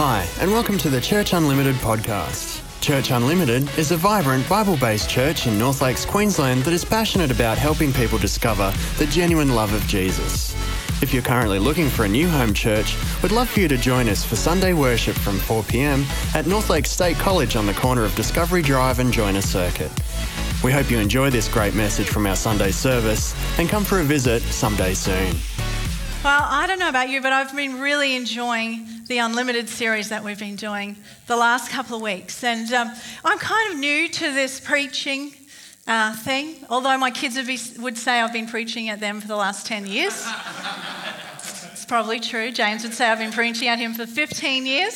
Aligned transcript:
Hi, 0.00 0.28
and 0.38 0.52
welcome 0.52 0.78
to 0.78 0.90
the 0.90 1.00
Church 1.00 1.32
Unlimited 1.32 1.74
podcast. 1.74 2.62
Church 2.80 3.10
Unlimited 3.10 3.68
is 3.76 3.90
a 3.90 3.96
vibrant 3.96 4.48
Bible 4.48 4.76
based 4.76 5.10
church 5.10 5.48
in 5.48 5.58
North 5.58 5.82
Lakes, 5.82 6.04
Queensland 6.04 6.62
that 6.62 6.72
is 6.72 6.84
passionate 6.84 7.32
about 7.32 7.58
helping 7.58 7.92
people 7.92 8.16
discover 8.16 8.72
the 8.98 9.06
genuine 9.06 9.56
love 9.56 9.72
of 9.72 9.84
Jesus. 9.88 10.54
If 11.02 11.12
you're 11.12 11.24
currently 11.24 11.58
looking 11.58 11.88
for 11.88 12.04
a 12.04 12.08
new 12.08 12.28
home 12.28 12.54
church, 12.54 12.96
we'd 13.24 13.32
love 13.32 13.48
for 13.48 13.58
you 13.58 13.66
to 13.66 13.76
join 13.76 14.08
us 14.08 14.24
for 14.24 14.36
Sunday 14.36 14.72
worship 14.72 15.16
from 15.16 15.36
4 15.36 15.64
pm 15.64 16.04
at 16.32 16.46
North 16.46 16.70
Lakes 16.70 16.92
State 16.92 17.16
College 17.16 17.56
on 17.56 17.66
the 17.66 17.74
corner 17.74 18.04
of 18.04 18.14
Discovery 18.14 18.62
Drive 18.62 19.00
and 19.00 19.12
Joiner 19.12 19.42
Circuit. 19.42 19.90
We 20.62 20.70
hope 20.70 20.92
you 20.92 20.98
enjoy 20.98 21.30
this 21.30 21.48
great 21.48 21.74
message 21.74 22.06
from 22.06 22.28
our 22.28 22.36
Sunday 22.36 22.70
service 22.70 23.34
and 23.58 23.68
come 23.68 23.82
for 23.82 23.98
a 23.98 24.04
visit 24.04 24.42
someday 24.42 24.94
soon. 24.94 25.34
Well, 26.24 26.44
I 26.48 26.66
don't 26.66 26.80
know 26.80 26.88
about 26.88 27.10
you, 27.10 27.22
but 27.22 27.32
I've 27.32 27.54
been 27.54 27.78
really 27.78 28.16
enjoying 28.16 28.88
the 29.06 29.18
Unlimited 29.18 29.68
series 29.68 30.08
that 30.08 30.24
we've 30.24 30.38
been 30.38 30.56
doing 30.56 30.96
the 31.28 31.36
last 31.36 31.70
couple 31.70 31.94
of 31.94 32.02
weeks. 32.02 32.42
And 32.42 32.70
um, 32.72 32.90
I'm 33.24 33.38
kind 33.38 33.72
of 33.72 33.78
new 33.78 34.08
to 34.08 34.34
this 34.34 34.58
preaching 34.58 35.30
uh, 35.86 36.16
thing, 36.16 36.56
although 36.68 36.98
my 36.98 37.12
kids 37.12 37.36
would, 37.36 37.46
be, 37.46 37.60
would 37.78 37.96
say 37.96 38.20
I've 38.20 38.32
been 38.32 38.48
preaching 38.48 38.88
at 38.88 38.98
them 38.98 39.20
for 39.20 39.28
the 39.28 39.36
last 39.36 39.64
10 39.66 39.86
years. 39.86 40.26
it's 41.70 41.84
probably 41.84 42.18
true. 42.18 42.50
James 42.50 42.82
would 42.82 42.94
say 42.94 43.08
I've 43.08 43.20
been 43.20 43.30
preaching 43.30 43.68
at 43.68 43.78
him 43.78 43.94
for 43.94 44.04
15 44.04 44.66
years. 44.66 44.94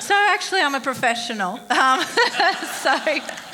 So 0.00 0.14
actually, 0.14 0.62
I'm 0.62 0.74
a 0.74 0.80
professional. 0.80 1.60
Um, 1.68 2.00
so. 2.80 3.51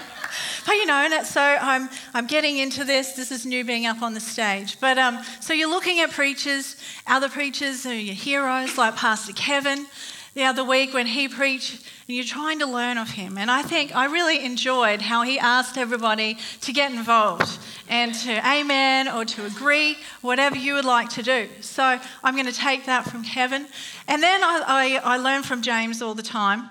But 0.68 0.77
you 0.77 0.84
know, 0.84 0.96
and 1.10 1.27
so 1.27 1.40
I'm, 1.40 1.88
I'm 2.12 2.27
getting 2.27 2.58
into 2.58 2.84
this. 2.84 3.14
This 3.14 3.32
is 3.32 3.46
new 3.46 3.64
being 3.64 3.86
up 3.86 4.02
on 4.02 4.12
the 4.12 4.20
stage. 4.20 4.78
But 4.78 4.98
um, 4.98 5.18
so 5.41 5.54
you're 5.54 5.70
looking 5.70 6.00
at 6.00 6.10
preachers, 6.10 6.77
other 7.06 7.30
preachers 7.30 7.84
who 7.84 7.88
are 7.88 7.94
your 7.94 8.14
heroes, 8.14 8.77
like 8.77 8.94
Pastor 8.94 9.32
Kevin 9.32 9.86
the 10.34 10.44
other 10.44 10.62
week 10.62 10.92
when 10.92 11.06
he 11.06 11.27
preached, 11.27 11.88
and 12.06 12.14
you're 12.14 12.22
trying 12.22 12.58
to 12.58 12.66
learn 12.66 12.98
of 12.98 13.08
him. 13.08 13.39
And 13.39 13.50
I 13.50 13.62
think 13.62 13.96
I 13.96 14.05
really 14.12 14.44
enjoyed 14.44 15.00
how 15.00 15.22
he 15.22 15.39
asked 15.39 15.78
everybody 15.78 16.36
to 16.61 16.72
get 16.74 16.92
involved 16.92 17.58
and 17.89 18.14
to 18.14 18.46
amen 18.46 19.08
or 19.08 19.24
to 19.24 19.46
agree, 19.46 19.96
whatever 20.20 20.56
you 20.56 20.74
would 20.74 20.84
like 20.84 21.08
to 21.08 21.22
do. 21.22 21.48
So 21.62 21.98
I'm 22.22 22.34
going 22.34 22.44
to 22.44 22.52
take 22.52 22.84
that 22.84 23.08
from 23.08 23.24
Kevin. 23.24 23.69
And 24.06 24.22
then 24.22 24.44
I, 24.44 25.00
I, 25.02 25.14
I 25.14 25.16
learn 25.16 25.44
from 25.44 25.62
James 25.62 26.02
all 26.02 26.14
the 26.14 26.22
time. 26.22 26.69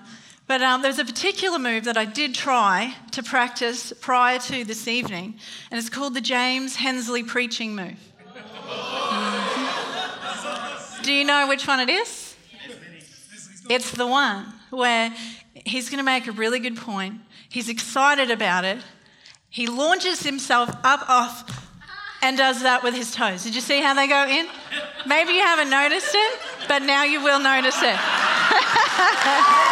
But 0.48 0.62
um, 0.62 0.80
there's 0.80 0.98
a 0.98 1.04
particular 1.04 1.58
move 1.58 1.84
that 1.84 1.98
I 1.98 2.06
did 2.06 2.34
try 2.34 2.94
to 3.12 3.22
practice 3.22 3.92
prior 4.00 4.38
to 4.38 4.64
this 4.64 4.88
evening, 4.88 5.34
and 5.70 5.78
it's 5.78 5.90
called 5.90 6.14
the 6.14 6.22
James 6.22 6.76
Hensley 6.76 7.22
preaching 7.22 7.76
move. 7.76 7.98
Mm-hmm. 8.66 11.02
Do 11.02 11.12
you 11.12 11.26
know 11.26 11.46
which 11.48 11.68
one 11.68 11.80
it 11.80 11.90
is? 11.90 12.34
It's 13.68 13.90
the 13.90 14.06
one 14.06 14.46
where 14.70 15.14
he's 15.66 15.90
going 15.90 15.98
to 15.98 16.04
make 16.04 16.26
a 16.26 16.32
really 16.32 16.60
good 16.60 16.78
point. 16.78 17.20
He's 17.50 17.68
excited 17.68 18.30
about 18.30 18.64
it. 18.64 18.78
He 19.50 19.66
launches 19.66 20.22
himself 20.22 20.70
up 20.82 21.10
off 21.10 21.68
and 22.22 22.38
does 22.38 22.62
that 22.62 22.82
with 22.82 22.94
his 22.94 23.14
toes. 23.14 23.44
Did 23.44 23.54
you 23.54 23.60
see 23.60 23.82
how 23.82 23.92
they 23.92 24.08
go 24.08 24.26
in? 24.26 24.46
Maybe 25.06 25.34
you 25.34 25.40
haven't 25.40 25.68
noticed 25.68 26.14
it, 26.14 26.38
but 26.68 26.80
now 26.80 27.04
you 27.04 27.22
will 27.22 27.38
notice 27.38 27.82
it. 27.82 27.98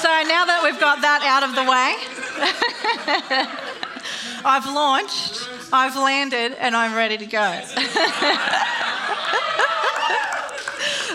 So 0.00 0.17
now 0.28 0.44
that 0.44 0.62
we've 0.62 0.78
got 0.78 1.00
that 1.00 1.22
out 1.24 1.42
of 1.42 1.54
the 1.56 1.64
way, 1.64 1.96
I've 4.44 4.66
launched, 4.66 5.48
I've 5.72 5.96
landed, 5.96 6.52
and 6.60 6.76
I'm 6.76 6.94
ready 6.94 7.16
to 7.16 7.26
go. 7.26 7.38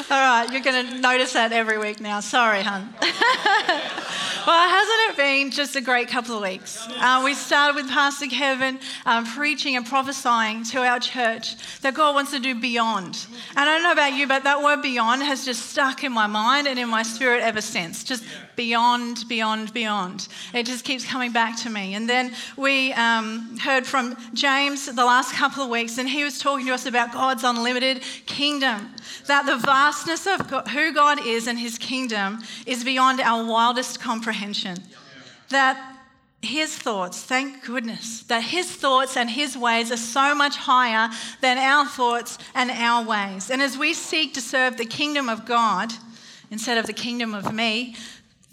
All 0.10 0.20
right, 0.20 0.48
you're 0.52 0.62
going 0.62 0.88
to 0.88 1.00
notice 1.00 1.34
that 1.34 1.52
every 1.52 1.78
week 1.78 2.00
now. 2.00 2.20
Sorry, 2.20 2.64
hun. 2.64 2.94
Well, 4.46 4.70
hasn't 4.70 5.12
it 5.12 5.18
been 5.18 5.52
just 5.52 5.78
a 5.78 5.82
great 5.82 6.10
couple 6.10 6.36
of 6.36 6.42
weeks? 6.42 6.86
Uh, 6.90 7.22
we 7.24 7.34
started 7.34 7.82
with 7.82 7.90
Pastor 7.90 8.28
Kevin 8.28 8.78
um, 9.06 9.26
preaching 9.26 9.78
and 9.78 9.86
prophesying 9.86 10.66
to 10.66 10.80
our 10.80 11.00
church 11.00 11.56
that 11.80 11.94
God 11.94 12.14
wants 12.14 12.32
to 12.32 12.40
do 12.40 12.54
beyond. 12.54 13.26
And 13.52 13.60
I 13.60 13.66
don't 13.66 13.84
know 13.84 13.94
about 13.94 14.18
you, 14.18 14.28
but 14.28 14.44
that 14.44 14.62
word 14.62 14.82
beyond 14.82 15.24
has 15.24 15.46
just 15.46 15.68
stuck 15.68 16.04
in 16.04 16.12
my 16.12 16.28
mind 16.28 16.68
and 16.68 16.78
in 16.78 16.90
my 16.90 17.04
spirit 17.04 17.42
ever 17.42 17.62
since. 17.62 18.04
Just 18.04 18.26
beyond, 18.56 19.28
beyond, 19.28 19.74
beyond. 19.74 20.28
It 20.54 20.66
just 20.66 20.86
keeps 20.86 21.06
coming 21.06 21.32
back 21.32 21.58
to 21.64 21.70
me. 21.70 21.96
And 21.96 22.10
then 22.10 22.34
we 22.58 22.94
um, 22.94 23.58
heard 23.58 23.86
from 23.86 24.16
James 24.34 24.86
the 24.86 25.06
last 25.06 25.34
couple 25.34 25.64
of 25.64 25.70
weeks, 25.70 25.98
and 25.98 26.08
he 26.08 26.24
was 26.24 26.40
talking 26.40 26.66
to 26.68 26.74
us 26.74 26.86
about 26.86 27.12
God's 27.12 27.44
unlimited 27.44 28.02
kingdom. 28.26 28.90
That 29.28 29.46
the 29.46 29.58
vastness 29.58 30.28
of 30.28 30.50
God, 30.50 30.68
who 30.68 30.94
God 30.94 31.26
is 31.26 31.48
and 31.48 31.58
his 31.58 31.78
kingdom 31.78 32.40
is 32.66 32.84
beyond 32.84 33.20
our 33.22 33.46
wildest 33.46 34.00
comprehension. 34.00 34.78
That 35.50 35.94
his 36.44 36.78
thoughts, 36.78 37.24
thank 37.24 37.64
goodness, 37.64 38.24
that 38.24 38.44
his 38.44 38.70
thoughts 38.70 39.16
and 39.16 39.30
his 39.30 39.58
ways 39.58 39.92
are 39.92 39.98
so 39.98 40.36
much 40.36 40.58
higher 40.58 41.10
than 41.42 41.58
our 41.58 41.86
thoughts 41.86 42.38
and 42.54 42.70
our 42.70 43.06
ways. 43.06 43.50
And 43.50 43.62
as 43.62 43.78
we 43.78 43.94
seek 43.94 44.34
to 44.34 44.42
serve 44.42 44.76
the 44.76 44.86
kingdom 44.86 45.30
of 45.30 45.46
God 45.46 45.94
instead 46.52 46.78
of 46.78 46.86
the 46.86 46.94
kingdom 46.94 47.34
of 47.34 47.54
me, 47.54 47.96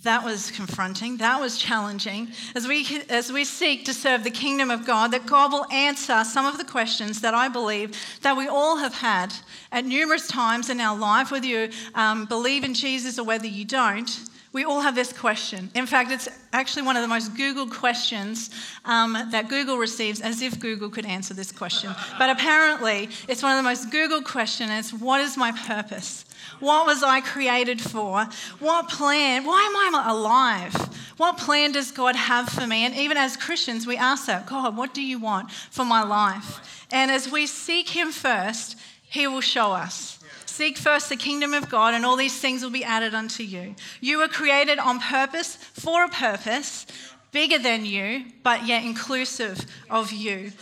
that 0.03 0.25
was 0.25 0.51
confronting, 0.51 1.19
that 1.19 1.41
was 1.41 1.59
challenging. 1.59 2.29
As 2.55 2.67
we, 2.67 2.87
as 3.11 3.31
we 3.31 3.45
seek 3.45 3.85
to 3.85 3.93
serve 3.93 4.25
the 4.25 4.31
kingdom 4.31 4.71
of 4.71 4.87
God, 4.87 5.11
that 5.11 5.27
God 5.27 5.53
will 5.53 5.71
answer 5.71 6.25
some 6.25 6.47
of 6.47 6.57
the 6.57 6.65
questions 6.65 7.21
that 7.21 7.35
I 7.35 7.49
believe 7.49 7.97
that 8.23 8.37
we 8.37 8.49
all 8.49 8.79
have 8.79 8.95
had 8.95 9.35
at 9.71 9.85
numerous 9.85 10.27
times 10.27 10.71
in 10.71 10.81
our 10.81 10.97
life, 10.97 11.31
whether 11.31 11.47
you 11.47 11.69
um, 11.95 12.25
believe 12.25 12.65
in 12.65 12.73
Jesus 12.73 13.19
or 13.19 13.25
whether 13.25 13.47
you 13.47 13.65
don't. 13.65 14.21
We 14.53 14.65
all 14.65 14.81
have 14.81 14.97
this 14.97 15.13
question. 15.13 15.71
In 15.75 15.87
fact, 15.87 16.11
it's 16.11 16.29
actually 16.53 16.83
one 16.83 16.97
of 16.97 17.03
the 17.03 17.09
most 17.09 17.35
Googled 17.35 17.71
questions 17.71 18.51
um, 18.85 19.13
that 19.31 19.49
Google 19.49 19.77
receives, 19.77 20.21
as 20.21 20.43
if 20.43 20.59
Google 20.59 20.91
could 20.91 21.07
answer 21.07 21.35
this 21.35 21.53
question. 21.53 21.95
But 22.19 22.31
apparently, 22.31 23.11
it's 23.29 23.45
one 23.45 23.53
of 23.53 23.59
the 23.59 23.69
most 23.69 23.91
Googled 23.91 24.25
questions. 24.25 24.93
What 24.93 25.21
is 25.21 25.37
my 25.37 25.53
purpose? 25.53 26.25
What 26.61 26.87
was 26.87 27.03
I 27.03 27.21
created 27.21 27.81
for? 27.81 28.27
What 28.59 28.89
plan? 28.89 29.45
Why 29.45 29.63
am 29.63 29.97
I 29.97 30.11
alive? 30.11 30.75
What 31.17 31.39
plan 31.39 31.73
does 31.73 31.91
God 31.91 32.17
have 32.17 32.49
for 32.49 32.67
me? 32.67 32.85
And 32.85 32.95
even 32.95 33.17
as 33.17 33.37
Christians, 33.37 33.87
we 33.87 33.97
ask 33.97 34.27
that 34.27 34.47
God, 34.47 34.77
what 34.77 34.95
do 34.95 35.03
you 35.03 35.19
want 35.19 35.51
for 35.51 35.85
my 35.85 36.03
life? 36.03 36.87
And 36.93 37.11
as 37.11 37.31
we 37.31 37.47
seek 37.47 37.91
Him 37.91 38.13
first, 38.13 38.77
He 39.03 39.27
will 39.27 39.41
show 39.41 39.73
us. 39.73 40.19
Seek 40.47 40.77
first 40.77 41.09
the 41.09 41.17
kingdom 41.17 41.55
of 41.55 41.71
God, 41.71 41.95
and 41.95 42.05
all 42.05 42.17
these 42.17 42.39
things 42.39 42.63
will 42.63 42.71
be 42.71 42.85
added 42.85 43.15
unto 43.15 43.43
you. 43.43 43.75
You 44.01 44.19
were 44.19 44.29
created 44.29 44.79
on 44.79 45.01
purpose, 45.01 45.57
for 45.57 46.05
a 46.05 46.09
purpose, 46.09 46.87
bigger 47.33 47.59
than 47.59 47.87
you, 47.87 48.25
but 48.43 48.67
yet 48.67 48.85
inclusive 48.85 49.65
of 49.89 50.13
you. 50.13 50.53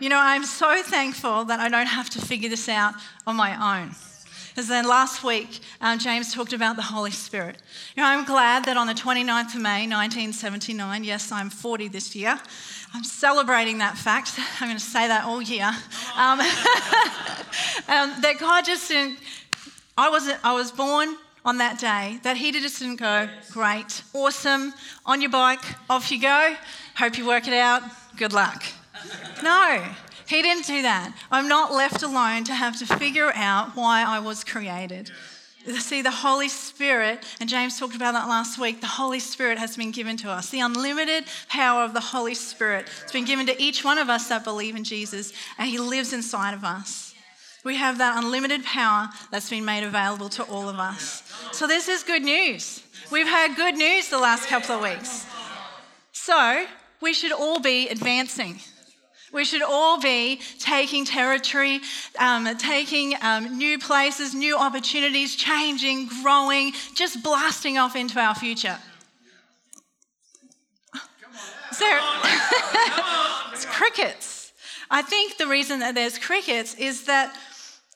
You 0.00 0.08
know, 0.08 0.18
I'm 0.18 0.44
so 0.44 0.82
thankful 0.82 1.44
that 1.44 1.60
I 1.60 1.68
don't 1.68 1.86
have 1.86 2.10
to 2.10 2.20
figure 2.20 2.48
this 2.48 2.68
out 2.68 2.94
on 3.26 3.36
my 3.36 3.80
own. 3.80 3.94
As 4.54 4.68
then 4.68 4.86
last 4.86 5.24
week, 5.24 5.60
um, 5.80 5.98
James 5.98 6.34
talked 6.34 6.52
about 6.52 6.76
the 6.76 6.82
Holy 6.82 7.10
Spirit. 7.10 7.56
You 7.96 8.02
know, 8.02 8.08
I'm 8.08 8.24
glad 8.26 8.66
that 8.66 8.76
on 8.76 8.86
the 8.86 8.92
29th 8.92 9.54
of 9.54 9.62
May, 9.62 9.86
1979, 9.88 11.04
yes, 11.04 11.32
I'm 11.32 11.48
40 11.48 11.88
this 11.88 12.14
year, 12.14 12.38
I'm 12.92 13.02
celebrating 13.02 13.78
that 13.78 13.96
fact. 13.96 14.38
I'm 14.60 14.68
going 14.68 14.78
to 14.78 14.84
say 14.84 15.08
that 15.08 15.24
all 15.24 15.40
year. 15.40 15.70
Um, 16.16 16.40
um, 17.88 18.20
that 18.20 18.36
God 18.38 18.66
just 18.66 18.88
didn't, 18.88 19.18
I, 19.96 20.10
wasn't, 20.10 20.38
I 20.44 20.52
was 20.52 20.70
born 20.70 21.16
on 21.46 21.56
that 21.58 21.78
day, 21.78 22.18
that 22.22 22.36
He 22.36 22.52
just 22.52 22.78
didn't 22.78 22.96
go, 22.96 23.30
great, 23.52 24.02
awesome, 24.12 24.74
on 25.06 25.22
your 25.22 25.30
bike, 25.30 25.64
off 25.88 26.12
you 26.12 26.20
go, 26.20 26.54
hope 26.96 27.16
you 27.16 27.26
work 27.26 27.48
it 27.48 27.54
out, 27.54 27.82
good 28.18 28.34
luck. 28.34 28.62
No, 29.42 29.82
he 30.32 30.40
didn't 30.40 30.66
do 30.66 30.82
that. 30.82 31.14
I'm 31.30 31.46
not 31.46 31.72
left 31.72 32.02
alone 32.02 32.44
to 32.44 32.54
have 32.54 32.78
to 32.78 32.86
figure 32.86 33.30
out 33.34 33.76
why 33.76 34.02
I 34.02 34.18
was 34.18 34.44
created. 34.44 35.10
See, 35.78 36.00
the 36.00 36.10
Holy 36.10 36.48
Spirit, 36.48 37.24
and 37.38 37.48
James 37.48 37.78
talked 37.78 37.94
about 37.94 38.12
that 38.12 38.28
last 38.28 38.58
week, 38.58 38.80
the 38.80 38.86
Holy 38.86 39.20
Spirit 39.20 39.58
has 39.58 39.76
been 39.76 39.92
given 39.92 40.16
to 40.18 40.30
us. 40.30 40.48
The 40.48 40.60
unlimited 40.60 41.24
power 41.48 41.84
of 41.84 41.92
the 41.92 42.00
Holy 42.00 42.34
Spirit 42.34 42.88
has 43.02 43.12
been 43.12 43.26
given 43.26 43.46
to 43.46 43.62
each 43.62 43.84
one 43.84 43.98
of 43.98 44.08
us 44.08 44.28
that 44.28 44.42
believe 44.42 44.74
in 44.74 44.84
Jesus, 44.84 45.32
and 45.58 45.68
He 45.68 45.78
lives 45.78 46.12
inside 46.12 46.54
of 46.54 46.64
us. 46.64 47.14
We 47.62 47.76
have 47.76 47.98
that 47.98 48.24
unlimited 48.24 48.64
power 48.64 49.10
that's 49.30 49.50
been 49.50 49.64
made 49.64 49.84
available 49.84 50.30
to 50.30 50.42
all 50.44 50.68
of 50.68 50.80
us. 50.80 51.22
So, 51.52 51.68
this 51.68 51.88
is 51.88 52.02
good 52.02 52.22
news. 52.22 52.82
We've 53.12 53.28
had 53.28 53.54
good 53.54 53.76
news 53.76 54.08
the 54.08 54.18
last 54.18 54.48
couple 54.48 54.74
of 54.76 54.82
weeks. 54.82 55.26
So, 56.10 56.64
we 57.00 57.12
should 57.12 57.32
all 57.32 57.60
be 57.60 57.88
advancing. 57.88 58.58
We 59.32 59.44
should 59.44 59.62
all 59.62 59.98
be 59.98 60.40
taking 60.58 61.06
territory, 61.06 61.80
um, 62.18 62.46
taking 62.58 63.14
um, 63.22 63.56
new 63.56 63.78
places, 63.78 64.34
new 64.34 64.58
opportunities, 64.58 65.34
changing, 65.34 66.08
growing, 66.22 66.72
just 66.94 67.22
blasting 67.22 67.78
off 67.78 67.96
into 67.96 68.20
our 68.20 68.34
future. 68.34 68.76
So, 71.72 71.86
it's 73.52 73.64
crickets. 73.64 74.52
I 74.90 75.00
think 75.00 75.38
the 75.38 75.46
reason 75.46 75.80
that 75.80 75.94
there's 75.94 76.18
crickets 76.18 76.74
is 76.74 77.06
that 77.06 77.34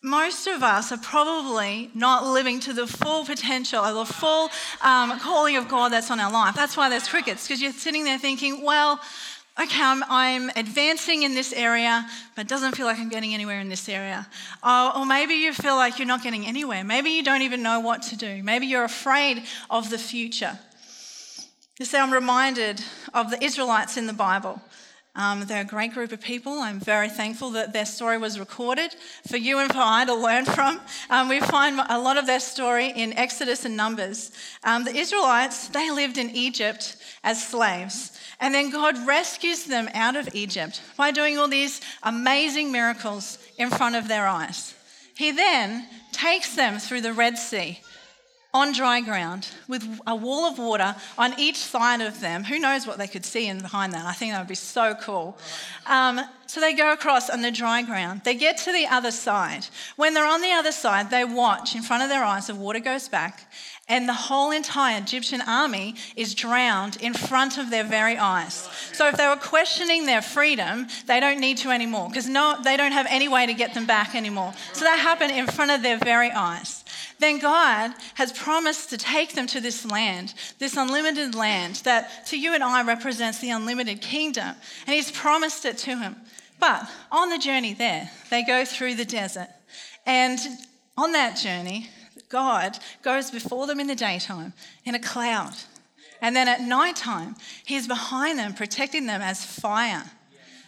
most 0.02 0.46
of 0.46 0.62
us 0.62 0.92
are 0.92 0.98
probably 0.98 1.90
not 1.94 2.24
living 2.24 2.60
to 2.60 2.72
the 2.72 2.86
full 2.86 3.24
potential 3.24 3.84
or 3.84 3.92
the 3.92 4.04
full 4.04 4.48
um, 4.80 5.18
calling 5.18 5.56
of 5.56 5.68
God 5.68 5.92
that's 5.92 6.10
on 6.10 6.20
our 6.20 6.32
life. 6.32 6.54
That's 6.54 6.76
why 6.76 6.88
there's 6.88 7.08
crickets, 7.08 7.46
because 7.46 7.60
you're 7.60 7.72
sitting 7.72 8.04
there 8.04 8.18
thinking, 8.18 8.62
well, 8.62 9.00
okay, 9.58 9.82
I'm, 9.82 10.02
I'm, 10.08 10.50
advancing 10.56 11.22
in 11.22 11.34
this 11.34 11.52
area, 11.52 12.06
but 12.34 12.42
it 12.42 12.48
doesn't 12.48 12.76
feel 12.76 12.86
like 12.86 12.98
I'm 12.98 13.08
getting 13.08 13.34
anywhere 13.34 13.60
in 13.60 13.68
this 13.68 13.88
area. 13.88 14.26
Or, 14.62 14.98
or 14.98 15.06
maybe 15.06 15.34
you 15.34 15.52
feel 15.52 15.76
like 15.76 15.98
you're 15.98 16.06
not 16.06 16.22
getting 16.22 16.46
anywhere. 16.46 16.84
Maybe 16.84 17.10
you 17.10 17.22
don't 17.22 17.42
even 17.42 17.62
know 17.62 17.80
what 17.80 18.02
to 18.02 18.16
do. 18.16 18.42
Maybe 18.42 18.66
you're 18.66 18.84
afraid 18.84 19.42
of 19.70 19.90
the 19.90 19.98
future. 19.98 20.58
You 21.78 21.84
see, 21.84 21.98
I'm 21.98 22.12
reminded 22.12 22.82
of 23.12 23.30
the 23.30 23.42
Israelites 23.42 23.96
in 23.96 24.06
the 24.06 24.12
Bible. 24.12 24.60
Um, 25.16 25.46
they're 25.46 25.62
a 25.62 25.64
great 25.64 25.94
group 25.94 26.12
of 26.12 26.20
people. 26.20 26.58
I'm 26.60 26.78
very 26.78 27.08
thankful 27.08 27.50
that 27.52 27.72
their 27.72 27.86
story 27.86 28.18
was 28.18 28.38
recorded 28.38 28.94
for 29.26 29.38
you 29.38 29.58
and 29.58 29.72
for 29.72 29.80
I 29.80 30.04
to 30.04 30.14
learn 30.14 30.44
from. 30.44 30.78
Um, 31.08 31.30
we 31.30 31.40
find 31.40 31.80
a 31.88 31.98
lot 31.98 32.18
of 32.18 32.26
their 32.26 32.40
story 32.40 32.88
in 32.88 33.14
Exodus 33.14 33.64
and 33.64 33.76
Numbers. 33.76 34.30
Um, 34.62 34.84
the 34.84 34.94
Israelites, 34.94 35.68
they 35.68 35.90
lived 35.90 36.18
in 36.18 36.30
Egypt 36.30 36.98
as 37.24 37.42
slaves. 37.42 38.15
And 38.40 38.54
then 38.54 38.70
God 38.70 39.06
rescues 39.06 39.64
them 39.64 39.88
out 39.94 40.16
of 40.16 40.34
Egypt 40.34 40.82
by 40.96 41.10
doing 41.10 41.38
all 41.38 41.48
these 41.48 41.80
amazing 42.02 42.70
miracles 42.70 43.38
in 43.58 43.70
front 43.70 43.96
of 43.96 44.08
their 44.08 44.26
eyes. 44.26 44.74
He 45.16 45.30
then 45.30 45.86
takes 46.12 46.54
them 46.54 46.78
through 46.78 47.00
the 47.00 47.12
Red 47.12 47.38
Sea 47.38 47.80
on 48.56 48.72
dry 48.72 49.02
ground 49.02 49.48
with 49.68 50.00
a 50.06 50.14
wall 50.14 50.46
of 50.46 50.58
water 50.58 50.96
on 51.18 51.38
each 51.38 51.58
side 51.58 52.00
of 52.00 52.20
them. 52.20 52.42
Who 52.44 52.58
knows 52.58 52.86
what 52.86 52.96
they 52.96 53.06
could 53.06 53.24
see 53.24 53.46
in 53.48 53.60
behind 53.60 53.92
that? 53.92 54.06
I 54.06 54.12
think 54.14 54.32
that 54.32 54.38
would 54.38 54.48
be 54.48 54.54
so 54.54 54.94
cool. 54.94 55.36
Um, 55.86 56.20
so 56.46 56.60
they 56.60 56.72
go 56.72 56.92
across 56.92 57.28
on 57.28 57.42
the 57.42 57.50
dry 57.50 57.82
ground. 57.82 58.22
They 58.24 58.34
get 58.34 58.56
to 58.58 58.72
the 58.72 58.86
other 58.86 59.10
side. 59.10 59.66
When 59.96 60.14
they're 60.14 60.26
on 60.26 60.40
the 60.40 60.52
other 60.52 60.72
side, 60.72 61.10
they 61.10 61.24
watch 61.24 61.74
in 61.74 61.82
front 61.82 62.02
of 62.02 62.08
their 62.08 62.24
eyes, 62.24 62.46
the 62.46 62.54
water 62.54 62.80
goes 62.80 63.08
back, 63.08 63.52
and 63.88 64.08
the 64.08 64.14
whole 64.14 64.50
entire 64.50 64.98
Egyptian 64.98 65.40
army 65.40 65.94
is 66.16 66.34
drowned 66.34 66.96
in 67.00 67.14
front 67.14 67.56
of 67.56 67.70
their 67.70 67.84
very 67.84 68.16
eyes. 68.16 68.68
So 68.92 69.08
if 69.08 69.16
they 69.16 69.28
were 69.28 69.36
questioning 69.36 70.06
their 70.06 70.22
freedom, 70.22 70.88
they 71.06 71.20
don't 71.20 71.40
need 71.40 71.58
to 71.58 71.70
anymore 71.70 72.08
because 72.08 72.28
no, 72.28 72.56
they 72.62 72.76
don't 72.76 72.92
have 72.92 73.06
any 73.08 73.28
way 73.28 73.46
to 73.46 73.54
get 73.54 73.74
them 73.74 73.86
back 73.86 74.14
anymore. 74.14 74.52
So 74.72 74.84
that 74.84 74.98
happened 74.98 75.32
in 75.32 75.46
front 75.46 75.70
of 75.70 75.82
their 75.82 75.98
very 75.98 76.30
eyes 76.30 76.84
then 77.18 77.38
God 77.38 77.94
has 78.14 78.32
promised 78.32 78.90
to 78.90 78.98
take 78.98 79.34
them 79.34 79.46
to 79.48 79.60
this 79.60 79.86
land, 79.86 80.34
this 80.58 80.76
unlimited 80.76 81.34
land 81.34 81.76
that 81.84 82.26
to 82.26 82.38
you 82.38 82.54
and 82.54 82.62
I 82.62 82.82
represents 82.82 83.38
the 83.38 83.50
unlimited 83.50 84.00
kingdom. 84.00 84.54
And 84.86 84.94
He's 84.94 85.10
promised 85.10 85.64
it 85.64 85.78
to 85.78 85.96
him. 85.96 86.16
But 86.58 86.88
on 87.10 87.30
the 87.30 87.38
journey 87.38 87.74
there, 87.74 88.10
they 88.30 88.42
go 88.42 88.64
through 88.64 88.96
the 88.96 89.04
desert. 89.04 89.48
And 90.04 90.38
on 90.96 91.12
that 91.12 91.36
journey, 91.36 91.90
God 92.28 92.78
goes 93.02 93.30
before 93.30 93.66
them 93.66 93.80
in 93.80 93.86
the 93.86 93.94
daytime 93.94 94.52
in 94.84 94.94
a 94.94 95.00
cloud. 95.00 95.54
And 96.20 96.34
then 96.34 96.48
at 96.48 96.60
nighttime, 96.60 97.36
He's 97.64 97.86
behind 97.86 98.38
them, 98.38 98.54
protecting 98.54 99.06
them 99.06 99.20
as 99.20 99.44
fire. 99.44 100.04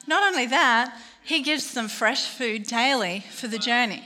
Not 0.07 0.23
only 0.23 0.47
that, 0.47 0.97
He 1.25 1.43
gives 1.43 1.75
them 1.75 1.89
fresh 1.89 2.27
food 2.27 2.65
daily 2.65 3.25
for 3.31 3.49
the 3.49 3.59
journey. 3.59 4.05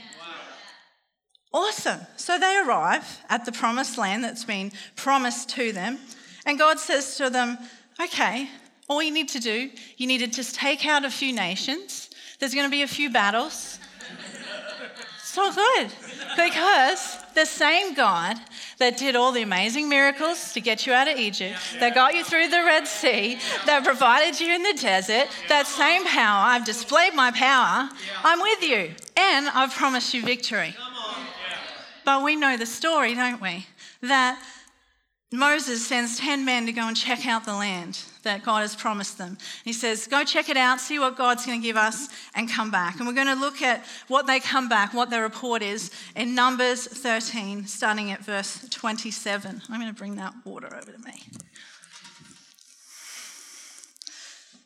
Awesome. 1.53 1.99
So 2.17 2.39
they 2.39 2.57
arrive 2.65 3.19
at 3.29 3.45
the 3.45 3.51
promised 3.51 3.97
land 3.97 4.23
that's 4.23 4.43
been 4.43 4.71
promised 4.95 5.49
to 5.49 5.71
them. 5.71 5.99
And 6.45 6.57
God 6.57 6.79
says 6.79 7.15
to 7.17 7.29
them, 7.29 7.57
okay, 8.01 8.49
all 8.89 9.03
you 9.03 9.11
need 9.11 9.29
to 9.29 9.39
do, 9.39 9.69
you 9.97 10.07
need 10.07 10.17
to 10.19 10.27
just 10.27 10.55
take 10.55 10.85
out 10.85 11.05
a 11.05 11.11
few 11.11 11.31
nations. 11.31 12.09
There's 12.39 12.55
going 12.55 12.65
to 12.65 12.71
be 12.71 12.81
a 12.81 12.87
few 12.87 13.11
battles. 13.11 13.79
so 15.23 15.53
good. 15.53 15.91
Because 16.35 17.17
the 17.35 17.45
same 17.45 17.93
God 17.93 18.37
that 18.77 18.97
did 18.97 19.15
all 19.15 19.31
the 19.31 19.41
amazing 19.41 19.89
miracles 19.89 20.53
to 20.53 20.61
get 20.61 20.85
you 20.85 20.93
out 20.93 21.07
of 21.07 21.17
Egypt, 21.17 21.57
that 21.79 21.95
got 21.95 22.15
you 22.15 22.23
through 22.23 22.49
the 22.49 22.63
Red 22.63 22.87
Sea, 22.87 23.37
that 23.65 23.83
provided 23.83 24.39
you 24.39 24.53
in 24.53 24.63
the 24.63 24.77
desert, 24.79 25.27
that 25.49 25.67
same 25.67 26.05
power, 26.05 26.47
I've 26.47 26.65
displayed 26.65 27.13
my 27.13 27.31
power, 27.31 27.89
I'm 28.23 28.39
with 28.41 28.63
you, 28.63 28.91
and 29.17 29.47
I've 29.49 29.73
promised 29.73 30.13
you 30.13 30.23
victory. 30.23 30.75
But 32.05 32.23
we 32.23 32.35
know 32.35 32.57
the 32.57 32.65
story, 32.65 33.15
don't 33.15 33.41
we? 33.41 33.65
That 34.01 34.41
Moses 35.31 35.85
sends 35.85 36.19
10 36.19 36.45
men 36.45 36.65
to 36.65 36.71
go 36.71 36.87
and 36.87 36.97
check 36.97 37.25
out 37.25 37.45
the 37.45 37.55
land 37.55 38.03
that 38.23 38.43
God 38.43 38.61
has 38.61 38.75
promised 38.75 39.17
them. 39.17 39.37
He 39.63 39.73
says, 39.73 40.07
Go 40.07 40.23
check 40.23 40.49
it 40.49 40.57
out, 40.57 40.79
see 40.81 40.99
what 40.99 41.15
God's 41.15 41.45
going 41.45 41.61
to 41.61 41.65
give 41.65 41.77
us, 41.77 42.07
and 42.35 42.49
come 42.49 42.71
back. 42.71 42.97
And 42.97 43.07
we're 43.07 43.13
going 43.13 43.27
to 43.27 43.35
look 43.35 43.61
at 43.61 43.85
what 44.07 44.27
they 44.27 44.39
come 44.39 44.67
back, 44.67 44.93
what 44.93 45.09
their 45.09 45.23
report 45.23 45.61
is 45.61 45.91
in 46.15 46.35
Numbers 46.35 46.87
13, 46.87 47.65
starting 47.65 48.11
at 48.11 48.23
verse 48.23 48.67
27. 48.69 49.61
I'm 49.69 49.79
going 49.79 49.93
to 49.93 49.97
bring 49.97 50.15
that 50.15 50.33
water 50.45 50.67
over 50.67 50.91
to 50.91 50.99
me. 50.99 51.23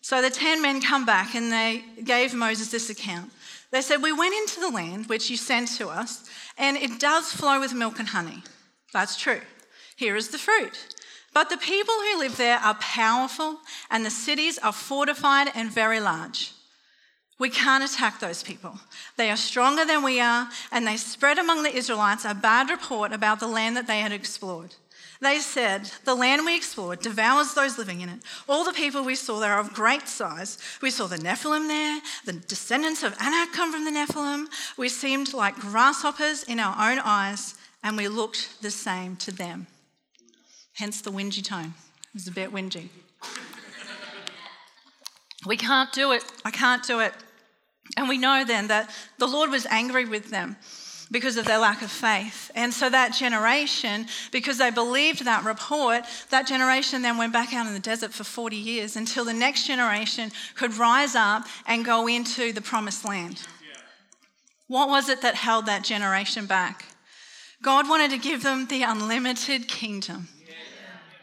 So 0.02 0.22
the 0.22 0.30
10 0.30 0.62
men 0.62 0.80
come 0.80 1.06
back 1.06 1.36
and 1.36 1.52
they 1.52 1.84
gave 2.04 2.34
Moses 2.34 2.72
this 2.72 2.90
account. 2.90 3.30
They 3.72 3.82
said, 3.82 4.02
We 4.02 4.14
went 4.14 4.34
into 4.36 4.62
the 4.62 4.70
land 4.70 5.08
which 5.08 5.30
you 5.30 5.36
sent 5.36 5.68
to 5.78 5.90
us, 5.90 6.24
and 6.58 6.78
it 6.78 7.00
does 7.00 7.34
flow 7.34 7.60
with 7.60 7.74
milk 7.74 8.00
and 8.00 8.08
honey. 8.08 8.44
That's 8.94 9.18
true. 9.18 9.42
Here 9.98 10.16
is 10.16 10.30
the 10.30 10.38
fruit. 10.38 10.97
But 11.38 11.52
the 11.52 11.58
people 11.58 11.94
who 11.94 12.18
live 12.18 12.36
there 12.36 12.58
are 12.58 12.74
powerful, 12.74 13.60
and 13.92 14.04
the 14.04 14.10
cities 14.10 14.58
are 14.58 14.74
fortified 14.74 15.50
and 15.54 15.70
very 15.72 16.00
large. 16.00 16.52
We 17.38 17.52
can't 17.52 17.84
attack 17.84 18.20
those 18.20 18.42
people. 18.42 18.80
They 19.18 19.30
are 19.30 19.38
stronger 19.38 19.86
than 19.86 20.04
we 20.04 20.20
are, 20.20 20.50
and 20.72 20.88
they 20.88 20.98
spread 20.98 21.38
among 21.38 21.62
the 21.62 21.76
Israelites 21.76 22.26
a 22.26 22.34
bad 22.34 22.72
report 22.72 23.14
about 23.14 23.40
the 23.40 23.46
land 23.46 23.78
that 23.78 23.86
they 23.86 24.00
had 24.00 24.12
explored. 24.12 24.74
They 25.22 25.38
said, 25.38 25.92
The 26.06 26.16
land 26.16 26.44
we 26.44 26.56
explored 26.56 27.02
devours 27.02 27.54
those 27.54 27.78
living 27.78 28.02
in 28.02 28.10
it. 28.10 28.24
All 28.50 28.64
the 28.64 28.74
people 28.74 29.04
we 29.04 29.14
saw 29.14 29.40
there 29.40 29.54
are 29.54 29.60
of 29.60 29.76
great 29.76 30.08
size. 30.08 30.58
We 30.82 30.90
saw 30.90 31.06
the 31.06 31.18
Nephilim 31.18 31.68
there. 31.68 32.02
The 32.26 32.34
descendants 32.34 33.04
of 33.04 33.16
Anak 33.22 33.54
come 33.54 33.72
from 33.72 33.86
the 33.86 33.92
Nephilim. 33.92 34.48
We 34.76 34.90
seemed 34.90 35.36
like 35.36 35.60
grasshoppers 35.60 36.42
in 36.42 36.60
our 36.60 36.92
own 36.92 36.98
eyes, 36.98 37.54
and 37.84 37.96
we 37.96 38.08
looked 38.08 38.60
the 38.64 38.72
same 38.72 39.18
to 39.18 39.32
them. 39.32 39.68
Hence 40.78 41.02
the 41.02 41.12
whingy 41.12 41.44
tone. 41.44 41.74
It 42.04 42.14
was 42.14 42.28
a 42.28 42.32
bit 42.32 42.52
whingy. 42.52 42.90
we 45.46 45.58
can't 45.58 45.92
do 45.92 46.12
it. 46.12 46.24
I 46.46 46.52
can't 46.52 46.84
do 46.84 47.00
it. 47.00 47.14
And 47.96 48.08
we 48.08 48.18
know 48.18 48.44
then 48.46 48.68
that 48.68 48.90
the 49.18 49.28
Lord 49.28 49.50
was 49.50 49.66
angry 49.68 50.06
with 50.06 50.30
them 50.30 50.56
because 51.10 51.38
of 51.38 51.46
their 51.46 51.58
lack 51.58 51.82
of 51.82 51.90
faith. 51.90 52.52
And 52.54 52.72
so 52.74 52.90
that 52.90 53.14
generation, 53.14 54.06
because 54.32 54.58
they 54.60 54.70
believed 54.70 55.26
that 55.26 55.46
report, 55.46 56.04
that 56.30 56.46
generation 56.46 57.02
then 57.02 57.18
went 57.18 57.34
back 57.34 57.54
out 57.54 57.66
in 57.66 57.74
the 57.74 57.80
desert 57.80 58.14
for 58.14 58.24
40 58.24 58.56
years 58.56 58.96
until 58.96 59.26
the 59.26 59.34
next 59.34 59.66
generation 59.66 60.32
could 60.56 60.78
rise 60.78 61.16
up 61.16 61.48
and 61.66 61.86
go 61.86 62.08
into 62.08 62.52
the 62.52 62.62
promised 62.62 63.04
land. 63.04 63.48
What 64.68 64.90
was 64.90 65.10
it 65.10 65.22
that 65.22 65.36
held 65.36 65.66
that 65.66 65.84
generation 65.84 66.46
back? 66.46 66.86
God 67.64 67.90
wanted 67.90 68.12
to 68.12 68.18
give 68.18 68.44
them 68.44 68.68
the 68.68 68.84
unlimited 68.84 69.68
kingdom. 69.68 70.28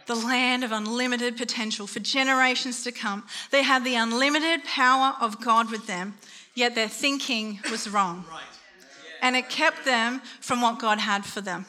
The 0.06 0.14
land 0.14 0.64
of 0.64 0.72
unlimited 0.72 1.36
potential 1.36 1.86
for 1.86 2.00
generations 2.00 2.84
to 2.84 2.92
come. 2.92 3.24
They 3.50 3.62
had 3.62 3.84
the 3.84 3.94
unlimited 3.94 4.64
power 4.64 5.14
of 5.20 5.40
God 5.40 5.70
with 5.70 5.86
them, 5.86 6.14
yet 6.54 6.74
their 6.74 6.88
thinking 6.88 7.60
was 7.70 7.88
wrong. 7.88 8.24
And 9.22 9.36
it 9.36 9.48
kept 9.48 9.84
them 9.84 10.20
from 10.40 10.60
what 10.60 10.78
God 10.78 10.98
had 10.98 11.24
for 11.24 11.40
them. 11.40 11.64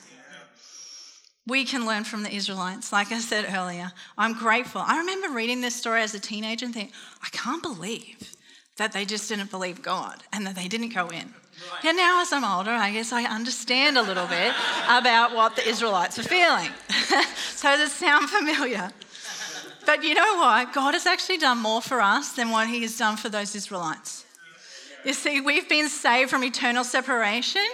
We 1.48 1.64
can 1.64 1.86
learn 1.86 2.04
from 2.04 2.24
the 2.24 2.34
Israelites. 2.34 2.92
Like 2.92 3.12
I 3.12 3.20
said 3.20 3.46
earlier, 3.54 3.92
I'm 4.18 4.34
grateful. 4.34 4.82
I 4.82 4.98
remember 4.98 5.30
reading 5.30 5.62
this 5.62 5.76
story 5.76 6.02
as 6.02 6.16
a 6.16 6.20
teenager 6.20 6.66
and 6.66 6.74
thinking, 6.74 6.94
I 7.24 7.30
can't 7.30 7.62
believe 7.62 8.36
that 8.78 8.92
they 8.92 9.06
just 9.06 9.30
didn't 9.30 9.52
believe 9.52 9.82
God 9.82 10.24
and 10.34 10.46
that 10.48 10.56
they 10.56 10.68
didn't 10.68 10.94
go 10.94 11.08
in. 11.08 11.34
Right. 11.72 11.86
And 11.86 11.98
now, 11.98 12.22
as 12.22 12.34
I'm 12.34 12.44
older, 12.44 12.72
I 12.72 12.92
guess 12.92 13.14
I 13.14 13.24
understand 13.24 13.98
a 13.98 14.02
little 14.02 14.28
bit 14.28 14.54
about 14.90 15.34
what 15.34 15.56
the 15.56 15.68
Israelites 15.68 16.20
are 16.20 16.24
feeling. 16.24 16.70
so 17.56 17.70
does 17.78 17.92
it 17.92 17.94
sound 17.94 18.30
familiar? 18.30 18.92
But 19.86 20.04
you 20.04 20.16
know 20.16 20.36
what? 20.38 20.74
God 20.74 20.94
has 20.94 21.06
actually 21.06 21.38
done 21.38 21.60
more 21.60 21.82
for 21.82 22.02
us 22.02 22.34
than 22.34 22.50
what 22.50 22.68
He 22.68 22.82
has 22.82 22.98
done 22.98 23.18
for 23.18 23.30
those 23.30 23.56
Israelites. 23.56 24.26
You 25.06 25.14
see, 25.14 25.40
we've 25.40 25.70
been 25.70 25.88
saved 25.88 26.32
from 26.32 26.44
eternal 26.44 26.84
separation 26.84 27.66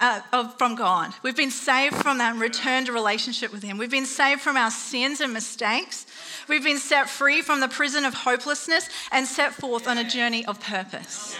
uh, 0.00 0.20
of, 0.32 0.56
from 0.56 0.76
God. 0.76 1.12
We've 1.22 1.36
been 1.36 1.50
saved 1.50 1.96
from 1.96 2.18
that 2.18 2.32
and 2.32 2.40
returned 2.40 2.86
to 2.86 2.92
relationship 2.92 3.52
with 3.52 3.62
Him. 3.62 3.78
We've 3.78 3.90
been 3.90 4.06
saved 4.06 4.40
from 4.40 4.56
our 4.56 4.70
sins 4.70 5.20
and 5.20 5.32
mistakes. 5.32 6.06
We've 6.48 6.64
been 6.64 6.78
set 6.78 7.10
free 7.10 7.42
from 7.42 7.60
the 7.60 7.68
prison 7.68 8.04
of 8.04 8.14
hopelessness 8.14 8.88
and 9.10 9.26
set 9.26 9.52
forth 9.54 9.88
on 9.88 9.98
a 9.98 10.08
journey 10.08 10.46
of 10.46 10.60
purpose. 10.60 11.36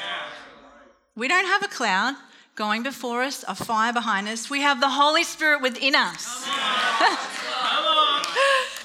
We 1.20 1.28
don't 1.28 1.44
have 1.44 1.62
a 1.62 1.68
cloud 1.68 2.16
going 2.54 2.82
before 2.82 3.22
us, 3.22 3.44
a 3.46 3.54
fire 3.54 3.92
behind 3.92 4.26
us. 4.26 4.48
We 4.48 4.62
have 4.62 4.80
the 4.80 4.88
Holy 4.88 5.22
Spirit 5.22 5.60
within 5.60 5.94
us. 5.94 6.48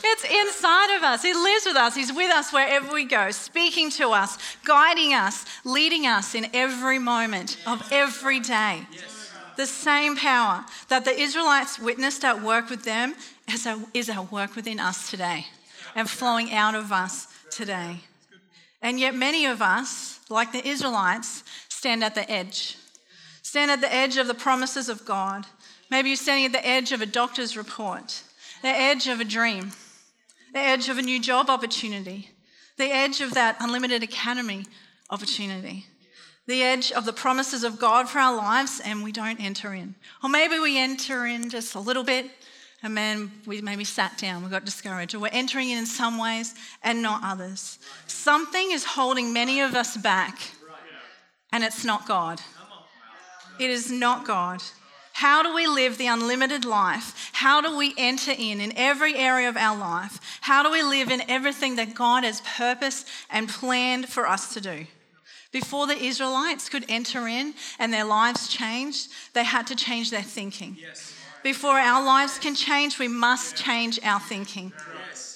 it's 0.03 0.25
inside 0.25 0.97
of 0.97 1.03
us. 1.03 1.23
He 1.23 1.33
lives 1.33 1.65
with 1.65 1.77
us. 1.77 1.95
He's 1.95 2.11
with 2.11 2.29
us 2.29 2.51
wherever 2.51 2.93
we 2.93 3.05
go, 3.05 3.31
speaking 3.31 3.89
to 3.91 4.09
us, 4.09 4.37
guiding 4.65 5.13
us, 5.13 5.45
leading 5.63 6.05
us 6.05 6.35
in 6.35 6.47
every 6.53 6.99
moment 6.99 7.57
of 7.65 7.87
every 7.89 8.41
day. 8.41 8.81
The 9.55 9.65
same 9.65 10.17
power 10.17 10.65
that 10.89 11.05
the 11.05 11.17
Israelites 11.17 11.79
witnessed 11.79 12.25
at 12.25 12.43
work 12.43 12.69
with 12.69 12.83
them 12.83 13.15
is 13.93 14.09
at 14.09 14.29
work 14.29 14.57
within 14.57 14.81
us 14.81 15.09
today 15.09 15.45
and 15.95 16.09
flowing 16.09 16.51
out 16.51 16.75
of 16.75 16.91
us 16.91 17.27
today. 17.49 18.01
And 18.81 18.99
yet, 18.99 19.15
many 19.15 19.45
of 19.47 19.63
us, 19.63 20.19
like 20.29 20.51
the 20.51 20.67
Israelites, 20.67 21.43
stand 21.85 22.03
at 22.03 22.15
the 22.15 22.31
edge. 22.31 22.77
Stand 23.43 23.69
at 23.69 23.79
the 23.79 23.93
edge 23.93 24.17
of 24.17 24.25
the 24.25 24.33
promises 24.33 24.89
of 24.89 25.05
God. 25.05 25.45
Maybe 25.91 26.09
you're 26.09 26.15
standing 26.17 26.45
at 26.45 26.51
the 26.51 26.67
edge 26.67 26.91
of 26.91 26.99
a 26.99 27.05
doctor's 27.05 27.55
report, 27.55 28.23
the 28.63 28.69
edge 28.69 29.07
of 29.07 29.19
a 29.19 29.23
dream, 29.23 29.71
the 30.51 30.57
edge 30.59 30.89
of 30.89 30.97
a 30.97 31.03
new 31.03 31.21
job 31.21 31.47
opportunity, 31.47 32.31
the 32.77 32.91
edge 32.91 33.21
of 33.21 33.35
that 33.35 33.57
unlimited 33.59 34.01
academy 34.01 34.65
opportunity, 35.11 35.85
the 36.47 36.63
edge 36.63 36.91
of 36.91 37.05
the 37.05 37.13
promises 37.13 37.63
of 37.63 37.79
God 37.79 38.09
for 38.09 38.17
our 38.17 38.35
lives, 38.35 38.81
and 38.83 39.03
we 39.03 39.11
don't 39.11 39.39
enter 39.39 39.71
in. 39.71 39.93
Or 40.23 40.29
maybe 40.29 40.57
we 40.57 40.79
enter 40.79 41.27
in 41.27 41.51
just 41.51 41.75
a 41.75 41.79
little 41.79 42.03
bit, 42.03 42.31
and 42.81 42.97
then 42.97 43.31
we 43.45 43.61
maybe 43.61 43.83
sat 43.83 44.17
down, 44.17 44.43
we 44.43 44.49
got 44.49 44.65
discouraged, 44.65 45.13
or 45.13 45.19
we're 45.19 45.29
entering 45.31 45.69
in 45.69 45.77
in 45.77 45.85
some 45.85 46.17
ways 46.17 46.55
and 46.81 47.03
not 47.03 47.21
others. 47.23 47.77
Something 48.07 48.71
is 48.71 48.83
holding 48.83 49.31
many 49.33 49.61
of 49.61 49.75
us 49.75 49.95
back, 49.95 50.39
and 51.51 51.63
it's 51.63 51.83
not 51.83 52.07
God. 52.07 52.41
It 53.59 53.69
is 53.69 53.91
not 53.91 54.25
God. 54.25 54.61
How 55.13 55.43
do 55.43 55.55
we 55.55 55.65
live 55.65 55.97
the 55.97 56.07
unlimited 56.07 56.65
life? 56.65 57.29
How 57.31 57.61
do 57.61 57.77
we 57.77 57.93
enter 57.97 58.33
in 58.37 58.59
in 58.59 58.73
every 58.75 59.15
area 59.15 59.47
of 59.47 59.55
our 59.55 59.77
life? 59.77 60.19
How 60.41 60.61
do 60.61 60.69
we 60.69 60.83
live 60.83 61.09
in 61.09 61.23
everything 61.29 61.77
that 61.77 61.95
God 61.95 62.25
has 62.25 62.41
purposed 62.41 63.07
and 63.29 63.47
planned 63.47 64.09
for 64.09 64.27
us 64.27 64.53
to 64.55 64.59
do? 64.59 64.87
Before 65.53 65.87
the 65.87 65.97
Israelites 65.97 66.67
could 66.67 66.83
enter 66.89 67.29
in 67.29 67.53
and 67.79 67.93
their 67.93 68.03
lives 68.03 68.49
changed, 68.49 69.07
they 69.33 69.45
had 69.45 69.67
to 69.67 69.75
change 69.75 70.11
their 70.11 70.21
thinking. 70.21 70.75
Before 71.43 71.79
our 71.79 72.03
lives 72.03 72.37
can 72.37 72.53
change, 72.53 72.99
we 72.99 73.07
must 73.07 73.55
change 73.55 73.97
our 74.03 74.19
thinking. 74.19 74.73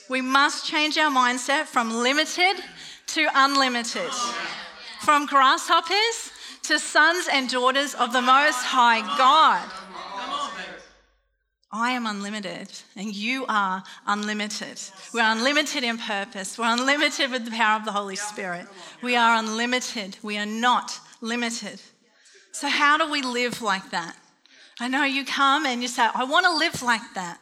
We 0.09 0.19
must 0.19 0.65
change 0.65 0.97
our 0.97 1.09
mindset 1.09 1.67
from 1.67 1.93
limited 1.93 2.61
to 3.07 3.27
unlimited, 3.33 4.11
from 5.01 5.25
grasshoppers 5.25 6.31
to 6.63 6.79
sons 6.79 7.27
and 7.31 7.49
daughters 7.49 7.93
of 7.95 8.13
the 8.13 8.21
Most 8.21 8.63
High 8.63 9.01
God. 9.17 9.67
I 11.71 11.91
am 11.91 12.07
unlimited 12.07 12.67
and 12.95 13.15
you 13.15 13.45
are 13.47 13.83
unlimited. 14.07 14.81
We're 15.13 15.31
unlimited 15.31 15.83
in 15.83 15.99
purpose. 15.99 16.57
We're 16.57 16.73
unlimited 16.73 17.29
with 17.31 17.45
the 17.45 17.51
power 17.51 17.77
of 17.77 17.85
the 17.85 17.91
Holy 17.91 18.15
Spirit. 18.15 18.65
We 19.03 19.15
are 19.15 19.37
unlimited. 19.37 20.17
We 20.23 20.39
are 20.39 20.47
not 20.47 20.99
limited. 21.21 21.79
So, 22.51 22.67
how 22.67 22.97
do 22.97 23.11
we 23.11 23.21
live 23.21 23.61
like 23.61 23.91
that? 23.91 24.15
I 24.79 24.87
know 24.87 25.03
you 25.03 25.25
come 25.25 25.65
and 25.65 25.81
you 25.81 25.87
say, 25.87 26.07
I 26.13 26.23
want 26.23 26.45
to 26.45 26.57
live 26.57 26.81
like 26.81 27.13
that. 27.13 27.39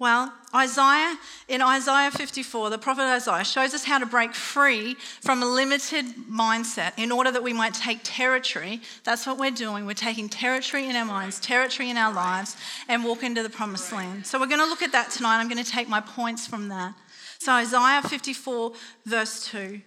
Well, 0.00 0.32
Isaiah, 0.54 1.16
in 1.48 1.60
Isaiah 1.60 2.12
54, 2.12 2.70
the 2.70 2.78
prophet 2.78 3.02
Isaiah 3.02 3.44
shows 3.44 3.74
us 3.74 3.82
how 3.82 3.98
to 3.98 4.06
break 4.06 4.32
free 4.32 4.94
from 5.20 5.42
a 5.42 5.46
limited 5.46 6.06
mindset 6.30 6.92
in 6.96 7.10
order 7.10 7.32
that 7.32 7.42
we 7.42 7.52
might 7.52 7.74
take 7.74 8.00
territory. 8.04 8.80
That's 9.02 9.26
what 9.26 9.38
we're 9.38 9.50
doing. 9.50 9.86
We're 9.86 9.94
taking 9.94 10.28
territory 10.28 10.88
in 10.88 10.94
our 10.94 11.04
minds, 11.04 11.40
territory 11.40 11.90
in 11.90 11.96
our 11.96 12.14
lives, 12.14 12.56
and 12.86 13.04
walk 13.04 13.24
into 13.24 13.42
the 13.42 13.50
promised 13.50 13.92
land. 13.92 14.24
So 14.24 14.38
we're 14.38 14.46
going 14.46 14.60
to 14.60 14.66
look 14.66 14.82
at 14.82 14.92
that 14.92 15.10
tonight. 15.10 15.40
I'm 15.40 15.48
going 15.48 15.62
to 15.62 15.70
take 15.70 15.88
my 15.88 16.00
points 16.00 16.46
from 16.46 16.68
that. 16.68 16.94
So, 17.40 17.52
Isaiah 17.52 18.02
54, 18.02 18.72
verse 19.04 19.48
2, 19.48 19.80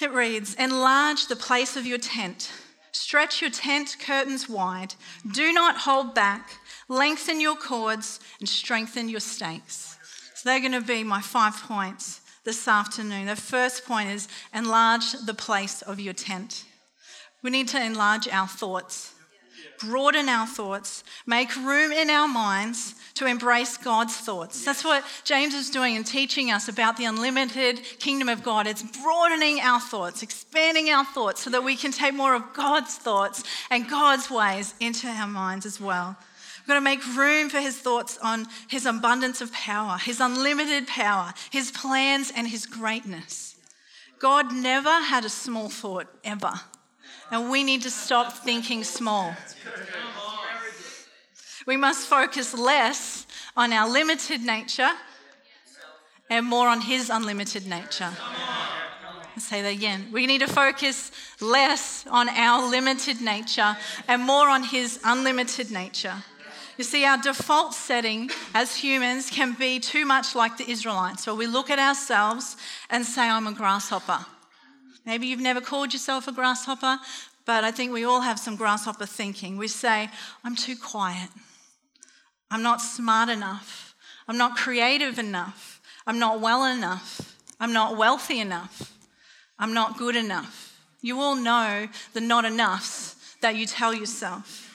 it 0.00 0.12
reads 0.12 0.54
Enlarge 0.54 1.26
the 1.26 1.36
place 1.36 1.76
of 1.76 1.86
your 1.86 1.98
tent 1.98 2.50
Stretch 2.92 3.40
your 3.40 3.50
tent 3.50 3.96
curtains 4.04 4.48
wide. 4.48 4.94
Do 5.32 5.52
not 5.52 5.78
hold 5.78 6.14
back. 6.14 6.59
Lengthen 6.90 7.40
your 7.40 7.56
cords 7.56 8.20
and 8.38 8.48
strengthen 8.48 9.08
your 9.08 9.20
stakes. 9.20 9.96
So 10.34 10.48
they're 10.48 10.60
going 10.60 10.72
to 10.72 10.82
be 10.82 11.02
my 11.02 11.22
five 11.22 11.54
points 11.62 12.20
this 12.44 12.68
afternoon. 12.68 13.26
The 13.26 13.36
first 13.36 13.86
point 13.86 14.10
is 14.10 14.28
enlarge 14.52 15.12
the 15.12 15.32
place 15.32 15.80
of 15.80 15.98
your 15.98 16.12
tent. 16.12 16.66
We 17.42 17.50
need 17.50 17.68
to 17.68 17.82
enlarge 17.82 18.28
our 18.28 18.46
thoughts 18.46 19.14
broaden 19.80 20.28
our 20.28 20.46
thoughts, 20.46 21.02
make 21.26 21.54
room 21.56 21.90
in 21.90 22.10
our 22.10 22.28
minds 22.28 22.94
to 23.14 23.26
embrace 23.26 23.76
God's 23.76 24.14
thoughts. 24.14 24.64
That's 24.64 24.84
what 24.84 25.04
James 25.24 25.54
is 25.54 25.70
doing 25.70 25.96
and 25.96 26.06
teaching 26.06 26.50
us 26.50 26.68
about 26.68 26.96
the 26.96 27.06
unlimited 27.06 27.80
kingdom 27.98 28.28
of 28.28 28.42
God. 28.42 28.66
It's 28.66 28.82
broadening 28.82 29.60
our 29.60 29.80
thoughts, 29.80 30.22
expanding 30.22 30.90
our 30.90 31.04
thoughts 31.04 31.42
so 31.42 31.50
that 31.50 31.64
we 31.64 31.76
can 31.76 31.92
take 31.92 32.14
more 32.14 32.34
of 32.34 32.52
God's 32.52 32.96
thoughts 32.96 33.42
and 33.70 33.88
God's 33.88 34.30
ways 34.30 34.74
into 34.80 35.08
our 35.08 35.26
minds 35.26 35.64
as 35.64 35.80
well. 35.80 36.16
We've 36.60 36.68
got 36.68 36.74
to 36.74 36.80
make 36.80 37.04
room 37.16 37.48
for 37.48 37.60
his 37.60 37.78
thoughts 37.78 38.18
on 38.22 38.46
his 38.68 38.86
abundance 38.86 39.40
of 39.40 39.52
power, 39.52 39.98
his 39.98 40.20
unlimited 40.20 40.86
power, 40.86 41.34
his 41.50 41.70
plans, 41.70 42.32
and 42.34 42.46
his 42.46 42.66
greatness. 42.66 43.56
God 44.18 44.52
never 44.52 44.90
had 44.90 45.24
a 45.24 45.30
small 45.30 45.68
thought, 45.68 46.06
ever. 46.24 46.52
And 47.30 47.50
we 47.50 47.64
need 47.64 47.82
to 47.82 47.90
stop 47.90 48.32
thinking 48.32 48.84
small. 48.84 49.34
We 51.66 51.76
must 51.76 52.06
focus 52.06 52.54
less 52.54 53.26
on 53.56 53.72
our 53.72 53.88
limited 53.88 54.42
nature 54.42 54.90
and 56.28 56.46
more 56.46 56.68
on 56.68 56.80
His 56.80 57.10
unlimited 57.10 57.66
nature. 57.66 58.10
I'll 58.12 59.40
say 59.40 59.62
that 59.62 59.72
again. 59.72 60.08
We 60.12 60.26
need 60.26 60.40
to 60.40 60.46
focus 60.46 61.10
less 61.40 62.06
on 62.08 62.28
our 62.28 62.68
limited 62.68 63.20
nature 63.20 63.76
and 64.08 64.22
more 64.22 64.48
on 64.48 64.64
His 64.64 65.00
unlimited 65.04 65.70
nature. 65.70 66.24
You 66.80 66.84
see, 66.84 67.04
our 67.04 67.18
default 67.18 67.74
setting 67.74 68.30
as 68.54 68.74
humans 68.74 69.28
can 69.28 69.52
be 69.52 69.78
too 69.80 70.06
much 70.06 70.34
like 70.34 70.56
the 70.56 70.70
Israelites, 70.70 71.26
where 71.26 71.36
we 71.36 71.46
look 71.46 71.68
at 71.68 71.78
ourselves 71.78 72.56
and 72.88 73.04
say, 73.04 73.28
I'm 73.28 73.46
a 73.46 73.52
grasshopper. 73.52 74.24
Maybe 75.04 75.26
you've 75.26 75.42
never 75.42 75.60
called 75.60 75.92
yourself 75.92 76.26
a 76.26 76.32
grasshopper, 76.32 76.98
but 77.44 77.64
I 77.64 77.70
think 77.70 77.92
we 77.92 78.04
all 78.04 78.22
have 78.22 78.38
some 78.38 78.56
grasshopper 78.56 79.04
thinking. 79.04 79.58
We 79.58 79.68
say, 79.68 80.08
I'm 80.42 80.56
too 80.56 80.74
quiet. 80.74 81.28
I'm 82.50 82.62
not 82.62 82.80
smart 82.80 83.28
enough. 83.28 83.94
I'm 84.26 84.38
not 84.38 84.56
creative 84.56 85.18
enough. 85.18 85.82
I'm 86.06 86.18
not 86.18 86.40
well 86.40 86.64
enough. 86.64 87.36
I'm 87.60 87.74
not 87.74 87.98
wealthy 87.98 88.40
enough. 88.40 88.90
I'm 89.58 89.74
not 89.74 89.98
good 89.98 90.16
enough. 90.16 90.80
You 91.02 91.20
all 91.20 91.36
know 91.36 91.88
the 92.14 92.22
not 92.22 92.46
enoughs 92.46 93.16
that 93.42 93.54
you 93.54 93.66
tell 93.66 93.92
yourself. 93.92 94.69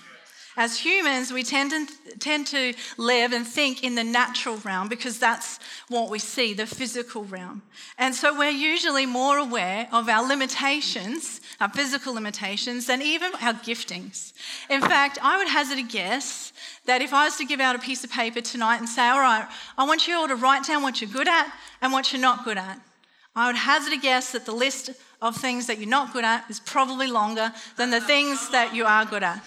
As 0.57 0.77
humans, 0.77 1.33
we 1.33 1.43
tend 1.43 1.71
to, 1.71 2.17
tend 2.17 2.47
to 2.47 2.74
live 2.97 3.33
and 3.33 3.45
think 3.45 3.83
in 3.83 3.95
the 3.95 4.03
natural 4.03 4.57
realm 4.57 4.88
because 4.88 5.19
that's 5.19 5.59
what 5.89 6.09
we 6.09 6.17
see, 6.17 6.53
the 6.53 6.65
physical 6.65 7.25
realm. 7.25 7.62
And 7.97 8.15
so 8.15 8.38
we're 8.38 8.51
usually 8.51 9.05
more 9.05 9.38
aware 9.38 9.89
of 9.91 10.07
our 10.07 10.25
limitations, 10.25 11.41
our 11.59 11.69
physical 11.69 12.13
limitations, 12.13 12.88
than 12.88 13.01
even 13.01 13.33
our 13.41 13.53
giftings. 13.53 14.31
In 14.69 14.79
fact, 14.79 15.19
I 15.21 15.38
would 15.38 15.50
hazard 15.50 15.79
a 15.79 15.83
guess 15.83 16.53
that 16.85 17.01
if 17.01 17.13
I 17.13 17.25
was 17.25 17.35
to 17.38 17.45
give 17.45 17.59
out 17.59 17.75
a 17.75 17.79
piece 17.79 18.05
of 18.05 18.12
paper 18.12 18.39
tonight 18.39 18.77
and 18.77 18.88
say, 18.88 19.09
all 19.09 19.19
right, 19.19 19.47
I 19.77 19.85
want 19.85 20.07
you 20.07 20.15
all 20.15 20.27
to 20.27 20.35
write 20.35 20.65
down 20.65 20.83
what 20.83 21.01
you're 21.01 21.09
good 21.09 21.27
at 21.27 21.51
and 21.81 21.91
what 21.91 22.13
you're 22.13 22.21
not 22.21 22.45
good 22.45 22.57
at, 22.57 22.79
I 23.35 23.47
would 23.47 23.57
hazard 23.57 23.91
a 23.91 23.97
guess 23.97 24.31
that 24.31 24.45
the 24.45 24.53
list 24.53 24.91
of 25.21 25.35
things 25.35 25.67
that 25.67 25.79
you're 25.79 25.89
not 25.89 26.13
good 26.13 26.24
at 26.24 26.50
is 26.50 26.62
probably 26.62 27.07
longer 27.07 27.51
than 27.75 27.89
the 27.89 28.00
things 28.00 28.50
that 28.51 28.74
you 28.74 28.85
are 28.85 29.03
good 29.03 29.24
at. 29.24 29.43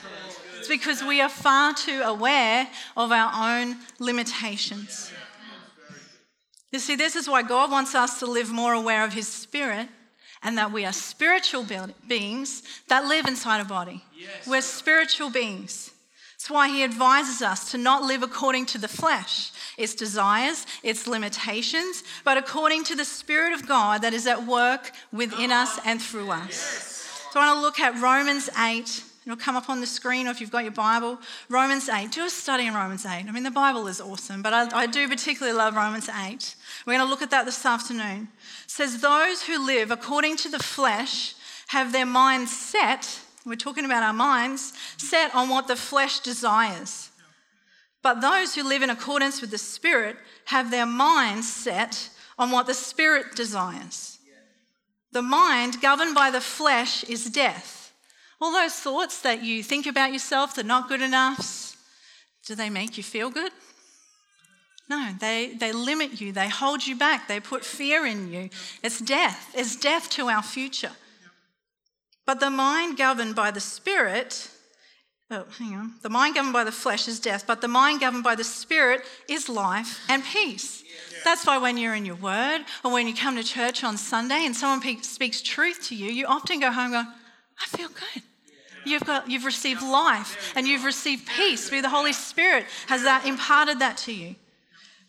It's 0.58 0.68
because 0.68 1.02
we 1.02 1.20
are 1.20 1.28
far 1.28 1.74
too 1.74 2.02
aware 2.02 2.68
of 2.96 3.12
our 3.12 3.60
own 3.60 3.76
limitations. 3.98 5.12
You 6.72 6.78
see, 6.78 6.96
this 6.96 7.16
is 7.16 7.28
why 7.28 7.42
God 7.42 7.70
wants 7.70 7.94
us 7.94 8.18
to 8.18 8.26
live 8.26 8.50
more 8.50 8.74
aware 8.74 9.04
of 9.04 9.12
His 9.12 9.26
Spirit 9.26 9.88
and 10.42 10.58
that 10.58 10.70
we 10.70 10.84
are 10.84 10.92
spiritual 10.92 11.66
beings 12.06 12.62
that 12.88 13.06
live 13.06 13.26
inside 13.26 13.60
a 13.60 13.64
body. 13.64 14.04
Yes. 14.16 14.46
We're 14.46 14.60
spiritual 14.60 15.30
beings. 15.30 15.90
It's 16.34 16.50
why 16.50 16.68
He 16.68 16.84
advises 16.84 17.42
us 17.42 17.72
to 17.72 17.78
not 17.78 18.04
live 18.04 18.22
according 18.22 18.66
to 18.66 18.78
the 18.78 18.86
flesh, 18.86 19.50
its 19.76 19.94
desires, 19.94 20.66
its 20.82 21.06
limitations, 21.06 22.04
but 22.24 22.36
according 22.36 22.84
to 22.84 22.94
the 22.94 23.04
Spirit 23.04 23.54
of 23.54 23.66
God 23.66 24.02
that 24.02 24.14
is 24.14 24.26
at 24.26 24.46
work 24.46 24.92
within 25.12 25.50
us 25.50 25.80
and 25.84 26.00
through 26.00 26.30
us. 26.30 26.54
So 27.32 27.40
I 27.40 27.46
want 27.46 27.58
to 27.58 27.62
look 27.62 27.80
at 27.80 28.00
Romans 28.00 28.48
8, 28.56 29.02
It'll 29.28 29.36
come 29.36 29.56
up 29.56 29.68
on 29.68 29.82
the 29.82 29.86
screen, 29.86 30.26
or 30.26 30.30
if 30.30 30.40
you've 30.40 30.50
got 30.50 30.64
your 30.64 30.72
Bible, 30.72 31.18
Romans 31.50 31.86
8. 31.86 32.10
Do 32.10 32.24
a 32.24 32.30
study 32.30 32.66
in 32.66 32.72
Romans 32.72 33.04
8. 33.04 33.26
I 33.28 33.30
mean, 33.30 33.42
the 33.42 33.50
Bible 33.50 33.86
is 33.86 34.00
awesome, 34.00 34.40
but 34.40 34.54
I, 34.54 34.84
I 34.84 34.86
do 34.86 35.06
particularly 35.06 35.54
love 35.54 35.76
Romans 35.76 36.08
8. 36.08 36.56
We're 36.86 36.94
going 36.94 37.06
to 37.06 37.10
look 37.10 37.20
at 37.20 37.30
that 37.32 37.44
this 37.44 37.66
afternoon. 37.66 38.28
It 38.64 38.70
says, 38.70 39.02
Those 39.02 39.42
who 39.42 39.66
live 39.66 39.90
according 39.90 40.38
to 40.38 40.48
the 40.48 40.58
flesh 40.58 41.34
have 41.66 41.92
their 41.92 42.06
minds 42.06 42.56
set, 42.56 43.20
we're 43.44 43.56
talking 43.56 43.84
about 43.84 44.02
our 44.02 44.14
minds, 44.14 44.72
set 44.96 45.34
on 45.34 45.50
what 45.50 45.68
the 45.68 45.76
flesh 45.76 46.20
desires. 46.20 47.10
But 48.02 48.22
those 48.22 48.54
who 48.54 48.66
live 48.66 48.80
in 48.80 48.88
accordance 48.88 49.42
with 49.42 49.50
the 49.50 49.58
Spirit 49.58 50.16
have 50.46 50.70
their 50.70 50.86
minds 50.86 51.52
set 51.52 52.08
on 52.38 52.50
what 52.50 52.66
the 52.66 52.72
Spirit 52.72 53.36
desires. 53.36 54.20
The 55.12 55.20
mind 55.20 55.82
governed 55.82 56.14
by 56.14 56.30
the 56.30 56.40
flesh 56.40 57.04
is 57.04 57.26
death. 57.26 57.87
All 58.40 58.52
those 58.52 58.74
thoughts 58.74 59.20
that 59.22 59.42
you 59.42 59.62
think 59.62 59.86
about 59.86 60.12
yourself, 60.12 60.54
that 60.54 60.64
are 60.64 60.68
not 60.68 60.88
good 60.88 61.02
enough, 61.02 61.76
do 62.46 62.54
they 62.54 62.70
make 62.70 62.96
you 62.96 63.02
feel 63.02 63.30
good? 63.30 63.52
No, 64.88 65.12
they, 65.20 65.54
they 65.58 65.72
limit 65.72 66.20
you, 66.20 66.32
they 66.32 66.48
hold 66.48 66.86
you 66.86 66.96
back, 66.96 67.28
they 67.28 67.40
put 67.40 67.64
fear 67.64 68.06
in 68.06 68.32
you. 68.32 68.48
It's 68.82 69.00
death, 69.00 69.50
it's 69.54 69.76
death 69.76 70.08
to 70.10 70.28
our 70.28 70.42
future. 70.42 70.92
But 72.24 72.40
the 72.40 72.50
mind 72.50 72.96
governed 72.96 73.34
by 73.34 73.50
the 73.50 73.60
Spirit 73.60 74.50
Oh, 75.30 75.44
hang 75.58 75.74
on. 75.74 75.92
The 76.00 76.08
mind 76.08 76.36
governed 76.36 76.54
by 76.54 76.64
the 76.64 76.72
flesh 76.72 77.06
is 77.06 77.20
death, 77.20 77.46
but 77.46 77.60
the 77.60 77.68
mind 77.68 78.00
governed 78.00 78.24
by 78.24 78.34
the 78.34 78.44
spirit 78.44 79.02
is 79.28 79.48
life 79.48 80.00
and 80.08 80.24
peace. 80.24 80.82
Yeah. 80.82 81.18
That's 81.22 81.46
why 81.46 81.58
when 81.58 81.76
you're 81.76 81.94
in 81.94 82.06
your 82.06 82.16
word 82.16 82.60
or 82.82 82.92
when 82.92 83.06
you 83.06 83.14
come 83.14 83.36
to 83.36 83.44
church 83.44 83.84
on 83.84 83.98
Sunday 83.98 84.46
and 84.46 84.56
someone 84.56 85.02
speaks 85.02 85.42
truth 85.42 85.86
to 85.88 85.94
you, 85.94 86.10
you 86.10 86.26
often 86.26 86.60
go 86.60 86.72
home 86.72 86.92
going, 86.92 87.06
I 87.06 87.76
feel 87.76 87.88
good. 87.88 88.22
You've, 88.84 89.04
got, 89.04 89.30
you've 89.30 89.44
received 89.44 89.82
life 89.82 90.52
and 90.56 90.66
you've 90.66 90.84
received 90.84 91.26
peace 91.26 91.68
through 91.68 91.82
the 91.82 91.88
Holy 91.88 92.12
Spirit 92.12 92.66
has 92.86 93.02
that 93.02 93.26
imparted 93.26 93.78
that 93.80 93.96
to 93.98 94.12
you. 94.12 94.36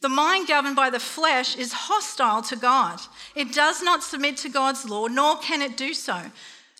The 0.01 0.09
mind 0.09 0.47
governed 0.47 0.75
by 0.75 0.89
the 0.89 0.99
flesh 0.99 1.57
is 1.57 1.73
hostile 1.73 2.41
to 2.43 2.55
God. 2.55 2.99
It 3.35 3.53
does 3.53 3.81
not 3.81 4.03
submit 4.03 4.37
to 4.37 4.49
God's 4.49 4.89
law, 4.89 5.07
nor 5.07 5.37
can 5.39 5.61
it 5.61 5.75
do 5.75 5.93
so, 5.93 6.21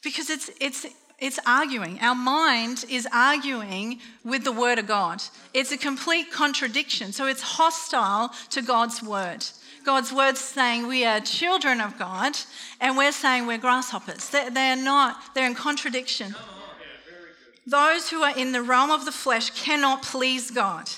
because 0.01 0.29
it's, 0.29 0.49
it's 0.61 0.85
it's 1.21 1.39
arguing. 1.45 1.99
Our 1.99 2.15
mind 2.15 2.85
is 2.89 3.07
arguing 3.11 3.99
with 4.23 4.43
the 4.43 4.51
Word 4.51 4.79
of 4.79 4.87
God. 4.87 5.21
It's 5.53 5.71
a 5.71 5.77
complete 5.77 6.31
contradiction. 6.31 7.11
So 7.11 7.25
it's 7.25 7.41
hostile 7.41 8.31
to 8.51 8.61
God's 8.61 9.03
Word. 9.03 9.45
God's 9.85 10.13
Word's 10.13 10.39
saying 10.39 10.87
we 10.87 11.05
are 11.05 11.19
children 11.19 11.81
of 11.81 11.97
God, 11.97 12.37
and 12.79 12.97
we're 12.97 13.11
saying 13.11 13.47
we're 13.47 13.57
grasshoppers. 13.57 14.29
They're, 14.29 14.49
they're 14.49 14.75
not, 14.75 15.17
they're 15.33 15.47
in 15.47 15.55
contradiction. 15.55 16.35
Those 17.69 18.09
who 18.09 18.23
are 18.23 18.35
in 18.35 18.51
the 18.51 18.63
realm 18.63 18.89
of 18.89 19.05
the 19.05 19.11
flesh 19.11 19.51
cannot 19.51 20.01
please 20.01 20.49
God. 20.49 20.89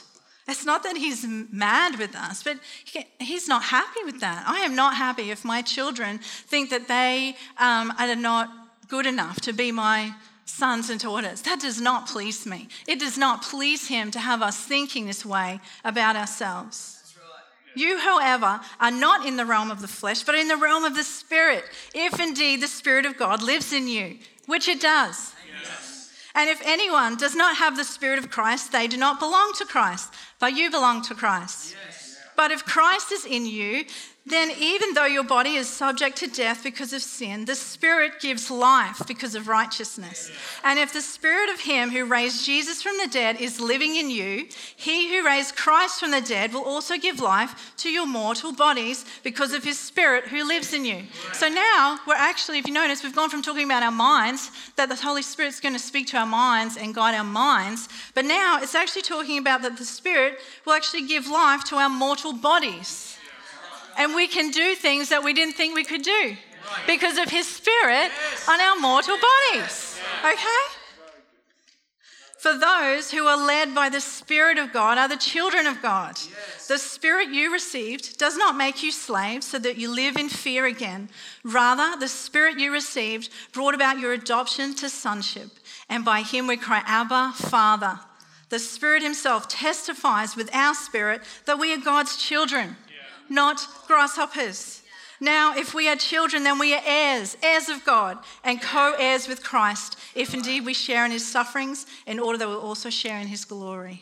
It's 0.47 0.65
not 0.65 0.83
that 0.83 0.97
he's 0.97 1.25
mad 1.27 1.99
with 1.99 2.15
us, 2.15 2.43
but 2.43 2.57
he's 3.19 3.47
not 3.47 3.63
happy 3.63 4.03
with 4.05 4.21
that. 4.21 4.43
I 4.47 4.61
am 4.61 4.75
not 4.75 4.95
happy 4.95 5.31
if 5.31 5.43
my 5.43 5.61
children 5.61 6.19
think 6.19 6.69
that 6.69 6.87
they 6.87 7.35
um, 7.57 7.93
are 7.99 8.15
not 8.15 8.49
good 8.87 9.05
enough 9.05 9.41
to 9.41 9.53
be 9.53 9.71
my 9.71 10.13
sons 10.45 10.89
and 10.89 10.99
daughters. 10.99 11.41
That 11.41 11.59
does 11.59 11.79
not 11.79 12.07
please 12.07 12.45
me. 12.45 12.69
It 12.87 12.99
does 12.99 13.17
not 13.17 13.43
please 13.43 13.87
him 13.87 14.09
to 14.11 14.19
have 14.19 14.41
us 14.41 14.57
thinking 14.57 15.05
this 15.05 15.25
way 15.25 15.59
about 15.83 16.15
ourselves. 16.15 16.97
You, 17.75 17.97
however, 17.99 18.59
are 18.79 18.91
not 18.91 19.25
in 19.25 19.37
the 19.37 19.45
realm 19.45 19.71
of 19.71 19.81
the 19.81 19.87
flesh, 19.87 20.23
but 20.23 20.35
in 20.35 20.47
the 20.47 20.57
realm 20.57 20.83
of 20.83 20.95
the 20.95 21.03
Spirit, 21.03 21.63
if 21.93 22.19
indeed 22.19 22.61
the 22.61 22.67
Spirit 22.67 23.05
of 23.05 23.17
God 23.17 23.41
lives 23.41 23.71
in 23.71 23.87
you, 23.87 24.17
which 24.45 24.67
it 24.67 24.81
does. 24.81 25.33
And 26.33 26.50
if 26.50 26.61
anyone 26.65 27.17
does 27.17 27.35
not 27.35 27.57
have 27.57 27.75
the 27.75 27.83
Spirit 27.83 28.19
of 28.19 28.29
Christ, 28.29 28.71
they 28.71 28.88
do 28.88 28.97
not 28.97 29.19
belong 29.19 29.53
to 29.57 29.65
Christ, 29.65 30.13
but 30.39 30.53
you 30.53 30.71
belong 30.71 31.01
to 31.03 31.15
Christ. 31.15 31.75
Yes. 31.85 32.17
But 32.35 32.51
if 32.51 32.65
Christ 32.65 33.11
is 33.11 33.25
in 33.25 33.45
you, 33.45 33.85
then 34.25 34.51
even 34.59 34.93
though 34.93 35.07
your 35.07 35.23
body 35.23 35.55
is 35.55 35.67
subject 35.67 36.17
to 36.17 36.27
death 36.27 36.63
because 36.63 36.93
of 36.93 37.01
sin, 37.01 37.45
the 37.45 37.55
Spirit 37.55 38.21
gives 38.21 38.51
life 38.51 39.01
because 39.07 39.33
of 39.33 39.47
righteousness. 39.47 40.31
And 40.63 40.77
if 40.77 40.93
the 40.93 41.01
Spirit 41.01 41.49
of 41.49 41.61
Him 41.61 41.89
who 41.89 42.05
raised 42.05 42.45
Jesus 42.45 42.83
from 42.83 42.97
the 43.01 43.07
dead 43.07 43.41
is 43.41 43.59
living 43.59 43.95
in 43.95 44.11
you, 44.11 44.47
He 44.75 45.09
who 45.09 45.25
raised 45.25 45.55
Christ 45.55 45.99
from 45.99 46.11
the 46.11 46.21
dead 46.21 46.53
will 46.53 46.63
also 46.63 46.97
give 46.97 47.19
life 47.19 47.73
to 47.77 47.89
your 47.89 48.05
mortal 48.05 48.53
bodies 48.53 49.05
because 49.23 49.53
of 49.53 49.63
His 49.63 49.79
Spirit 49.79 50.25
who 50.25 50.47
lives 50.47 50.71
in 50.71 50.85
you. 50.85 51.01
So 51.33 51.49
now 51.49 51.97
we're 52.07 52.13
actually, 52.13 52.59
if 52.59 52.67
you 52.67 52.73
notice, 52.73 53.03
we've 53.03 53.15
gone 53.15 53.31
from 53.31 53.41
talking 53.41 53.65
about 53.65 53.81
our 53.81 53.91
minds, 53.91 54.51
that 54.75 54.87
the 54.87 54.95
Holy 54.95 55.23
Spirit's 55.23 55.59
going 55.59 55.73
to 55.73 55.79
speak 55.79 56.05
to 56.07 56.17
our 56.17 56.27
minds 56.27 56.77
and 56.77 56.93
guide 56.93 57.15
our 57.15 57.23
minds, 57.23 57.89
but 58.13 58.25
now 58.25 58.59
it's 58.61 58.75
actually 58.75 59.01
talking 59.01 59.39
about 59.39 59.63
that 59.63 59.77
the 59.77 59.85
Spirit 59.85 60.37
will 60.63 60.74
actually 60.74 61.07
give 61.07 61.27
life 61.27 61.63
to 61.63 61.75
our 61.77 61.89
mortal 61.89 62.33
bodies 62.33 63.10
and 64.01 64.16
we 64.16 64.27
can 64.27 64.50
do 64.50 64.74
things 64.74 65.09
that 65.09 65.24
we 65.24 65.31
didn't 65.31 65.53
think 65.53 65.75
we 65.75 65.83
could 65.83 66.01
do 66.01 66.35
because 66.87 67.20
of 67.20 67.29
His 67.29 67.48
Spirit 67.48 68.09
on 68.50 68.59
our 68.59 68.75
mortal 68.79 69.16
bodies. 69.16 70.00
Okay? 70.25 70.64
For 72.40 72.57
those 72.57 73.11
who 73.11 73.27
are 73.27 73.37
led 73.37 73.75
by 73.75 73.90
the 73.90 74.01
Spirit 74.01 74.57
of 74.57 74.74
God 74.74 74.98
are 74.98 75.07
the 75.07 75.18
children 75.18 75.68
of 75.68 75.83
God. 75.83 76.18
The 76.68 76.79
Spirit 76.79 77.29
you 77.29 77.53
received 77.53 78.18
does 78.18 78.35
not 78.35 78.57
make 78.57 78.81
you 78.81 78.92
slaves 78.92 79.46
so 79.46 79.59
that 79.59 79.77
you 79.77 79.94
live 79.94 80.16
in 80.18 80.29
fear 80.29 80.66
again. 80.66 81.09
Rather, 81.44 82.00
the 82.00 82.07
Spirit 82.07 82.57
you 82.57 82.74
received 82.74 83.29
brought 83.53 83.75
about 83.75 84.00
your 84.00 84.14
adoption 84.14 84.74
to 84.77 84.90
sonship, 84.90 85.51
and 85.90 86.03
by 86.03 86.22
Him 86.24 86.48
we 86.48 86.57
cry, 86.57 86.81
Abba, 86.87 87.33
Father. 87.35 88.00
The 88.50 88.57
Spirit 88.57 89.03
Himself 89.03 89.48
testifies 89.48 90.35
with 90.35 90.50
our 90.55 90.74
spirit 90.74 91.22
that 91.46 91.59
we 91.59 91.72
are 91.72 91.77
God's 91.77 92.18
children 92.18 92.77
not 93.31 93.65
grasshoppers. 93.87 94.83
Now, 95.20 95.55
if 95.55 95.74
we 95.74 95.87
are 95.87 95.96
children, 95.96 96.44
then 96.44 96.59
we 96.59 96.74
are 96.74 96.81
heirs, 96.85 97.37
heirs 97.41 97.70
of 97.70 97.85
God, 97.85 98.17
and 98.44 98.61
co 98.61 98.96
heirs 98.98 99.27
with 99.27 99.44
Christ, 99.44 99.98
if 100.15 100.33
indeed 100.33 100.65
we 100.65 100.74
share 100.74 101.05
in 101.05 101.11
his 101.11 101.25
sufferings, 101.25 101.85
in 102.05 102.20
order 102.20 102.37
that 102.39 102.48
we'll 102.48 102.59
also 102.59 102.89
share 102.89 103.20
in 103.20 103.27
his 103.27 103.46
glory. 103.46 104.01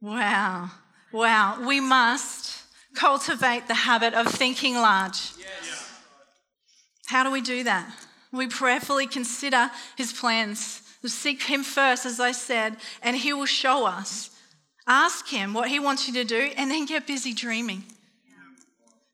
Wow. 0.00 0.70
Wow. 1.12 1.66
We 1.66 1.80
must 1.80 2.64
cultivate 2.94 3.68
the 3.68 3.74
habit 3.74 4.14
of 4.14 4.26
thinking 4.26 4.74
large. 4.74 5.32
How 7.06 7.22
do 7.22 7.30
we 7.30 7.40
do 7.40 7.62
that? 7.64 7.90
We 8.32 8.48
prayerfully 8.48 9.06
consider 9.06 9.70
his 9.96 10.12
plans. 10.12 10.82
We 11.02 11.08
seek 11.10 11.42
him 11.42 11.62
first, 11.62 12.04
as 12.04 12.20
I 12.20 12.32
said, 12.32 12.76
and 13.02 13.16
he 13.16 13.32
will 13.32 13.46
show 13.46 13.86
us 13.86 14.30
Ask 14.88 15.28
Him 15.28 15.52
what 15.52 15.68
He 15.68 15.78
wants 15.78 16.08
you 16.08 16.14
to 16.14 16.24
do 16.24 16.50
and 16.56 16.70
then 16.70 16.86
get 16.86 17.06
busy 17.06 17.34
dreaming. 17.34 17.84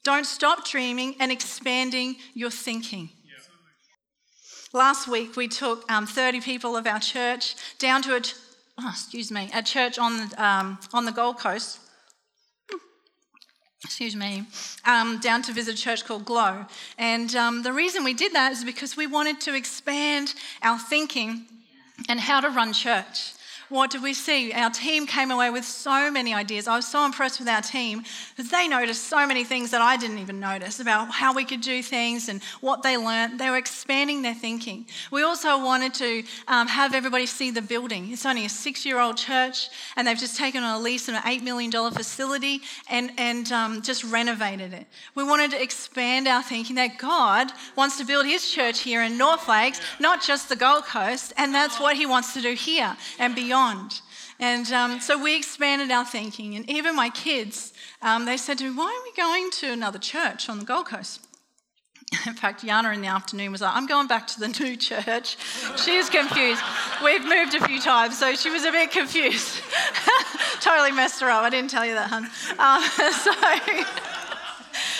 Don't 0.04 0.24
stop 0.24 0.68
dreaming 0.68 1.16
and 1.18 1.32
expanding 1.32 2.16
your 2.34 2.50
thinking. 2.50 3.08
Last 4.72 5.08
week, 5.08 5.36
we 5.36 5.48
took 5.48 5.90
um, 5.90 6.06
30 6.06 6.40
people 6.40 6.76
of 6.76 6.86
our 6.86 7.00
church 7.00 7.54
down 7.78 8.02
to 8.02 8.16
a, 8.16 8.20
oh, 8.80 8.90
excuse 8.90 9.30
me, 9.30 9.50
a 9.54 9.62
church 9.62 9.98
on, 9.98 10.30
um, 10.36 10.78
on 10.92 11.04
the 11.04 11.12
Gold 11.12 11.38
Coast. 11.38 11.78
Excuse 13.84 14.16
me, 14.16 14.44
um, 14.86 15.20
down 15.20 15.42
to 15.42 15.52
visit 15.52 15.74
a 15.74 15.78
church 15.78 16.04
called 16.04 16.24
Glow. 16.24 16.64
And 16.98 17.34
um, 17.36 17.62
the 17.62 17.72
reason 17.72 18.02
we 18.02 18.14
did 18.14 18.32
that 18.32 18.50
is 18.52 18.64
because 18.64 18.96
we 18.96 19.06
wanted 19.06 19.40
to 19.42 19.54
expand 19.54 20.34
our 20.62 20.78
thinking 20.78 21.46
and 22.08 22.18
how 22.18 22.40
to 22.40 22.48
run 22.48 22.72
church 22.72 23.34
what 23.68 23.90
did 23.90 24.02
we 24.02 24.14
see? 24.14 24.52
Our 24.52 24.70
team 24.70 25.06
came 25.06 25.30
away 25.30 25.50
with 25.50 25.64
so 25.64 26.10
many 26.10 26.34
ideas. 26.34 26.68
I 26.68 26.76
was 26.76 26.86
so 26.86 27.04
impressed 27.04 27.38
with 27.38 27.48
our 27.48 27.62
team 27.62 28.02
because 28.36 28.50
they 28.50 28.68
noticed 28.68 29.04
so 29.04 29.26
many 29.26 29.44
things 29.44 29.70
that 29.70 29.80
I 29.80 29.96
didn't 29.96 30.18
even 30.18 30.38
notice 30.38 30.80
about 30.80 31.10
how 31.10 31.34
we 31.34 31.44
could 31.44 31.60
do 31.60 31.82
things 31.82 32.28
and 32.28 32.42
what 32.60 32.82
they 32.82 32.96
learned. 32.96 33.40
They 33.40 33.50
were 33.50 33.56
expanding 33.56 34.22
their 34.22 34.34
thinking. 34.34 34.86
We 35.10 35.22
also 35.22 35.62
wanted 35.62 35.94
to 35.94 36.24
um, 36.48 36.68
have 36.68 36.94
everybody 36.94 37.26
see 37.26 37.50
the 37.50 37.62
building. 37.62 38.12
It's 38.12 38.26
only 38.26 38.44
a 38.44 38.48
six 38.48 38.84
year 38.84 39.00
old 39.00 39.16
church, 39.16 39.70
and 39.96 40.06
they've 40.06 40.18
just 40.18 40.36
taken 40.36 40.62
on 40.62 40.80
a 40.80 40.82
lease 40.82 41.08
of 41.08 41.14
an 41.14 41.22
$8 41.22 41.42
million 41.42 41.72
facility 41.90 42.60
and, 42.90 43.12
and 43.16 43.50
um, 43.50 43.82
just 43.82 44.04
renovated 44.04 44.72
it. 44.74 44.86
We 45.14 45.24
wanted 45.24 45.52
to 45.52 45.62
expand 45.62 46.28
our 46.28 46.42
thinking 46.42 46.76
that 46.76 46.98
God 46.98 47.50
wants 47.76 47.98
to 47.98 48.04
build 48.04 48.26
his 48.26 48.48
church 48.50 48.80
here 48.80 49.02
in 49.02 49.16
North 49.16 49.48
Lakes, 49.48 49.80
not 49.98 50.22
just 50.22 50.48
the 50.48 50.56
Gold 50.56 50.84
Coast, 50.84 51.32
and 51.36 51.54
that's 51.54 51.80
what 51.80 51.96
he 51.96 52.06
wants 52.06 52.34
to 52.34 52.42
do 52.42 52.52
here 52.52 52.96
and 53.18 53.34
beyond 53.34 53.53
beyond. 53.54 54.00
And 54.40 54.70
um, 54.72 55.00
so 55.00 55.22
we 55.22 55.36
expanded 55.36 55.90
our 55.92 56.04
thinking. 56.04 56.56
And 56.56 56.68
even 56.68 56.96
my 56.96 57.10
kids, 57.10 57.72
um, 58.02 58.24
they 58.24 58.36
said 58.36 58.58
to 58.58 58.64
me, 58.64 58.76
Why 58.76 58.86
are 58.86 59.04
we 59.04 59.12
going 59.16 59.50
to 59.52 59.72
another 59.72 59.98
church 59.98 60.48
on 60.48 60.58
the 60.58 60.64
Gold 60.64 60.86
Coast? 60.86 61.20
In 62.26 62.34
fact, 62.34 62.62
Yana 62.62 62.92
in 62.94 63.00
the 63.00 63.08
afternoon 63.08 63.50
was 63.50 63.60
like, 63.60 63.74
I'm 63.74 63.86
going 63.86 64.08
back 64.08 64.26
to 64.28 64.40
the 64.40 64.48
new 64.48 64.76
church. 64.90 65.36
She 65.76 65.96
was 65.96 66.10
confused. 66.10 66.62
We've 67.02 67.24
moved 67.24 67.54
a 67.54 67.66
few 67.66 67.80
times, 67.80 68.18
so 68.18 68.34
she 68.34 68.50
was 68.50 68.64
a 68.64 68.72
bit 68.72 68.90
confused. 68.90 69.62
totally 70.60 70.92
messed 70.92 71.20
her 71.20 71.30
up. 71.30 71.42
I 71.42 71.50
didn't 71.50 71.70
tell 71.70 71.86
you 71.86 71.94
that, 71.94 72.10
hun. 72.10 72.24
Um, 72.58 72.82
so. 74.04 74.13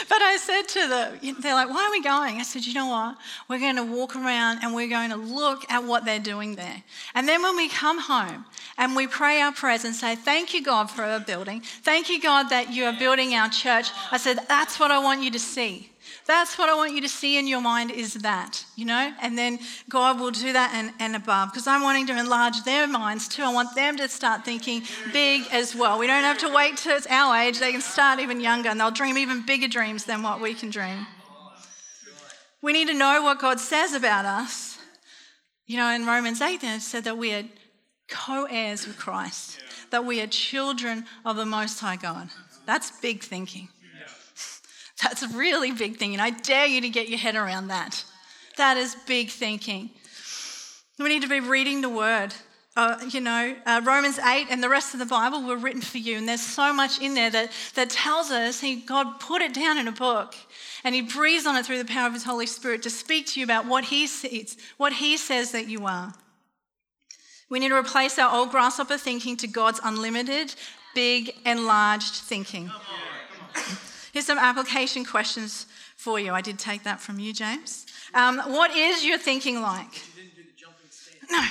But 0.09 0.23
I 0.23 0.37
said 0.37 0.63
to 0.63 0.89
them, 0.89 1.37
they're 1.41 1.55
like, 1.55 1.69
why 1.69 1.85
are 1.85 1.91
we 1.91 2.03
going? 2.03 2.37
I 2.37 2.43
said, 2.43 2.65
you 2.65 2.75
know 2.75 2.87
what? 2.87 3.17
We're 3.49 3.59
going 3.59 3.77
to 3.77 3.85
walk 3.85 4.17
around 4.17 4.61
and 4.63 4.75
we're 4.75 4.89
going 4.89 5.11
to 5.11 5.17
look 5.17 5.71
at 5.71 5.85
what 5.85 6.05
they're 6.05 6.19
doing 6.19 6.57
there. 6.57 6.83
And 7.15 7.29
then 7.29 7.43
when 7.43 7.57
we 7.57 7.69
come 7.69 8.01
home 8.01 8.45
and 8.79 8.97
we 8.97 9.07
pray 9.07 9.41
our 9.41 9.53
prayers 9.53 9.85
and 9.85 9.95
say, 9.95 10.17
thank 10.17 10.55
you, 10.55 10.63
God, 10.63 10.91
for 10.91 11.03
our 11.03 11.21
building. 11.21 11.61
Thank 11.61 12.09
you, 12.09 12.21
God, 12.21 12.49
that 12.51 12.73
you 12.73 12.85
are 12.85 12.93
building 12.93 13.35
our 13.35 13.49
church. 13.49 13.91
I 14.11 14.17
said, 14.19 14.39
that's 14.49 14.79
what 14.81 14.91
I 14.91 14.99
want 14.99 15.23
you 15.23 15.31
to 15.31 15.39
see. 15.39 15.91
That's 16.27 16.57
what 16.57 16.71
I 16.71 16.75
want 16.75 16.95
you 16.95 17.03
to 17.03 17.09
see 17.09 17.39
in 17.39 17.47
your 17.47 17.61
mind 17.61 17.91
is 17.91 18.15
that, 18.15 18.65
you 18.77 18.87
know? 18.87 19.13
And 19.21 19.37
then 19.37 19.59
God 19.91 20.19
will 20.19 20.31
do 20.31 20.55
that 20.55 20.73
and, 20.75 20.93
and 20.99 21.15
above 21.15 21.51
because 21.51 21.67
I'm 21.67 21.83
wanting 21.83 22.07
to 22.07 22.19
enlarge 22.19 22.65
their 22.65 22.87
minds 22.87 23.29
too. 23.29 23.43
I 23.43 23.53
want 23.53 23.75
them 23.75 23.99
to 23.99 24.09
start 24.09 24.43
thinking 24.43 24.83
big 25.13 25.43
as 25.53 25.75
well. 25.75 25.99
We 25.99 26.07
don't 26.07 26.23
have 26.23 26.39
to 26.39 26.49
wait 26.49 26.79
till 26.79 26.97
it's 26.97 27.07
our 27.09 27.37
age. 27.37 27.59
They 27.59 27.73
can 27.73 27.83
start 27.83 28.21
even 28.21 28.41
younger 28.41 28.71
and 28.71 28.81
they'll 28.81 28.91
dream 28.91 29.19
even 29.19 29.45
bigger 29.45 29.69
dreams 29.69 30.05
than 30.05 30.23
what 30.23 30.41
we 30.41 30.55
can 30.55 30.71
dream. 30.71 31.07
We 32.63 32.73
need 32.73 32.89
to 32.89 32.95
know 32.95 33.21
what 33.23 33.39
God 33.39 33.61
says 33.61 33.93
about 33.93 34.25
us. 34.25 34.79
You 35.67 35.77
know, 35.77 35.91
in 35.91 36.07
Romans 36.07 36.41
8, 36.41 36.63
then 36.63 36.79
it 36.79 36.83
said 36.83 37.05
that 37.05 37.19
we 37.19 37.35
are 37.35 37.45
co 38.09 38.47
heirs 38.51 38.87
with 38.87 38.99
Christ, 38.99 39.61
that 39.91 40.07
we 40.07 40.23
are 40.23 40.27
children 40.27 41.05
of 41.27 41.37
the 41.37 41.45
Most 41.45 41.81
High 41.81 41.97
God. 41.97 42.31
That's 42.65 42.91
big 43.01 43.23
thinking. 43.23 43.69
That's 45.05 45.23
a 45.23 45.29
really 45.29 45.71
big 45.71 45.97
thinking. 45.97 46.19
I 46.19 46.31
dare 46.31 46.67
you 46.67 46.81
to 46.81 46.89
get 46.89 47.09
your 47.09 47.19
head 47.19 47.37
around 47.37 47.69
that. 47.69 48.05
That 48.57 48.77
is 48.77 48.97
big 49.07 49.29
thinking. 49.31 49.91
We 50.99 51.09
need 51.09 51.23
to 51.23 51.29
be 51.29 51.41
reading 51.41 51.81
the 51.81 51.89
word. 51.89 52.35
Uh, 52.77 52.99
you 53.09 53.21
know, 53.21 53.55
uh, 53.67 53.81
Romans 53.85 54.19
8 54.19 54.49
and 54.51 54.61
the 54.61 54.69
rest 54.69 54.95
of 54.95 55.01
the 55.01 55.07
Bible 55.07 55.43
were 55.43 55.57
written 55.57 55.81
for 55.81 55.99
you, 55.99 56.17
and 56.17 56.29
there's 56.29 56.41
so 56.41 56.73
much 56.73 57.01
in 57.01 57.15
there 57.15 57.31
that, 57.31 57.53
that 57.77 57.91
tells 57.91 58.33
us 58.33 58.61
he, 58.61 58.77
God 58.77 59.21
put 59.21 59.43
it 59.43 59.55
down 59.55 59.79
in 59.79 59.87
a 59.87 59.93
book 59.93 60.35
and 60.85 60.95
He 60.95 61.01
breathes 61.01 61.47
on 61.47 61.57
it 61.57 61.65
through 61.65 61.79
the 61.79 61.85
power 61.85 62.07
of 62.07 62.13
His 62.13 62.25
Holy 62.25 62.47
Spirit 62.47 62.83
to 62.83 62.91
speak 62.91 63.27
to 63.29 63.41
you 63.41 63.45
about 63.45 63.67
what 63.67 63.85
He 63.85 64.07
sees, 64.07 64.57
what 64.77 64.93
He 64.93 65.17
says 65.17 65.53
that 65.53 65.67
you 65.67 65.87
are. 65.87 66.13
We 67.49 67.59
need 67.59 67.71
to 67.71 67.77
replace 67.77 68.19
our 68.19 68.35
old 68.35 68.51
grasshopper 68.51 68.99
thinking 68.99 69.37
to 69.39 69.49
God's 69.49 69.81
unlimited, 69.83 70.55
big, 70.95 71.35
enlarged 71.45 72.15
thinking. 72.15 72.71
Here's 74.15 74.27
some 74.27 74.39
application 74.39 75.05
questions 75.05 75.67
for 75.97 76.21
you. 76.21 76.33
I 76.33 76.41
did 76.41 76.57
take 76.57 76.85
that 76.85 77.01
from 77.01 77.19
you, 77.19 77.33
James. 77.33 77.85
Um, 78.15 78.39
what 78.47 78.71
is 78.71 79.05
your 79.05 79.19
thinking 79.19 79.61
like? 79.61 80.05
No. 81.29 81.45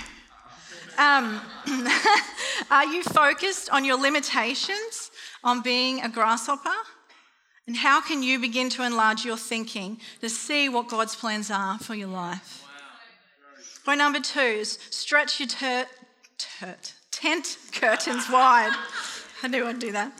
Um, 0.98 1.42
are 2.72 2.86
you 2.86 3.04
focused 3.04 3.70
on 3.70 3.84
your 3.84 4.00
limitations 4.00 5.12
on 5.44 5.62
being 5.62 6.04
a 6.04 6.08
grasshopper? 6.08 6.70
And 7.68 7.76
how 7.76 8.00
can 8.00 8.24
you 8.24 8.40
begin 8.40 8.70
to 8.70 8.86
enlarge 8.86 9.26
your 9.26 9.36
thinking 9.36 10.00
to 10.22 10.30
see 10.30 10.70
what 10.70 10.88
God's 10.88 11.18
plans 11.18 11.52
are 11.52 11.78
for 11.80 11.96
your 11.96 12.08
life? 12.08 12.64
Point 13.84 13.98
number 13.98 14.22
two 14.22 14.40
is 14.40 14.80
stretch 14.90 15.42
your 15.42 15.50
tent 15.50 15.90
curtains 17.74 18.30
wide. 18.32 18.74
I 19.44 19.50
knew 19.50 19.66
I'd 19.66 19.80
do 19.80 19.92
that. 19.92 20.14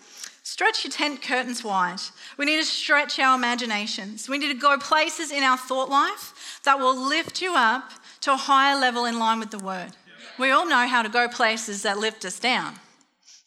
Stretch 0.46 0.84
your 0.84 0.92
tent 0.92 1.22
curtains 1.22 1.64
wide. 1.64 2.02
We 2.38 2.46
need 2.46 2.58
to 2.58 2.66
stretch 2.66 3.20
our 3.20 3.36
imaginations. 3.36 4.28
We 4.28 4.38
need 4.38 4.54
to 4.54 4.60
go 4.60 4.78
places 4.78 5.32
in 5.32 5.44
our 5.44 5.58
thought 5.58 5.90
life 5.90 6.62
that 6.64 6.80
will 6.80 6.96
lift 6.96 7.42
you 7.42 7.54
up 7.56 7.92
to 8.22 8.34
a 8.34 8.38
higher 8.38 8.80
level 8.80 9.06
in 9.06 9.20
line 9.20 9.40
with 9.40 9.52
the 9.52 9.60
word. 9.60 9.92
We 10.40 10.50
all 10.50 10.68
know 10.68 10.88
how 10.88 11.04
to 11.04 11.10
go 11.10 11.28
places 11.28 11.84
that 11.84 12.00
lift 12.00 12.26
us 12.26 12.40
down, 12.40 12.76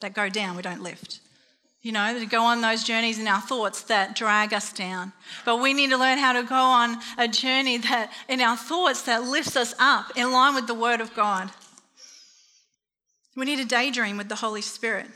that 0.00 0.14
go 0.14 0.28
down, 0.28 0.56
we 0.56 0.62
don't 0.62 0.82
lift. 0.82 1.20
You 1.82 1.92
know, 1.92 2.18
to 2.18 2.26
go 2.26 2.42
on 2.42 2.62
those 2.62 2.82
journeys 2.82 3.18
in 3.18 3.28
our 3.28 3.40
thoughts 3.40 3.82
that 3.82 4.16
drag 4.16 4.52
us 4.52 4.72
down. 4.72 5.12
But 5.44 5.58
we 5.58 5.72
need 5.72 5.90
to 5.90 5.96
learn 5.96 6.18
how 6.18 6.32
to 6.32 6.42
go 6.42 6.56
on 6.56 6.98
a 7.16 7.28
journey 7.28 7.78
that 7.78 8.12
in 8.28 8.40
our 8.40 8.56
thoughts 8.56 9.02
that 9.02 9.22
lifts 9.22 9.56
us 9.56 9.74
up 9.78 10.10
in 10.16 10.32
line 10.32 10.54
with 10.54 10.66
the 10.66 10.74
word 10.74 11.00
of 11.00 11.14
God. 11.14 11.50
We 13.36 13.44
need 13.44 13.58
to 13.58 13.64
daydream 13.64 14.16
with 14.16 14.28
the 14.28 14.34
Holy 14.36 14.62
Spirit. 14.62 15.06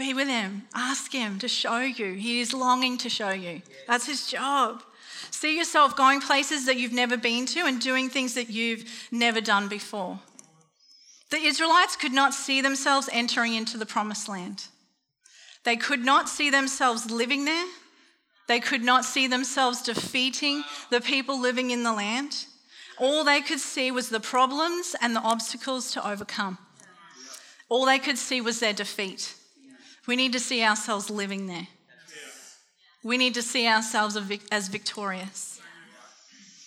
Be 0.00 0.14
with 0.14 0.28
Him. 0.28 0.62
Ask 0.74 1.12
Him 1.12 1.38
to 1.40 1.46
show 1.46 1.80
you. 1.80 2.14
He 2.14 2.40
is 2.40 2.54
longing 2.54 2.96
to 2.98 3.10
show 3.10 3.32
you. 3.32 3.60
That's 3.86 4.06
His 4.06 4.26
job. 4.26 4.82
See 5.30 5.58
yourself 5.58 5.94
going 5.94 6.22
places 6.22 6.64
that 6.64 6.78
you've 6.78 6.94
never 6.94 7.18
been 7.18 7.44
to 7.44 7.66
and 7.66 7.78
doing 7.78 8.08
things 8.08 8.32
that 8.32 8.48
you've 8.48 8.86
never 9.10 9.42
done 9.42 9.68
before. 9.68 10.18
The 11.28 11.36
Israelites 11.36 11.96
could 11.96 12.14
not 12.14 12.32
see 12.32 12.62
themselves 12.62 13.10
entering 13.12 13.52
into 13.52 13.76
the 13.76 13.84
promised 13.84 14.26
land. 14.26 14.68
They 15.64 15.76
could 15.76 16.02
not 16.02 16.30
see 16.30 16.48
themselves 16.48 17.10
living 17.10 17.44
there. 17.44 17.66
They 18.48 18.58
could 18.58 18.82
not 18.82 19.04
see 19.04 19.26
themselves 19.26 19.82
defeating 19.82 20.64
the 20.88 21.02
people 21.02 21.38
living 21.38 21.72
in 21.72 21.82
the 21.82 21.92
land. 21.92 22.46
All 22.98 23.22
they 23.22 23.42
could 23.42 23.60
see 23.60 23.90
was 23.90 24.08
the 24.08 24.18
problems 24.18 24.96
and 25.02 25.14
the 25.14 25.20
obstacles 25.20 25.92
to 25.92 26.08
overcome. 26.08 26.56
All 27.68 27.84
they 27.84 27.98
could 27.98 28.16
see 28.16 28.40
was 28.40 28.60
their 28.60 28.72
defeat. 28.72 29.34
We 30.10 30.16
need 30.16 30.32
to 30.32 30.40
see 30.40 30.64
ourselves 30.64 31.08
living 31.08 31.46
there. 31.46 31.68
We 33.04 33.16
need 33.16 33.34
to 33.34 33.42
see 33.42 33.68
ourselves 33.68 34.18
as 34.50 34.66
victorious. 34.66 35.60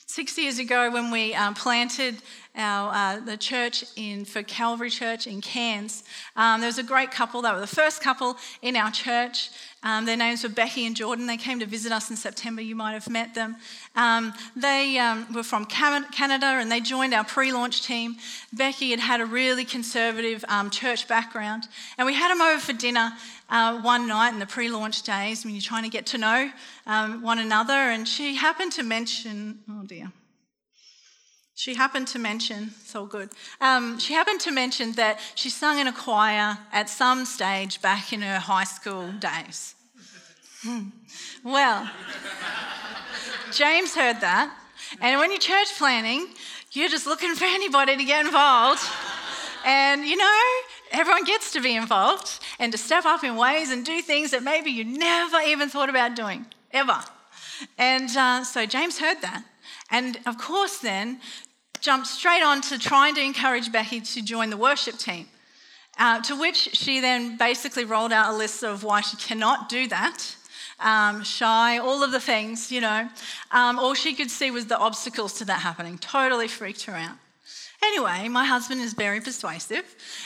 Six 0.05 0.37
years 0.37 0.59
ago, 0.59 0.89
when 0.89 1.11
we 1.11 1.33
um, 1.33 1.53
planted 1.53 2.15
our, 2.55 2.93
uh, 2.93 3.19
the 3.19 3.37
church 3.37 3.83
in, 3.95 4.25
for 4.25 4.43
Calvary 4.43 4.89
Church 4.89 5.27
in 5.27 5.41
Cairns, 5.41 6.03
um, 6.35 6.61
there 6.61 6.67
was 6.67 6.77
a 6.77 6.83
great 6.83 7.11
couple. 7.11 7.41
They 7.41 7.51
were 7.51 7.59
the 7.59 7.67
first 7.67 8.01
couple 8.01 8.37
in 8.61 8.75
our 8.75 8.91
church. 8.91 9.49
Um, 9.83 10.05
their 10.05 10.15
names 10.15 10.43
were 10.43 10.49
Becky 10.49 10.85
and 10.85 10.95
Jordan. 10.95 11.27
They 11.27 11.37
came 11.37 11.59
to 11.59 11.65
visit 11.65 11.91
us 11.91 12.09
in 12.09 12.15
September. 12.15 12.61
You 12.61 12.75
might 12.75 12.93
have 12.93 13.09
met 13.09 13.35
them. 13.35 13.57
Um, 13.95 14.33
they 14.55 14.97
um, 14.97 15.31
were 15.33 15.43
from 15.43 15.65
Canada 15.65 16.45
and 16.45 16.71
they 16.71 16.79
joined 16.79 17.13
our 17.13 17.25
pre 17.25 17.51
launch 17.51 17.85
team. 17.85 18.15
Becky 18.53 18.91
had 18.91 18.99
had 18.99 19.19
a 19.19 19.25
really 19.25 19.65
conservative 19.65 20.45
um, 20.47 20.69
church 20.69 21.07
background. 21.07 21.67
And 21.97 22.05
we 22.05 22.13
had 22.13 22.31
them 22.31 22.41
over 22.41 22.59
for 22.59 22.73
dinner 22.73 23.11
uh, 23.49 23.81
one 23.81 24.07
night 24.07 24.31
in 24.33 24.39
the 24.39 24.45
pre 24.45 24.69
launch 24.69 25.03
days 25.03 25.43
when 25.43 25.53
you're 25.53 25.61
trying 25.61 25.83
to 25.83 25.89
get 25.89 26.05
to 26.07 26.17
know 26.17 26.49
um, 26.87 27.21
one 27.21 27.39
another. 27.39 27.73
And 27.73 28.07
she 28.07 28.35
happened 28.35 28.71
to 28.73 28.83
mention, 28.83 29.59
oh 29.69 29.83
dear. 29.85 30.11
She 31.55 31.75
happened 31.75 32.07
to 32.09 32.19
mention, 32.19 32.71
it's 32.81 32.95
all 32.95 33.05
good. 33.05 33.29
Um, 33.61 33.99
she 33.99 34.13
happened 34.13 34.39
to 34.41 34.51
mention 34.51 34.93
that 34.93 35.19
she 35.35 35.49
sung 35.49 35.77
in 35.77 35.87
a 35.87 35.93
choir 35.93 36.57
at 36.71 36.89
some 36.89 37.25
stage 37.25 37.81
back 37.81 38.11
in 38.11 38.21
her 38.21 38.39
high 38.39 38.63
school 38.63 39.11
days. 39.11 39.75
Hmm. 40.63 40.87
Well, 41.43 41.89
James 43.51 43.93
heard 43.93 44.21
that, 44.21 44.55
and 44.99 45.19
when 45.19 45.29
you're 45.29 45.39
church 45.39 45.77
planting, 45.77 46.27
you're 46.71 46.89
just 46.89 47.05
looking 47.05 47.35
for 47.35 47.45
anybody 47.45 47.97
to 47.97 48.03
get 48.03 48.25
involved. 48.25 48.81
And 49.65 50.05
you 50.05 50.17
know, 50.17 50.39
everyone 50.91 51.23
gets 51.23 51.51
to 51.53 51.61
be 51.61 51.75
involved 51.75 52.39
and 52.59 52.71
to 52.71 52.77
step 52.77 53.05
up 53.05 53.23
in 53.23 53.35
ways 53.35 53.71
and 53.71 53.85
do 53.85 54.01
things 54.01 54.31
that 54.31 54.41
maybe 54.41 54.71
you 54.71 54.85
never 54.85 55.39
even 55.41 55.69
thought 55.69 55.89
about 55.89 56.15
doing, 56.15 56.45
ever. 56.71 56.99
And 57.77 58.09
uh, 58.17 58.43
so 58.43 58.65
James 58.65 58.99
heard 58.99 59.21
that. 59.21 59.43
And 59.93 60.17
of 60.25 60.37
course, 60.39 60.79
then 60.79 61.21
jumped 61.79 62.07
straight 62.07 62.41
on 62.41 62.61
to 62.61 62.79
trying 62.79 63.13
to 63.15 63.21
encourage 63.21 63.71
Becky 63.71 64.01
to 64.01 64.21
join 64.23 64.49
the 64.49 64.57
worship 64.57 64.97
team. 64.97 65.27
Uh, 65.99 66.19
to 66.21 66.35
which 66.35 66.69
she 66.73 66.99
then 66.99 67.37
basically 67.37 67.85
rolled 67.85 68.11
out 68.11 68.33
a 68.33 68.35
list 68.35 68.63
of 68.63 68.83
why 68.83 69.01
she 69.01 69.15
cannot 69.17 69.69
do 69.69 69.87
that. 69.87 70.35
Um, 70.79 71.23
shy, 71.23 71.77
all 71.77 72.03
of 72.03 72.11
the 72.11 72.19
things, 72.19 72.71
you 72.71 72.81
know. 72.81 73.07
Um, 73.51 73.77
all 73.77 73.93
she 73.93 74.15
could 74.15 74.31
see 74.31 74.49
was 74.49 74.65
the 74.65 74.77
obstacles 74.77 75.33
to 75.33 75.45
that 75.45 75.59
happening. 75.61 75.99
Totally 75.99 76.47
freaked 76.47 76.85
her 76.85 76.93
out. 76.93 77.15
Anyway, 77.83 78.27
my 78.29 78.45
husband 78.45 78.81
is 78.81 78.93
very 78.93 79.21
persuasive, 79.21 79.83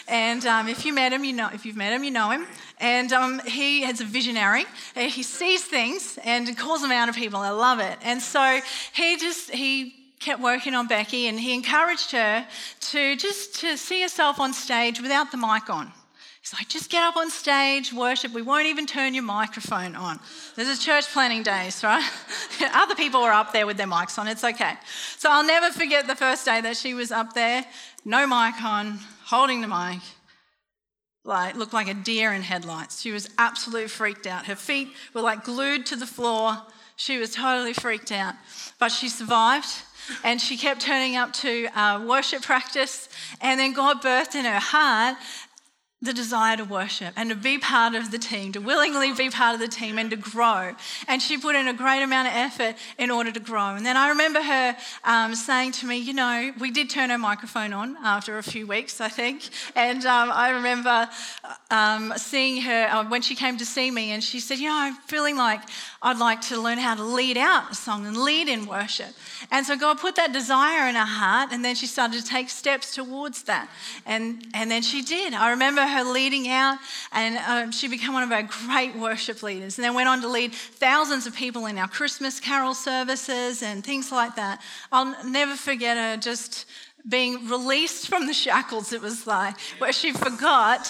and 0.08 0.46
um, 0.46 0.68
if 0.70 0.86
you 0.86 0.94
met 0.94 1.12
him, 1.12 1.24
you 1.26 1.34
know. 1.34 1.50
If 1.52 1.66
you've 1.66 1.76
met 1.76 1.92
him, 1.92 2.04
you 2.04 2.12
know 2.12 2.30
him. 2.30 2.46
And 2.80 3.12
um, 3.12 3.40
he 3.40 3.84
is 3.84 4.02
a 4.02 4.06
visionary. 4.06 4.66
He 4.96 5.24
sees 5.24 5.64
things 5.64 6.20
and 6.24 6.56
calls 6.58 6.82
them 6.82 6.92
out 6.92 7.10
of 7.10 7.16
people. 7.16 7.40
I 7.40 7.50
love 7.50 7.80
it. 7.80 7.98
And 8.04 8.22
so 8.22 8.62
he 8.94 9.18
just 9.18 9.52
he 9.52 9.94
kept 10.20 10.42
working 10.42 10.74
on 10.74 10.88
Becky 10.88 11.28
and 11.28 11.40
he 11.40 11.54
encouraged 11.54 12.12
her 12.12 12.46
to 12.92 13.16
just 13.16 13.56
to 13.62 13.78
see 13.78 14.02
herself 14.02 14.40
on 14.40 14.54
stage 14.54 15.02
without 15.02 15.32
the 15.32 15.38
mic 15.38 15.70
on. 15.70 15.92
He's 16.42 16.54
like, 16.54 16.70
just 16.70 16.90
get 16.90 17.04
up 17.04 17.18
on 17.18 17.30
stage, 17.30 17.92
worship. 17.92 18.32
We 18.32 18.42
won't 18.42 18.68
even 18.68 18.86
turn 18.86 19.14
your 19.14 19.24
microphone 19.24 19.98
on. 19.98 20.18
This 20.56 20.70
is 20.70 20.80
church 20.80 21.06
planting 21.12 21.44
days, 21.44 21.84
right? 21.84 22.10
Other 22.74 22.96
people 22.96 23.22
were 23.22 23.34
up 23.34 23.52
there 23.52 23.68
with 23.68 23.76
their 23.76 23.88
mics 23.88 24.18
on. 24.18 24.30
It's 24.30 24.46
okay. 24.46 24.76
So 25.18 25.30
I'll 25.30 25.46
never 25.46 25.72
forget 25.72 26.08
the 26.08 26.16
first 26.16 26.46
day 26.46 26.62
that 26.62 26.78
she 26.78 26.94
was 26.94 27.12
up 27.12 27.34
there, 27.34 27.66
no 28.06 28.26
mic 28.26 28.64
on, 28.64 29.00
holding 29.26 29.60
the 29.60 29.68
mic, 29.68 30.00
like 31.28 31.56
looked 31.56 31.74
like 31.74 31.88
a 31.88 31.94
deer 31.94 32.34
in 32.34 32.42
headlights. 32.42 33.02
She 33.02 33.12
was 33.12 33.30
absolutely 33.38 33.90
freaked 33.90 34.26
out. 34.26 34.46
Her 34.46 34.56
feet 34.56 34.90
were 35.14 35.22
like 35.22 35.44
glued 35.44 35.86
to 35.88 35.96
the 35.96 36.08
floor. 36.08 36.58
She 36.96 37.18
was 37.18 37.34
totally 37.36 37.74
freaked 37.74 38.12
out, 38.12 38.34
but 38.80 38.90
she 38.90 39.10
survived 39.10 39.68
and 40.24 40.40
she 40.40 40.58
kept 40.58 40.82
turning 40.82 41.16
up 41.16 41.34
to 41.34 41.68
uh, 41.78 42.04
worship 42.08 42.42
practice. 42.42 43.10
And 43.42 43.60
then 43.60 43.74
God 43.74 44.02
birthed 44.02 44.36
in 44.36 44.46
her 44.46 44.60
heart 44.60 45.18
the 46.00 46.14
desire 46.14 46.56
to 46.56 46.64
worship 46.64 47.12
and 47.18 47.32
to 47.32 47.36
be 47.36 47.58
part 47.58 47.96
of 47.96 48.12
the 48.12 48.20
team, 48.20 48.52
to 48.52 48.60
willingly 48.60 49.12
be 49.14 49.32
part 49.32 49.56
of 49.56 49.60
the 49.60 49.68
team 49.68 49.98
and 49.98 50.12
to 50.12 50.16
grow. 50.16 50.76
And 51.08 51.20
she 51.20 51.40
put 51.40 51.56
in 51.56 51.68
a 51.68 51.74
great 51.74 52.04
amount 52.04 52.28
of 52.28 52.36
effort 52.36 52.76
in 53.00 53.10
order 53.10 53.32
to 53.32 53.40
grow. 53.40 53.74
And 53.74 53.84
then 53.84 53.98
I 53.98 54.10
remember 54.10 54.40
her 54.40 54.78
um, 55.04 55.34
saying 55.34 55.72
to 55.74 55.88
me, 55.88 55.98
you 55.98 56.14
know, 56.14 56.52
we 56.60 56.70
did 56.70 56.92
turn 56.92 57.10
her 57.10 57.18
microphone 57.18 57.74
on 57.74 57.98
after 58.04 58.38
a 58.38 58.44
few 58.44 58.68
weeks, 58.68 59.02
I 59.02 59.10
think. 59.10 59.50
And 59.76 60.06
um, 60.06 60.30
I 60.32 60.52
remember 60.52 61.10
um, 61.72 62.14
seeing 62.16 62.62
her 62.62 62.88
uh, 62.92 63.10
when 63.10 63.24
she 63.24 63.34
came 63.34 63.58
to 63.58 63.66
see 63.66 63.90
me, 63.90 64.12
and 64.12 64.24
she 64.24 64.40
said, 64.40 64.60
you 64.60 64.70
know, 64.70 64.76
I'm 64.78 64.96
feeling 65.08 65.36
like 65.36 65.62
I'd 66.04 66.20
like 66.20 66.42
to 66.42 66.62
learn 66.62 66.78
how 66.78 66.94
to 66.94 67.04
lead 67.04 67.38
out 67.38 67.72
a 67.72 67.76
song 67.76 68.06
and 68.06 68.16
lead 68.16 68.48
in 68.48 68.68
worship. 68.68 69.10
And 69.50 69.66
so 69.66 69.76
God 69.76 69.98
put 69.98 70.16
that 70.18 70.32
desire 70.32 70.88
in 70.88 70.94
her 70.94 71.06
heart, 71.06 71.50
and 71.52 71.66
then 71.66 71.74
she 71.74 71.88
started 71.88 72.22
to 72.22 72.28
take 72.28 72.50
steps 72.50 72.94
towards 72.94 73.44
that. 73.44 73.68
And, 74.06 74.46
and 74.54 74.70
then 74.70 74.84
she 74.84 75.02
did. 75.02 75.34
I 75.34 75.50
remember 75.50 75.87
her 75.88 76.04
leading 76.04 76.48
out, 76.50 76.78
and 77.12 77.38
um, 77.38 77.72
she 77.72 77.88
became 77.88 78.14
one 78.14 78.24
of 78.24 78.32
our 78.32 78.44
great 78.44 78.96
worship 78.96 79.44
leaders. 79.44 79.78
And 79.78 79.86
then 79.86 79.94
went 79.94 80.10
on 80.10 80.22
to 80.22 80.28
lead 80.28 80.54
thousands 80.54 81.26
of 81.26 81.36
people 81.36 81.66
in 81.66 81.78
our 81.78 81.88
Christmas 81.88 82.40
carol 82.40 82.74
services 82.74 83.64
and 83.64 83.84
things 83.84 84.12
like 84.12 84.36
that. 84.36 84.62
I'll 84.92 85.16
never 85.26 85.56
forget 85.56 85.98
her 85.98 86.18
just 86.18 86.66
being 87.08 87.48
released 87.48 88.10
from 88.10 88.28
the 88.28 88.34
shackles, 88.34 88.92
it 88.92 89.02
was 89.02 89.26
like, 89.26 89.58
where 89.78 89.94
she 89.94 90.12
forgot 90.12 90.90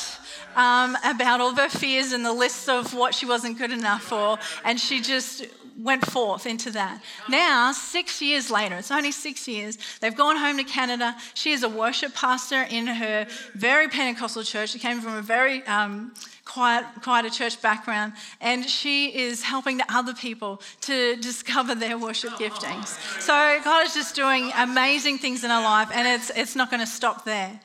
um, 0.55 0.97
about 1.03 1.41
all 1.41 1.51
of 1.51 1.57
her 1.57 1.69
fears 1.69 2.11
and 2.11 2.25
the 2.25 2.33
list 2.33 2.67
of 2.69 2.93
what 2.93 3.13
she 3.13 3.25
wasn't 3.25 3.57
good 3.57 3.71
enough 3.71 4.03
for, 4.03 4.37
and 4.63 4.79
she 4.79 4.99
just 4.99 5.45
went 5.77 6.05
forth 6.05 6.45
into 6.45 6.71
that. 6.71 7.01
Now, 7.29 7.71
six 7.71 8.21
years 8.21 8.49
later, 8.49 8.75
it's 8.75 8.91
only 8.91 9.11
six 9.11 9.47
years, 9.47 9.77
they've 10.01 10.15
gone 10.15 10.37
home 10.37 10.57
to 10.57 10.63
Canada. 10.63 11.15
She 11.33 11.51
is 11.51 11.63
a 11.63 11.69
worship 11.69 12.15
pastor 12.15 12.65
in 12.69 12.87
her 12.87 13.27
very 13.53 13.87
Pentecostal 13.87 14.43
church. 14.43 14.71
She 14.71 14.79
came 14.79 15.01
from 15.01 15.15
a 15.15 15.21
very 15.21 15.65
um, 15.67 16.13
quiet, 16.45 17.31
church 17.33 17.61
background, 17.61 18.13
and 18.41 18.67
she 18.67 19.15
is 19.15 19.43
helping 19.43 19.81
other 19.89 20.13
people 20.13 20.61
to 20.81 21.15
discover 21.21 21.75
their 21.75 21.97
worship 21.97 22.31
giftings. 22.31 22.97
So 23.21 23.59
God 23.63 23.85
is 23.85 23.93
just 23.93 24.15
doing 24.15 24.51
amazing 24.55 25.19
things 25.19 25.43
in 25.43 25.49
her 25.49 25.61
life, 25.61 25.89
and 25.93 26.07
it's, 26.07 26.31
it's 26.35 26.55
not 26.55 26.71
going 26.71 26.81
to 26.81 26.87
stop 26.87 27.25
there. 27.25 27.59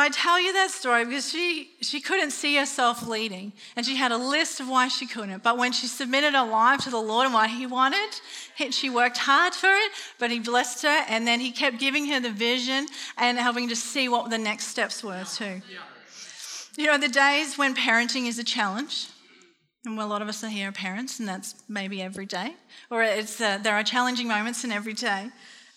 But 0.00 0.06
I 0.06 0.08
tell 0.08 0.40
you 0.40 0.54
that 0.54 0.70
story 0.70 1.04
because 1.04 1.30
she, 1.30 1.72
she 1.82 2.00
couldn't 2.00 2.30
see 2.30 2.56
herself 2.56 3.06
leading, 3.06 3.52
and 3.76 3.84
she 3.84 3.96
had 3.96 4.12
a 4.12 4.16
list 4.16 4.58
of 4.58 4.66
why 4.66 4.88
she 4.88 5.06
couldn't. 5.06 5.42
But 5.42 5.58
when 5.58 5.72
she 5.72 5.88
submitted 5.88 6.32
her 6.32 6.46
life 6.46 6.84
to 6.84 6.90
the 6.90 6.98
Lord 6.98 7.26
and 7.26 7.34
what 7.34 7.50
He 7.50 7.66
wanted, 7.66 8.08
she 8.70 8.88
worked 8.88 9.18
hard 9.18 9.52
for 9.52 9.68
it, 9.68 9.92
but 10.18 10.30
He 10.30 10.40
blessed 10.40 10.84
her, 10.84 11.04
and 11.06 11.26
then 11.26 11.38
He 11.38 11.52
kept 11.52 11.78
giving 11.78 12.06
her 12.06 12.18
the 12.18 12.30
vision 12.30 12.86
and 13.18 13.38
helping 13.38 13.68
to 13.68 13.76
see 13.76 14.08
what 14.08 14.30
the 14.30 14.38
next 14.38 14.68
steps 14.68 15.04
were, 15.04 15.22
too. 15.24 15.60
You 16.78 16.86
know, 16.86 16.96
the 16.96 17.08
days 17.08 17.58
when 17.58 17.74
parenting 17.74 18.26
is 18.26 18.38
a 18.38 18.44
challenge, 18.44 19.08
and 19.84 19.98
well, 19.98 20.06
a 20.06 20.08
lot 20.08 20.22
of 20.22 20.28
us 20.28 20.42
are 20.42 20.48
here 20.48 20.72
parents, 20.72 21.20
and 21.20 21.28
that's 21.28 21.56
maybe 21.68 22.00
every 22.00 22.24
day, 22.24 22.54
or 22.90 23.02
it's, 23.02 23.38
uh, 23.38 23.58
there 23.58 23.74
are 23.74 23.84
challenging 23.84 24.28
moments 24.28 24.64
in 24.64 24.72
every 24.72 24.94
day. 24.94 25.28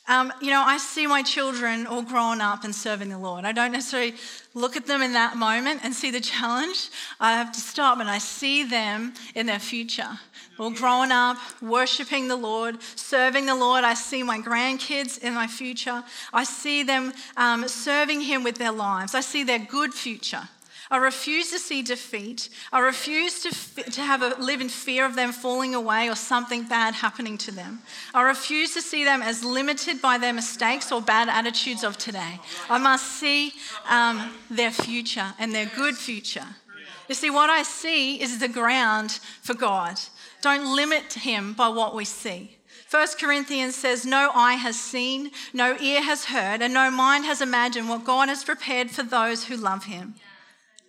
Um, 0.05 0.33
you 0.41 0.51
know, 0.51 0.61
I 0.61 0.79
see 0.79 1.07
my 1.07 1.23
children 1.23 1.87
all 1.87 2.01
growing 2.01 2.41
up 2.41 2.65
and 2.65 2.75
serving 2.75 3.07
the 3.07 3.17
Lord. 3.17 3.45
I 3.45 3.53
don't 3.53 3.71
necessarily 3.71 4.15
look 4.53 4.75
at 4.75 4.85
them 4.85 5.01
in 5.01 5.13
that 5.13 5.37
moment 5.37 5.79
and 5.83 5.93
see 5.93 6.11
the 6.11 6.19
challenge. 6.19 6.89
I 7.21 7.37
have 7.37 7.53
to 7.53 7.61
stop 7.61 7.99
and 7.99 8.09
I 8.09 8.17
see 8.17 8.65
them 8.65 9.13
in 9.33 9.45
their 9.45 9.59
future. 9.59 10.19
All 10.59 10.71
growing 10.71 11.11
up, 11.11 11.37
worshiping 11.61 12.27
the 12.27 12.35
Lord, 12.35 12.81
serving 12.95 13.45
the 13.45 13.55
Lord. 13.55 13.85
I 13.85 13.93
see 13.93 14.23
my 14.23 14.39
grandkids 14.39 15.23
in 15.23 15.33
my 15.33 15.47
future. 15.47 16.03
I 16.33 16.43
see 16.43 16.83
them 16.83 17.13
um, 17.37 17.65
serving 17.69 18.21
Him 18.21 18.43
with 18.43 18.57
their 18.57 18.73
lives. 18.73 19.15
I 19.15 19.21
see 19.21 19.45
their 19.45 19.59
good 19.59 19.93
future. 19.93 20.49
I 20.93 20.97
refuse 20.97 21.49
to 21.49 21.58
see 21.58 21.82
defeat. 21.82 22.49
I 22.71 22.77
refuse 22.77 23.41
to, 23.41 23.84
to 23.84 24.01
have 24.01 24.21
a, 24.21 24.36
live 24.39 24.62
in 24.62 24.69
fear 24.69 25.08
of 25.08 25.15
them 25.15 25.32
falling 25.32 25.73
away 25.73 26.08
or 26.08 26.15
something 26.15 26.65
bad 26.65 26.93
happening 26.93 27.36
to 27.39 27.51
them. 27.51 27.82
I 28.13 28.21
refuse 28.21 28.75
to 28.75 28.82
see 28.82 29.03
them 29.03 29.23
as 29.23 29.43
limited 29.43 30.03
by 30.03 30.19
their 30.19 30.34
mistakes 30.34 30.91
or 30.91 31.01
bad 31.01 31.29
attitudes 31.29 31.84
of 31.84 31.97
today. 31.97 32.39
I 32.69 32.77
must 32.77 33.08
see 33.08 33.53
um, 33.89 34.34
their 34.51 34.69
future 34.69 35.34
and 35.39 35.51
their 35.51 35.65
good 35.75 35.95
future. 35.95 36.45
You 37.10 37.15
see, 37.15 37.32
what 37.32 37.49
I 37.49 37.63
see 37.63 38.21
is 38.21 38.38
the 38.38 38.47
ground 38.47 39.19
for 39.41 39.56
God. 39.56 39.99
Don't 40.43 40.75
limit 40.75 41.13
Him 41.13 41.53
by 41.53 41.69
what 41.69 41.95
we 41.95 42.06
see. 42.06 42.58
1 42.91 43.08
Corinthians 43.19 43.73
says, 43.73 44.06
No 44.06 44.29
eye 44.36 44.58
has 44.58 44.79
seen, 44.79 45.32
no 45.53 45.75
ear 45.82 46.03
has 46.03 46.25
heard, 46.25 46.62
and 46.62 46.71
no 46.71 46.91
mind 46.91 47.25
has 47.25 47.41
imagined 47.41 47.89
what 47.89 48.06
God 48.06 48.29
has 48.29 48.43
prepared 48.43 48.91
for 48.91 49.01
those 49.01 49.45
who 49.45 49.58
love 49.58 49.86
Him. 49.86 50.13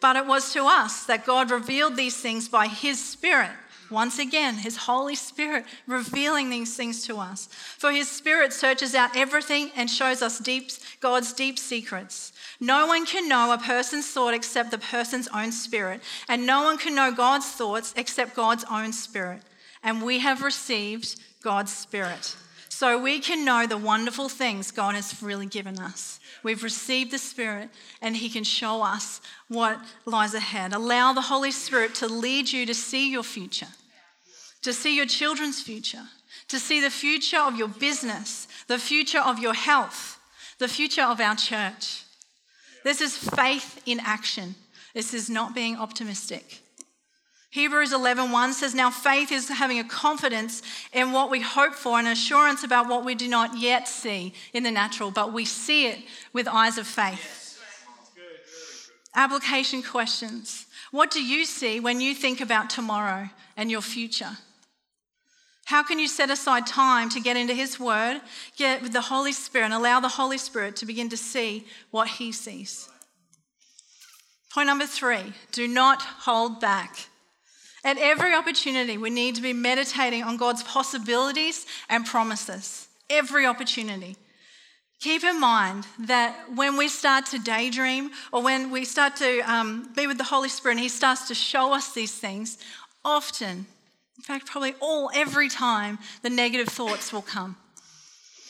But 0.04 0.16
it 0.16 0.26
was 0.26 0.52
to 0.52 0.66
us 0.66 1.04
that 1.04 1.24
God 1.24 1.50
revealed 1.50 1.96
these 1.96 2.14
things 2.14 2.46
by 2.46 2.66
His 2.66 3.02
Spirit. 3.02 3.52
Once 3.90 4.18
again, 4.18 4.56
His 4.56 4.76
Holy 4.76 5.14
Spirit 5.14 5.64
revealing 5.86 6.50
these 6.50 6.76
things 6.76 7.06
to 7.06 7.16
us. 7.16 7.48
For 7.78 7.90
His 7.90 8.10
Spirit 8.10 8.52
searches 8.52 8.94
out 8.94 9.16
everything 9.16 9.70
and 9.74 9.88
shows 9.88 10.20
us 10.20 10.38
deep, 10.38 10.72
God's 11.00 11.32
deep 11.32 11.58
secrets. 11.58 12.34
No 12.60 12.86
one 12.86 13.06
can 13.06 13.30
know 13.30 13.50
a 13.50 13.56
person's 13.56 14.06
thought 14.06 14.34
except 14.34 14.72
the 14.72 14.76
person's 14.76 15.28
own 15.28 15.52
spirit, 15.52 16.02
and 16.28 16.46
no 16.46 16.64
one 16.64 16.76
can 16.76 16.94
know 16.94 17.10
God's 17.10 17.46
thoughts 17.46 17.94
except 17.96 18.36
God's 18.36 18.66
own 18.70 18.92
spirit. 18.92 19.40
And 19.82 20.02
we 20.02 20.18
have 20.18 20.42
received 20.42 21.18
God's 21.40 21.72
Spirit. 21.72 22.36
So 22.68 23.00
we 23.00 23.20
can 23.20 23.42
know 23.46 23.66
the 23.66 23.78
wonderful 23.78 24.28
things 24.28 24.70
God 24.70 24.96
has 24.96 25.22
really 25.22 25.46
given 25.46 25.78
us. 25.78 26.20
We've 26.44 26.62
received 26.62 27.10
the 27.10 27.18
Spirit, 27.18 27.70
and 28.00 28.14
He 28.16 28.28
can 28.28 28.44
show 28.44 28.82
us 28.82 29.20
what 29.48 29.80
lies 30.04 30.34
ahead. 30.34 30.74
Allow 30.74 31.14
the 31.14 31.22
Holy 31.22 31.50
Spirit 31.50 31.94
to 31.96 32.06
lead 32.06 32.52
you 32.52 32.66
to 32.66 32.74
see 32.74 33.10
your 33.10 33.22
future, 33.22 33.68
to 34.62 34.72
see 34.72 34.94
your 34.94 35.06
children's 35.06 35.62
future, 35.62 36.02
to 36.48 36.58
see 36.60 36.80
the 36.80 36.90
future 36.90 37.40
of 37.40 37.56
your 37.56 37.68
business, 37.68 38.46
the 38.68 38.78
future 38.78 39.20
of 39.20 39.38
your 39.38 39.54
health, 39.54 40.20
the 40.58 40.68
future 40.68 41.02
of 41.02 41.18
our 41.18 41.34
church. 41.34 42.04
This 42.84 43.00
is 43.00 43.16
faith 43.16 43.80
in 43.86 43.98
action. 44.00 44.54
This 44.92 45.14
is 45.14 45.30
not 45.30 45.54
being 45.54 45.76
optimistic. 45.76 46.63
Hebrews 47.54 47.92
11:1 47.92 48.52
says 48.52 48.74
now 48.74 48.90
faith 48.90 49.30
is 49.30 49.48
having 49.48 49.78
a 49.78 49.84
confidence 49.84 50.60
in 50.92 51.12
what 51.12 51.30
we 51.30 51.40
hope 51.40 51.76
for 51.76 52.00
and 52.00 52.08
assurance 52.08 52.64
about 52.64 52.88
what 52.88 53.04
we 53.04 53.14
do 53.14 53.28
not 53.28 53.56
yet 53.56 53.86
see 53.86 54.34
in 54.52 54.64
the 54.64 54.72
natural 54.72 55.12
but 55.12 55.32
we 55.32 55.44
see 55.44 55.86
it 55.86 56.00
with 56.32 56.48
eyes 56.48 56.78
of 56.78 56.86
faith. 56.88 57.62
Application 59.14 59.84
questions. 59.84 60.66
What 60.90 61.12
do 61.12 61.22
you 61.22 61.44
see 61.44 61.78
when 61.78 62.00
you 62.00 62.12
think 62.12 62.40
about 62.40 62.70
tomorrow 62.70 63.30
and 63.56 63.70
your 63.70 63.82
future? 63.82 64.38
How 65.66 65.84
can 65.84 66.00
you 66.00 66.08
set 66.08 66.30
aside 66.30 66.66
time 66.66 67.08
to 67.10 67.20
get 67.20 67.36
into 67.36 67.54
His 67.54 67.78
Word, 67.78 68.20
get 68.56 68.82
with 68.82 68.92
the 68.92 69.00
Holy 69.12 69.32
Spirit, 69.32 69.66
and 69.66 69.74
allow 69.74 70.00
the 70.00 70.08
Holy 70.08 70.38
Spirit 70.38 70.74
to 70.76 70.86
begin 70.86 71.08
to 71.08 71.16
see 71.16 71.66
what 71.92 72.08
He 72.18 72.32
sees? 72.32 72.88
Point 74.52 74.66
number 74.66 74.86
three 74.86 75.34
do 75.52 75.68
not 75.68 76.02
hold 76.02 76.58
back. 76.58 77.10
At 77.84 77.98
every 77.98 78.34
opportunity, 78.34 78.96
we 78.96 79.10
need 79.10 79.34
to 79.34 79.42
be 79.42 79.52
meditating 79.52 80.22
on 80.22 80.38
God's 80.38 80.62
possibilities 80.62 81.66
and 81.90 82.06
promises. 82.06 82.88
Every 83.10 83.44
opportunity. 83.44 84.16
Keep 85.00 85.22
in 85.24 85.38
mind 85.38 85.86
that 85.98 86.34
when 86.54 86.78
we 86.78 86.88
start 86.88 87.26
to 87.26 87.38
daydream 87.38 88.10
or 88.32 88.42
when 88.42 88.70
we 88.70 88.86
start 88.86 89.16
to 89.16 89.40
um, 89.40 89.92
be 89.94 90.06
with 90.06 90.16
the 90.16 90.24
Holy 90.24 90.48
Spirit 90.48 90.76
and 90.76 90.80
He 90.80 90.88
starts 90.88 91.28
to 91.28 91.34
show 91.34 91.74
us 91.74 91.92
these 91.92 92.14
things, 92.14 92.56
often, 93.04 93.66
in 94.16 94.22
fact, 94.22 94.46
probably 94.46 94.74
all, 94.80 95.10
every 95.14 95.50
time, 95.50 95.98
the 96.22 96.30
negative 96.30 96.68
thoughts 96.68 97.12
will 97.12 97.20
come. 97.20 97.56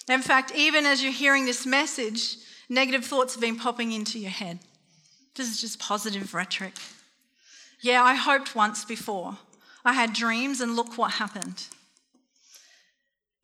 In 0.09 0.23
fact, 0.23 0.53
even 0.55 0.87
as 0.87 1.03
you're 1.03 1.11
hearing 1.11 1.45
this 1.45 1.67
message, 1.67 2.37
negative 2.69 3.05
thoughts 3.05 3.35
have 3.35 3.41
been 3.41 3.57
popping 3.57 3.91
into 3.91 4.21
your 4.21 4.31
head. 4.31 4.61
This 5.35 5.51
is 5.51 5.61
just 5.61 5.81
positive 5.81 6.35
rhetoric. 6.35 6.75
Yeah, 7.85 8.03
I 8.03 8.15
hoped 8.15 8.57
once 8.57 8.83
before. 8.83 9.37
I 9.85 9.93
had 9.93 10.15
dreams, 10.15 10.63
and 10.63 10.75
look 10.75 10.97
what 10.97 11.13
happened. 11.13 11.65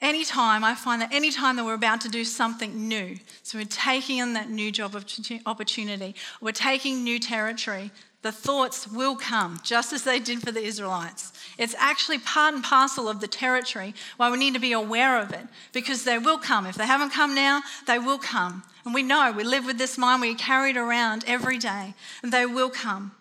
Anytime, 0.00 0.64
I 0.64 0.74
find 0.74 1.03
that 1.03 1.12
anytime 1.12 1.57
that 1.57 1.66
we're 1.66 1.74
about 1.74 2.00
to 2.00 2.09
do 2.09 2.24
something 2.24 2.88
new, 2.88 3.18
so 3.42 3.59
we're 3.59 3.66
taking 3.66 4.22
on 4.22 4.33
that 4.33 4.48
new 4.48 4.72
job 4.72 4.96
opportunity, 5.44 6.14
we're 6.40 6.53
taking 6.53 7.05
new 7.05 7.18
territory, 7.18 7.90
the 8.22 8.33
thoughts 8.33 8.88
will 8.88 9.14
come, 9.14 9.61
just 9.62 9.92
as 9.92 10.05
they 10.05 10.18
did 10.18 10.40
for 10.40 10.53
the 10.53 10.62
Israelites. 10.62 11.35
It's 11.59 11.74
actually 11.79 12.16
part 12.16 12.55
and 12.55 12.64
parcel 12.64 13.11
of 13.11 13.20
the 13.20 13.29
territory 13.29 13.92
why 14.16 14.31
we 14.31 14.38
need 14.38 14.55
to 14.55 14.59
be 14.59 14.72
aware 14.72 15.18
of 15.18 15.35
it, 15.35 15.46
because 15.74 16.05
they 16.05 16.16
will 16.16 16.38
come. 16.38 16.64
If 16.64 16.76
they 16.76 16.87
haven't 16.87 17.11
come 17.11 17.35
now, 17.35 17.61
they 17.87 17.98
will 17.98 18.18
come. 18.18 18.62
And 18.87 18.94
we 18.94 19.03
know, 19.03 19.35
we 19.37 19.44
live 19.44 19.66
with 19.66 19.76
this 19.76 19.98
mind, 19.98 20.22
we 20.22 20.35
carry 20.35 20.70
it 20.70 20.79
around 20.79 21.24
every 21.26 21.59
day, 21.59 21.92
and 22.22 22.33
they 22.33 22.46
will 22.46 22.70
come. 22.70 23.12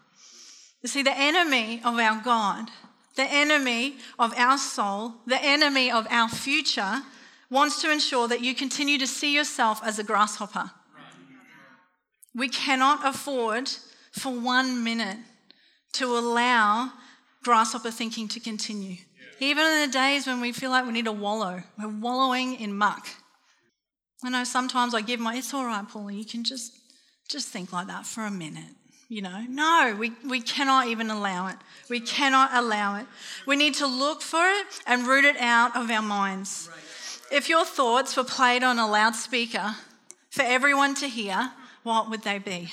You 0.82 0.90
see, 0.90 1.04
the 1.04 1.18
enemy 1.18 1.82
of 1.84 2.00
our 2.00 2.22
God, 2.24 2.70
the 3.16 3.30
enemy 3.30 3.98
of 4.18 4.34
our 4.38 4.58
soul, 4.58 5.16
the 5.26 5.42
enemy 5.44 5.92
of 5.92 6.08
our 6.10 6.30
future 6.30 7.02
wants 7.50 7.82
to 7.82 7.92
ensure 7.92 8.28
that 8.28 8.42
you 8.42 8.56
continue 8.56 8.98
to 8.98 9.08
see 9.08 9.36
yourself 9.36 9.82
as 9.84 10.00
a 10.00 10.04
grasshopper. 10.04 10.72
We 12.36 12.48
cannot 12.48 13.06
afford 13.06 13.70
for 14.12 14.32
one 14.32 14.84
minute 14.84 15.18
to 15.94 16.06
allow 16.06 16.94
grasshopper 17.44 17.92
thinking 17.92 18.28
to 18.30 18.40
continue. 18.40 18.98
Even 19.40 19.66
in 19.66 19.88
the 19.88 19.92
days 19.92 20.28
when 20.28 20.40
we 20.42 20.52
feel 20.52 20.70
like 20.70 20.86
we 20.86 20.92
need 20.92 21.06
to 21.06 21.12
wallow, 21.12 21.64
we're 21.78 21.88
wallowing 21.88 22.56
in 22.60 22.78
muck. 22.78 23.08
I 24.24 24.30
know 24.30 24.44
sometimes 24.44 24.94
I 24.94 25.02
give 25.02 25.20
my, 25.20 25.36
it's 25.36 25.54
all 25.54 25.66
right, 25.66 25.88
Paula, 25.88 26.12
you 26.12 26.26
can 26.26 26.44
just, 26.44 26.78
just 27.30 27.48
think 27.48 27.72
like 27.72 27.88
that 27.88 28.06
for 28.06 28.26
a 28.26 28.32
minute. 28.32 28.76
You 29.12 29.24
know, 29.24 29.44
no, 29.50 29.96
we, 30.00 30.14
we 30.24 30.40
cannot 30.40 30.88
even 30.88 31.10
allow 31.10 31.48
it. 31.48 31.56
We 31.90 32.00
cannot 32.00 32.52
allow 32.54 32.98
it. 32.98 33.08
We 33.48 33.56
need 33.56 33.74
to 33.76 33.88
look 33.88 34.22
for 34.22 34.48
it 34.48 34.68
and 34.86 35.08
root 35.08 35.26
it 35.26 35.36
out 35.38 35.76
of 35.76 35.90
our 35.90 36.04
minds. 36.04 36.70
If 37.32 37.50
your 37.50 37.66
thoughts 37.66 38.16
were 38.16 38.24
played 38.24 38.62
on 38.62 38.78
a 38.78 38.88
loudspeaker 38.88 39.76
for 40.30 40.44
everyone 40.44 40.94
to 40.96 41.08
hear, 41.08 41.52
what 41.82 42.12
would 42.12 42.22
they 42.22 42.38
be? 42.38 42.72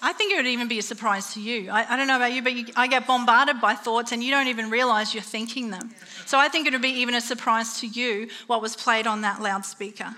I 0.00 0.12
think 0.14 0.32
it 0.32 0.36
would 0.36 0.46
even 0.46 0.68
be 0.68 0.78
a 0.78 0.82
surprise 0.82 1.34
to 1.34 1.40
you. 1.42 1.70
I, 1.70 1.92
I 1.92 1.96
don't 1.96 2.06
know 2.06 2.16
about 2.16 2.32
you, 2.32 2.40
but 2.40 2.54
you, 2.54 2.66
I 2.76 2.86
get 2.86 3.06
bombarded 3.06 3.60
by 3.60 3.74
thoughts 3.74 4.10
and 4.10 4.24
you 4.24 4.30
don't 4.30 4.48
even 4.48 4.70
realize 4.70 5.12
you're 5.12 5.22
thinking 5.22 5.70
them. 5.70 5.94
So 6.24 6.38
I 6.38 6.48
think 6.48 6.66
it 6.66 6.72
would 6.72 6.82
be 6.82 7.00
even 7.00 7.14
a 7.14 7.20
surprise 7.20 7.80
to 7.80 7.86
you 7.86 8.28
what 8.46 8.62
was 8.62 8.74
played 8.74 9.06
on 9.06 9.20
that 9.22 9.42
loudspeaker. 9.42 10.16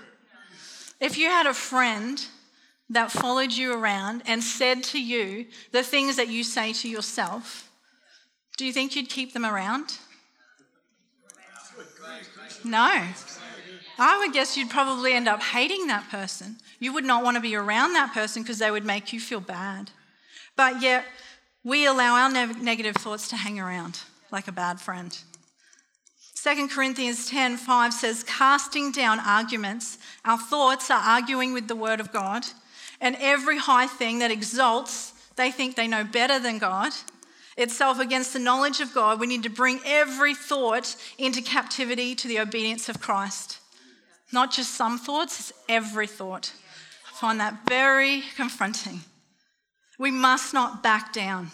If 1.01 1.17
you 1.17 1.27
had 1.27 1.45
a 1.45 1.53
friend 1.53 2.25
that 2.89 3.11
followed 3.11 3.51
you 3.51 3.73
around 3.73 4.23
and 4.25 4.43
said 4.43 4.83
to 4.83 5.01
you 5.01 5.45
the 5.71 5.83
things 5.83 6.15
that 6.15 6.27
you 6.27 6.43
say 6.43 6.73
to 6.73 6.89
yourself, 6.89 7.69
do 8.57 8.65
you 8.65 8.73
think 8.73 8.95
you'd 8.95 9.09
keep 9.09 9.33
them 9.33 9.45
around? 9.45 9.97
No. 12.63 13.03
I 13.97 14.17
would 14.17 14.33
guess 14.33 14.57
you'd 14.57 14.69
probably 14.69 15.13
end 15.13 15.27
up 15.27 15.41
hating 15.41 15.87
that 15.87 16.09
person. 16.09 16.57
You 16.79 16.93
would 16.93 17.05
not 17.05 17.23
want 17.23 17.35
to 17.35 17.41
be 17.41 17.55
around 17.55 17.93
that 17.93 18.13
person 18.13 18.43
because 18.43 18.59
they 18.59 18.71
would 18.71 18.85
make 18.85 19.13
you 19.13 19.19
feel 19.19 19.41
bad. 19.41 19.91
But 20.55 20.81
yet, 20.81 21.05
we 21.63 21.85
allow 21.85 22.15
our 22.15 22.31
ne- 22.31 22.61
negative 22.61 22.95
thoughts 22.95 23.27
to 23.29 23.35
hang 23.35 23.59
around 23.59 23.99
like 24.31 24.47
a 24.47 24.53
bad 24.53 24.79
friend. 24.79 25.17
2 26.41 26.69
Corinthians 26.69 27.29
10 27.29 27.57
5 27.57 27.93
says, 27.93 28.23
casting 28.23 28.91
down 28.91 29.19
arguments, 29.19 29.97
our 30.23 30.37
thoughts 30.37 30.89
are 30.89 31.01
arguing 31.01 31.53
with 31.53 31.67
the 31.67 31.75
word 31.75 31.99
of 31.99 32.13
God, 32.13 32.45
and 33.01 33.15
every 33.19 33.57
high 33.57 33.87
thing 33.87 34.19
that 34.19 34.31
exalts, 34.31 35.13
they 35.35 35.51
think 35.51 35.75
they 35.75 35.87
know 35.87 36.03
better 36.03 36.39
than 36.39 36.57
God, 36.57 36.91
itself 37.57 37.99
against 37.99 38.33
the 38.33 38.39
knowledge 38.39 38.79
of 38.79 38.93
God. 38.93 39.19
We 39.19 39.27
need 39.27 39.43
to 39.43 39.49
bring 39.49 39.79
every 39.85 40.33
thought 40.33 40.95
into 41.17 41.41
captivity 41.41 42.15
to 42.15 42.27
the 42.27 42.39
obedience 42.39 42.89
of 42.89 43.01
Christ. 43.01 43.59
Not 44.31 44.51
just 44.51 44.75
some 44.75 44.97
thoughts, 44.97 45.39
it's 45.39 45.53
every 45.67 46.07
thought. 46.07 46.53
I 47.07 47.15
find 47.15 47.39
that 47.39 47.67
very 47.67 48.23
confronting. 48.35 49.01
We 49.97 50.11
must 50.11 50.53
not 50.53 50.81
back 50.83 51.11
down. 51.11 51.51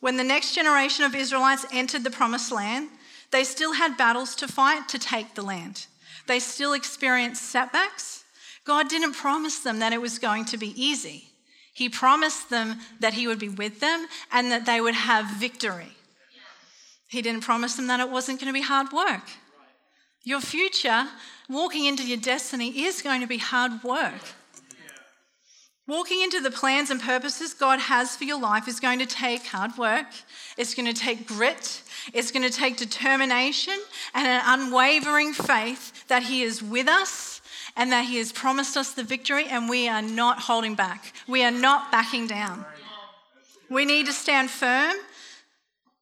When 0.00 0.16
the 0.16 0.24
next 0.24 0.54
generation 0.54 1.04
of 1.04 1.14
Israelites 1.14 1.66
entered 1.72 2.04
the 2.04 2.10
promised 2.10 2.52
land, 2.52 2.88
they 3.30 3.44
still 3.44 3.72
had 3.72 3.96
battles 3.96 4.34
to 4.36 4.48
fight 4.48 4.88
to 4.88 4.98
take 4.98 5.34
the 5.34 5.42
land. 5.42 5.86
They 6.26 6.38
still 6.38 6.72
experienced 6.72 7.42
setbacks. 7.42 8.21
God 8.64 8.88
didn't 8.88 9.14
promise 9.14 9.58
them 9.58 9.80
that 9.80 9.92
it 9.92 10.00
was 10.00 10.18
going 10.18 10.44
to 10.46 10.56
be 10.56 10.80
easy. 10.80 11.28
He 11.74 11.88
promised 11.88 12.50
them 12.50 12.78
that 13.00 13.14
He 13.14 13.26
would 13.26 13.38
be 13.38 13.48
with 13.48 13.80
them 13.80 14.06
and 14.30 14.50
that 14.52 14.66
they 14.66 14.80
would 14.80 14.94
have 14.94 15.26
victory. 15.26 15.96
He 17.08 17.22
didn't 17.22 17.42
promise 17.42 17.74
them 17.74 17.88
that 17.88 18.00
it 18.00 18.10
wasn't 18.10 18.40
going 18.40 18.52
to 18.52 18.58
be 18.58 18.64
hard 18.64 18.92
work. 18.92 19.28
Your 20.24 20.40
future, 20.40 21.08
walking 21.48 21.86
into 21.86 22.06
your 22.06 22.18
destiny, 22.18 22.84
is 22.84 23.02
going 23.02 23.20
to 23.20 23.26
be 23.26 23.38
hard 23.38 23.82
work. 23.82 24.22
Walking 25.88 26.22
into 26.22 26.40
the 26.40 26.50
plans 26.50 26.90
and 26.90 27.00
purposes 27.00 27.54
God 27.54 27.80
has 27.80 28.16
for 28.16 28.24
your 28.24 28.40
life 28.40 28.68
is 28.68 28.78
going 28.78 29.00
to 29.00 29.06
take 29.06 29.44
hard 29.46 29.76
work. 29.76 30.06
It's 30.56 30.74
going 30.74 30.86
to 30.86 30.98
take 30.98 31.26
grit. 31.26 31.82
It's 32.14 32.30
going 32.30 32.48
to 32.48 32.56
take 32.56 32.76
determination 32.76 33.74
and 34.14 34.26
an 34.26 34.42
unwavering 34.44 35.32
faith 35.32 36.06
that 36.06 36.22
He 36.22 36.42
is 36.42 36.62
with 36.62 36.86
us 36.86 37.31
and 37.76 37.92
that 37.92 38.06
He 38.06 38.18
has 38.18 38.32
promised 38.32 38.76
us 38.76 38.92
the 38.92 39.04
victory, 39.04 39.46
and 39.46 39.68
we 39.68 39.88
are 39.88 40.02
not 40.02 40.40
holding 40.40 40.74
back. 40.74 41.12
We 41.26 41.44
are 41.44 41.50
not 41.50 41.90
backing 41.90 42.26
down. 42.26 42.64
We 43.70 43.84
need 43.84 44.06
to 44.06 44.12
stand 44.12 44.50
firm 44.50 44.94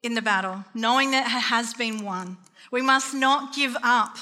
in 0.03 0.15
the 0.15 0.23
battle, 0.23 0.65
knowing 0.75 1.11
that 1.13 1.27
it 1.27 1.31
has 1.31 1.75
been 1.75 2.05
won. 2.05 2.39
We 2.73 2.83
must 2.83 3.15
not 3.15 3.55
give 3.55 3.77
up 3.83 4.17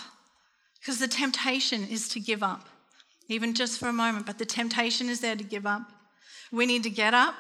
because 0.80 0.98
the 0.98 1.08
temptation 1.08 1.86
is 1.86 2.08
to 2.10 2.20
give 2.20 2.42
up 2.42 2.68
even 3.28 3.54
just 3.54 3.78
for 3.78 3.88
a 3.88 3.92
moment, 3.92 4.26
but 4.26 4.38
the 4.38 4.46
temptation 4.46 5.08
is 5.08 5.20
there 5.20 5.36
to 5.36 5.44
give 5.44 5.66
up. 5.66 5.82
We 6.50 6.66
need 6.66 6.82
to 6.84 6.90
get 6.90 7.12
up, 7.12 7.34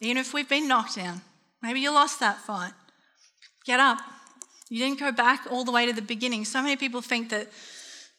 even 0.00 0.16
if 0.16 0.32
we've 0.32 0.48
been 0.48 0.66
knocked 0.66 0.96
down. 0.96 1.20
Maybe 1.62 1.80
you 1.80 1.92
lost 1.92 2.18
that 2.20 2.38
fight. 2.38 2.72
Get 3.64 3.78
up. 3.78 3.98
You 4.70 4.78
didn't 4.78 4.98
go 4.98 5.12
back 5.12 5.46
all 5.50 5.64
the 5.64 5.72
way 5.72 5.86
to 5.86 5.92
the 5.92 6.02
beginning. 6.02 6.46
So 6.46 6.62
many 6.62 6.76
people 6.76 7.02
think 7.02 7.28
that 7.28 7.48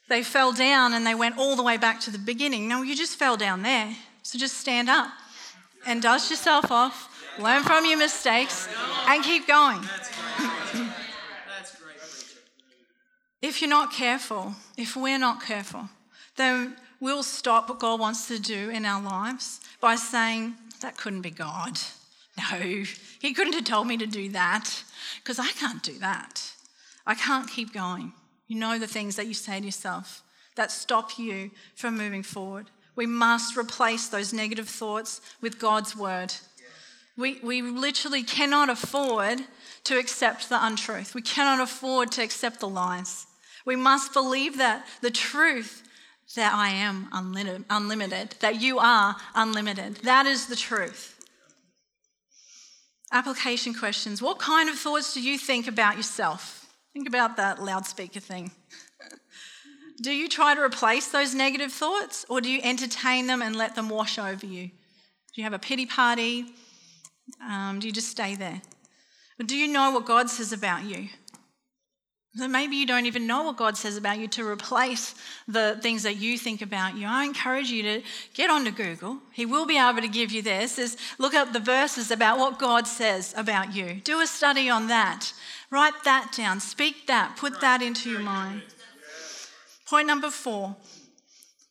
they 0.08 0.24
fell 0.24 0.54
down 0.54 0.94
and 0.94 1.06
they 1.06 1.16
went 1.16 1.38
all 1.38 1.56
the 1.56 1.64
way 1.64 1.78
back 1.78 2.00
to 2.02 2.12
the 2.12 2.20
beginning. 2.20 2.68
No, 2.68 2.82
you 2.84 2.96
just 2.96 3.18
fell 3.18 3.38
down 3.38 3.64
there. 3.64 3.96
So 4.24 4.38
just 4.38 4.58
stand 4.58 4.90
up 4.90 5.10
and 5.86 6.02
dust 6.02 6.30
yourself 6.30 6.72
off, 6.72 7.10
learn 7.40 7.64
from 7.64 7.86
your 7.86 7.98
mistakes, 7.98 8.68
and 9.08 9.24
keep 9.24 9.48
going. 9.48 9.82
if 13.42 13.62
you're 13.62 13.70
not 13.70 13.92
careful, 13.92 14.56
if 14.78 14.96
we're 14.96 15.20
not 15.20 15.44
careful, 15.44 15.90
then 16.38 16.76
we'll 17.00 17.24
stop 17.24 17.70
what 17.70 17.80
God 17.80 18.00
wants 18.00 18.28
to 18.28 18.40
do 18.40 18.70
in 18.70 18.86
our 18.86 19.02
lives 19.02 19.60
by 19.80 19.96
saying, 19.96 20.56
That 20.82 20.98
couldn't 20.98 21.22
be 21.22 21.32
God. 21.32 21.80
No, 22.38 22.58
He 23.22 23.34
couldn't 23.34 23.54
have 23.54 23.64
told 23.64 23.88
me 23.88 23.96
to 23.96 24.06
do 24.06 24.28
that 24.32 24.84
because 25.24 25.40
I 25.40 25.48
can't 25.52 25.82
do 25.82 25.98
that. 26.00 26.52
I 27.08 27.16
can't 27.16 27.50
keep 27.50 27.72
going. 27.72 28.12
You 28.48 28.58
know 28.58 28.78
the 28.78 28.88
things 28.88 29.16
that 29.16 29.28
you 29.28 29.34
say 29.34 29.60
to 29.60 29.66
yourself 29.66 30.24
that 30.56 30.72
stop 30.72 31.18
you 31.18 31.52
from 31.76 31.98
moving 31.98 32.24
forward. 32.24 32.68
We 32.96 33.06
must 33.06 33.58
replace 33.58 34.08
those 34.08 34.34
negative 34.34 34.70
thoughts 34.70 35.22
with 35.42 35.60
God's 35.60 35.96
word. 35.96 36.34
We, 37.18 37.40
we 37.44 37.62
literally 37.62 38.24
cannot 38.24 38.70
afford 38.70 39.42
to 39.86 39.98
accept 39.98 40.50
the 40.50 40.64
untruth. 40.66 41.14
We 41.14 41.22
cannot 41.22 41.62
afford 41.62 42.12
to 42.14 42.24
accept 42.24 42.60
the 42.60 42.68
lies. 42.68 43.28
We 43.66 43.76
must 43.76 44.14
believe 44.14 44.58
that 44.58 44.86
the 45.02 45.12
truth 45.12 45.84
that 46.36 46.54
I 46.54 46.70
am 46.70 47.08
unlimited, 47.14 47.66
unlimited, 47.70 48.36
that 48.40 48.62
you 48.62 48.80
are 48.80 49.16
unlimited. 49.34 49.98
That 49.98 50.26
is 50.26 50.48
the 50.48 50.56
truth. 50.56 51.12
Application 53.12 53.74
questions. 53.74 54.22
What 54.22 54.40
kind 54.40 54.70
of 54.70 54.78
thoughts 54.78 55.14
do 55.14 55.22
you 55.22 55.38
think 55.38 55.68
about 55.68 55.98
yourself? 55.98 56.65
Think 56.96 57.10
about 57.10 57.36
that 57.36 57.62
loudspeaker 57.62 58.22
thing. 58.22 58.52
do 60.02 60.12
you 60.12 60.30
try 60.30 60.56
to 60.56 60.62
replace 60.62 61.10
those 61.10 61.36
negative 61.36 61.74
thoughts 61.74 62.26
or 62.30 62.40
do 62.40 62.50
you 62.50 62.62
entertain 62.64 63.28
them 63.28 63.42
and 63.42 63.54
let 63.54 63.76
them 63.76 63.90
wash 63.90 64.18
over 64.18 64.46
you? 64.46 64.68
Do 64.68 65.42
you 65.42 65.44
have 65.44 65.52
a 65.52 65.60
pity 65.60 65.86
party? 65.86 66.46
Um, 67.46 67.80
do 67.82 67.88
you 67.88 67.92
just 67.92 68.08
stay 68.08 68.36
there? 68.36 68.62
Or 69.38 69.44
do 69.44 69.58
you 69.58 69.68
know 69.68 69.92
what 69.92 70.06
God 70.06 70.30
says 70.30 70.54
about 70.54 70.86
you? 70.86 71.10
So 72.38 72.50
maybe 72.50 72.76
you 72.76 72.86
don't 72.86 73.06
even 73.06 73.28
know 73.28 73.44
what 73.44 73.56
God 73.56 73.78
says 73.78 73.96
about 73.96 74.20
you 74.20 74.28
to 74.30 74.46
replace 74.46 75.16
the 75.48 75.80
things 75.82 76.04
that 76.04 76.18
you 76.18 76.38
think 76.38 76.62
about 76.62 76.98
you. 76.98 77.08
I 77.08 77.24
encourage 77.24 77.70
you 77.70 77.82
to 77.84 78.02
get 78.34 78.50
onto 78.50 78.72
Google. 78.72 79.20
He 79.32 79.46
will 79.46 79.66
be 79.66 79.78
able 79.78 80.02
to 80.02 80.10
give 80.10 80.34
you 80.34 80.42
this. 80.42 80.78
Is 80.78 80.98
look 81.18 81.34
up 81.34 81.54
the 81.54 81.62
verses 81.62 82.12
about 82.12 82.38
what 82.38 82.60
God 82.60 82.88
says 82.88 83.34
about 83.38 83.74
you. 83.74 84.02
Do 84.04 84.20
a 84.20 84.28
study 84.28 84.70
on 84.70 84.88
that. 84.88 85.32
Write 85.72 86.04
that 86.04 86.34
down. 86.36 86.60
Speak 86.60 87.08
that. 87.08 87.38
Put 87.38 87.62
that 87.62 87.82
into 87.82 88.10
your 88.10 88.20
mind. 88.20 88.64
Point 89.88 90.08
number 90.08 90.30
four. 90.30 90.76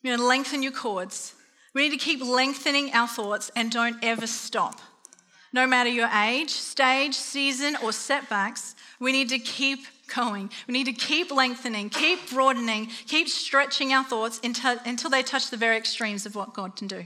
Going 0.03 0.17
to 0.17 0.23
lengthen 0.23 0.63
your 0.63 0.71
cords. 0.71 1.35
We 1.75 1.83
need 1.83 1.99
to 1.99 2.03
keep 2.03 2.23
lengthening 2.23 2.91
our 2.93 3.07
thoughts 3.07 3.51
and 3.55 3.71
don't 3.71 3.97
ever 4.03 4.25
stop. 4.25 4.79
No 5.53 5.67
matter 5.67 5.89
your 5.89 6.09
age, 6.09 6.49
stage, 6.49 7.13
season, 7.13 7.77
or 7.83 7.91
setbacks, 7.91 8.75
we 8.99 9.11
need 9.11 9.29
to 9.29 9.39
keep 9.39 9.79
going. 10.13 10.49
We 10.67 10.73
need 10.73 10.85
to 10.85 10.93
keep 10.93 11.31
lengthening, 11.31 11.89
keep 11.89 12.29
broadening, 12.31 12.87
keep 13.07 13.29
stretching 13.29 13.93
our 13.93 14.03
thoughts 14.03 14.39
until, 14.43 14.77
until 14.85 15.09
they 15.09 15.23
touch 15.23 15.49
the 15.49 15.57
very 15.57 15.77
extremes 15.77 16.25
of 16.25 16.35
what 16.35 16.53
God 16.53 16.75
can 16.75 16.87
do. 16.87 17.05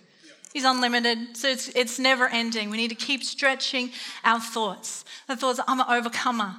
He's 0.53 0.63
unlimited, 0.63 1.37
so 1.37 1.47
it's, 1.47 1.69
it's 1.69 1.99
never 1.99 2.27
ending. 2.27 2.69
We 2.71 2.77
need 2.77 2.89
to 2.89 2.95
keep 2.95 3.23
stretching 3.23 3.91
our 4.23 4.39
thoughts. 4.39 5.05
The 5.27 5.35
thoughts, 5.35 5.59
I'm 5.67 5.79
an 5.79 5.85
overcomer. 5.87 6.55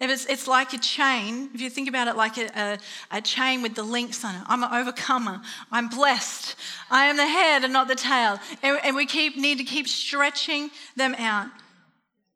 If 0.00 0.10
it's, 0.10 0.26
it's 0.26 0.48
like 0.48 0.72
a 0.72 0.78
chain, 0.78 1.50
if 1.54 1.60
you 1.60 1.70
think 1.70 1.88
about 1.88 2.08
it 2.08 2.16
like 2.16 2.36
a, 2.38 2.48
a, 2.56 2.78
a, 3.18 3.20
chain 3.20 3.62
with 3.62 3.74
the 3.74 3.82
links 3.82 4.24
on 4.24 4.34
it, 4.34 4.42
I'm 4.46 4.62
an 4.62 4.70
overcomer. 4.72 5.40
I'm 5.70 5.88
blessed. 5.88 6.56
I 6.90 7.04
am 7.04 7.16
the 7.16 7.26
head 7.26 7.64
and 7.64 7.72
not 7.72 7.86
the 7.86 7.94
tail. 7.94 8.40
And, 8.62 8.80
and 8.82 8.96
we 8.96 9.06
keep, 9.06 9.36
need 9.36 9.58
to 9.58 9.64
keep 9.64 9.88
stretching 9.88 10.70
them 10.96 11.14
out. 11.14 11.48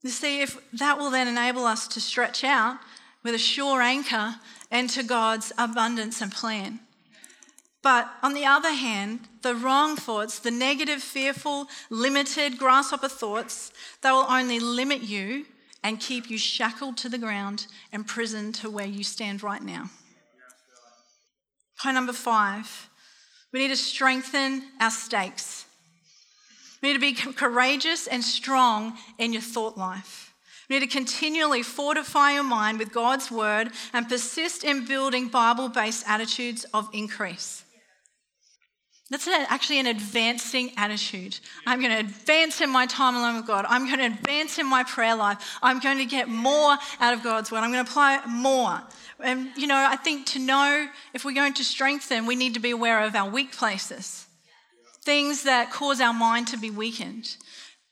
You 0.02 0.10
see, 0.10 0.42
if 0.42 0.58
that 0.74 0.98
will 0.98 1.10
then 1.10 1.26
enable 1.26 1.64
us 1.64 1.88
to 1.88 2.00
stretch 2.00 2.44
out 2.44 2.78
with 3.22 3.34
a 3.34 3.38
sure 3.38 3.82
anchor 3.82 4.36
into 4.70 5.02
God's 5.02 5.52
abundance 5.58 6.20
and 6.20 6.32
plan. 6.32 6.80
But 7.82 8.10
on 8.22 8.34
the 8.34 8.44
other 8.44 8.72
hand, 8.72 9.20
the 9.42 9.54
wrong 9.54 9.96
thoughts, 9.96 10.38
the 10.40 10.50
negative, 10.50 11.02
fearful, 11.02 11.68
limited, 11.90 12.58
grasshopper 12.58 13.08
thoughts, 13.08 13.72
they 14.02 14.10
will 14.10 14.26
only 14.28 14.58
limit 14.58 15.02
you 15.02 15.46
and 15.82 16.00
keep 16.00 16.28
you 16.28 16.38
shackled 16.38 16.96
to 16.98 17.08
the 17.08 17.18
ground 17.18 17.66
and 17.92 18.06
prisoned 18.06 18.54
to 18.56 18.68
where 18.68 18.86
you 18.86 19.04
stand 19.04 19.42
right 19.42 19.62
now. 19.62 19.90
Point 21.80 21.94
number 21.94 22.12
five 22.12 22.88
we 23.52 23.60
need 23.60 23.68
to 23.68 23.76
strengthen 23.76 24.62
our 24.78 24.90
stakes. 24.90 25.64
We 26.82 26.88
need 26.88 26.94
to 26.94 27.00
be 27.00 27.14
courageous 27.32 28.06
and 28.06 28.22
strong 28.22 28.98
in 29.16 29.32
your 29.32 29.40
thought 29.40 29.78
life. 29.78 30.27
We 30.68 30.78
need 30.78 30.90
to 30.90 30.92
continually 30.92 31.62
fortify 31.62 32.32
your 32.32 32.44
mind 32.44 32.78
with 32.78 32.92
God's 32.92 33.30
word 33.30 33.70
and 33.92 34.08
persist 34.08 34.64
in 34.64 34.84
building 34.84 35.28
Bible 35.28 35.68
based 35.68 36.04
attitudes 36.06 36.66
of 36.74 36.88
increase. 36.92 37.64
That's 39.10 39.26
actually 39.26 39.80
an 39.80 39.86
advancing 39.86 40.72
attitude. 40.76 41.38
I'm 41.66 41.80
going 41.80 41.92
to 41.92 42.00
advance 42.00 42.60
in 42.60 42.68
my 42.68 42.84
time 42.84 43.16
alone 43.16 43.36
with 43.36 43.46
God. 43.46 43.64
I'm 43.66 43.86
going 43.86 44.00
to 44.00 44.18
advance 44.18 44.58
in 44.58 44.66
my 44.66 44.84
prayer 44.84 45.16
life. 45.16 45.58
I'm 45.62 45.80
going 45.80 45.96
to 45.96 46.04
get 46.04 46.28
more 46.28 46.76
out 47.00 47.14
of 47.14 47.22
God's 47.22 47.50
word. 47.50 47.60
I'm 47.60 47.72
going 47.72 47.82
to 47.82 47.90
apply 47.90 48.20
more. 48.26 48.82
And, 49.20 49.48
you 49.56 49.66
know, 49.66 49.76
I 49.76 49.96
think 49.96 50.26
to 50.26 50.38
know 50.38 50.86
if 51.14 51.24
we're 51.24 51.32
going 51.32 51.54
to 51.54 51.64
strengthen, 51.64 52.26
we 52.26 52.36
need 52.36 52.52
to 52.54 52.60
be 52.60 52.70
aware 52.70 53.02
of 53.02 53.14
our 53.14 53.30
weak 53.30 53.52
places, 53.52 54.26
things 55.00 55.44
that 55.44 55.72
cause 55.72 56.02
our 56.02 56.12
mind 56.12 56.48
to 56.48 56.58
be 56.58 56.70
weakened. 56.70 57.34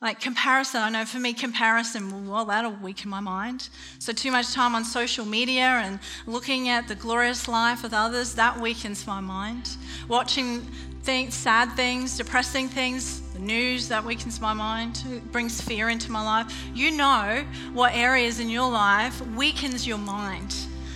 Like 0.02 0.20
comparison, 0.20 0.82
I 0.82 0.90
know 0.90 1.06
for 1.06 1.18
me, 1.18 1.32
comparison, 1.32 2.28
well, 2.28 2.44
that'll 2.44 2.76
weaken 2.82 3.08
my 3.08 3.20
mind. 3.20 3.70
So, 3.98 4.12
too 4.12 4.30
much 4.30 4.52
time 4.52 4.74
on 4.74 4.84
social 4.84 5.24
media 5.24 5.62
and 5.62 5.98
looking 6.26 6.68
at 6.68 6.86
the 6.86 6.94
glorious 6.94 7.48
life 7.48 7.82
of 7.82 7.94
others, 7.94 8.34
that 8.34 8.60
weakens 8.60 9.06
my 9.06 9.20
mind. 9.20 9.70
Watching 10.06 10.60
things, 11.02 11.32
sad 11.32 11.72
things, 11.76 12.18
depressing 12.18 12.68
things, 12.68 13.22
the 13.32 13.38
news 13.38 13.88
that 13.88 14.04
weakens 14.04 14.38
my 14.38 14.52
mind, 14.52 15.02
brings 15.32 15.62
fear 15.62 15.88
into 15.88 16.12
my 16.12 16.22
life. 16.22 16.52
You 16.74 16.90
know 16.90 17.46
what 17.72 17.94
areas 17.94 18.38
in 18.38 18.50
your 18.50 18.70
life 18.70 19.26
weakens 19.28 19.86
your 19.86 19.96
mind. 19.96 20.54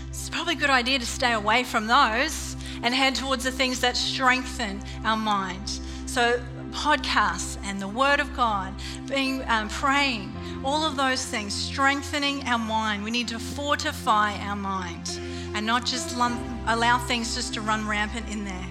It's 0.09 0.29
probably 0.29 0.57
a 0.57 0.59
good 0.59 0.69
idea 0.69 0.99
to 0.99 1.07
stay 1.07 1.33
away 1.33 1.65
from 1.65 1.87
those 1.87 2.55
and 2.83 2.95
head 2.95 3.15
towards 3.15 3.45
the 3.45 3.51
things 3.51 3.81
that 3.81 3.97
strengthen 3.97 4.83
our 5.07 5.17
mind. 5.17 5.71
So, 6.05 6.39
podcasts 6.71 7.59
and 7.65 7.81
the 7.81 7.89
Word 7.89 8.21
of 8.21 8.35
God, 8.35 8.75
being 9.07 9.43
um, 9.49 9.69
praying, 9.69 10.33
all 10.65 10.85
of 10.85 10.97
those 10.97 11.25
things, 11.25 11.55
strengthening 11.55 12.43
our 12.47 12.59
mind. 12.59 13.05
We 13.05 13.11
need 13.11 13.29
to 13.29 13.39
fortify 13.39 14.35
our 14.39 14.57
mind 14.57 15.21
and 15.55 15.67
not 15.67 15.85
just 15.85 16.17
allow 16.17 16.99
things 16.99 17.35
just 17.35 17.55
to 17.55 17.61
run 17.61 17.87
rampant 17.87 18.29
in 18.31 18.45
there. 18.45 18.67